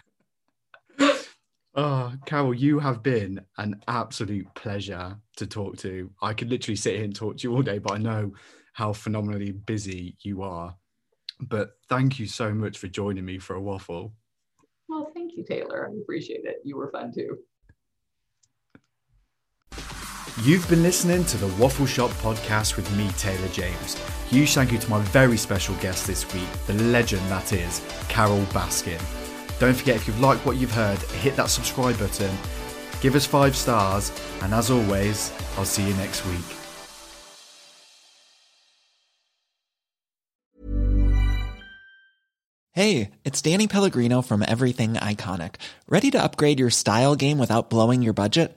Oh, 1.76 2.12
Carole, 2.26 2.52
you 2.52 2.80
have 2.80 3.04
been 3.04 3.40
an 3.58 3.80
absolute 3.86 4.52
pleasure 4.56 5.16
to 5.36 5.46
talk 5.46 5.76
to. 5.78 6.10
I 6.20 6.34
could 6.34 6.50
literally 6.50 6.74
sit 6.74 6.96
here 6.96 7.04
and 7.04 7.14
talk 7.14 7.36
to 7.36 7.42
you 7.44 7.54
all 7.54 7.62
day, 7.62 7.78
but 7.78 7.92
I 7.92 7.98
know 7.98 8.32
how 8.72 8.92
phenomenally 8.92 9.52
busy 9.52 10.16
you 10.22 10.42
are. 10.42 10.74
But 11.40 11.70
thank 11.88 12.18
you 12.18 12.26
so 12.26 12.52
much 12.52 12.78
for 12.78 12.88
joining 12.88 13.24
me 13.24 13.38
for 13.38 13.54
a 13.54 13.60
waffle. 13.60 14.14
well, 14.88 15.12
thank 15.14 15.36
you, 15.36 15.44
Taylor. 15.44 15.88
I 15.88 16.00
appreciate 16.00 16.44
it. 16.44 16.56
You 16.64 16.76
were 16.76 16.90
fun 16.90 17.12
too. 17.12 17.38
You've 20.44 20.68
been 20.68 20.84
listening 20.84 21.24
to 21.24 21.36
the 21.36 21.48
Waffle 21.60 21.84
Shop 21.84 22.10
podcast 22.12 22.76
with 22.76 22.88
me, 22.96 23.08
Taylor 23.18 23.48
James. 23.48 24.00
Huge 24.28 24.54
thank 24.54 24.70
you 24.70 24.78
to 24.78 24.88
my 24.88 25.00
very 25.00 25.36
special 25.36 25.74
guest 25.76 26.06
this 26.06 26.32
week, 26.32 26.46
the 26.68 26.74
legend 26.74 27.28
that 27.28 27.52
is 27.52 27.84
Carole 28.08 28.44
Baskin. 28.52 29.00
Don't 29.58 29.74
forget, 29.74 29.96
if 29.96 30.06
you've 30.06 30.20
liked 30.20 30.46
what 30.46 30.56
you've 30.56 30.70
heard, 30.70 30.98
hit 30.98 31.34
that 31.34 31.50
subscribe 31.50 31.98
button, 31.98 32.30
give 33.00 33.16
us 33.16 33.26
five 33.26 33.56
stars, 33.56 34.12
and 34.42 34.54
as 34.54 34.70
always, 34.70 35.32
I'll 35.56 35.64
see 35.64 35.88
you 35.88 35.94
next 35.94 36.24
week. 36.26 36.38
Hey, 42.74 43.10
it's 43.24 43.42
Danny 43.42 43.66
Pellegrino 43.66 44.22
from 44.22 44.44
Everything 44.46 44.94
Iconic. 44.94 45.56
Ready 45.88 46.12
to 46.12 46.22
upgrade 46.22 46.60
your 46.60 46.70
style 46.70 47.16
game 47.16 47.38
without 47.38 47.70
blowing 47.70 48.02
your 48.02 48.12
budget? 48.12 48.56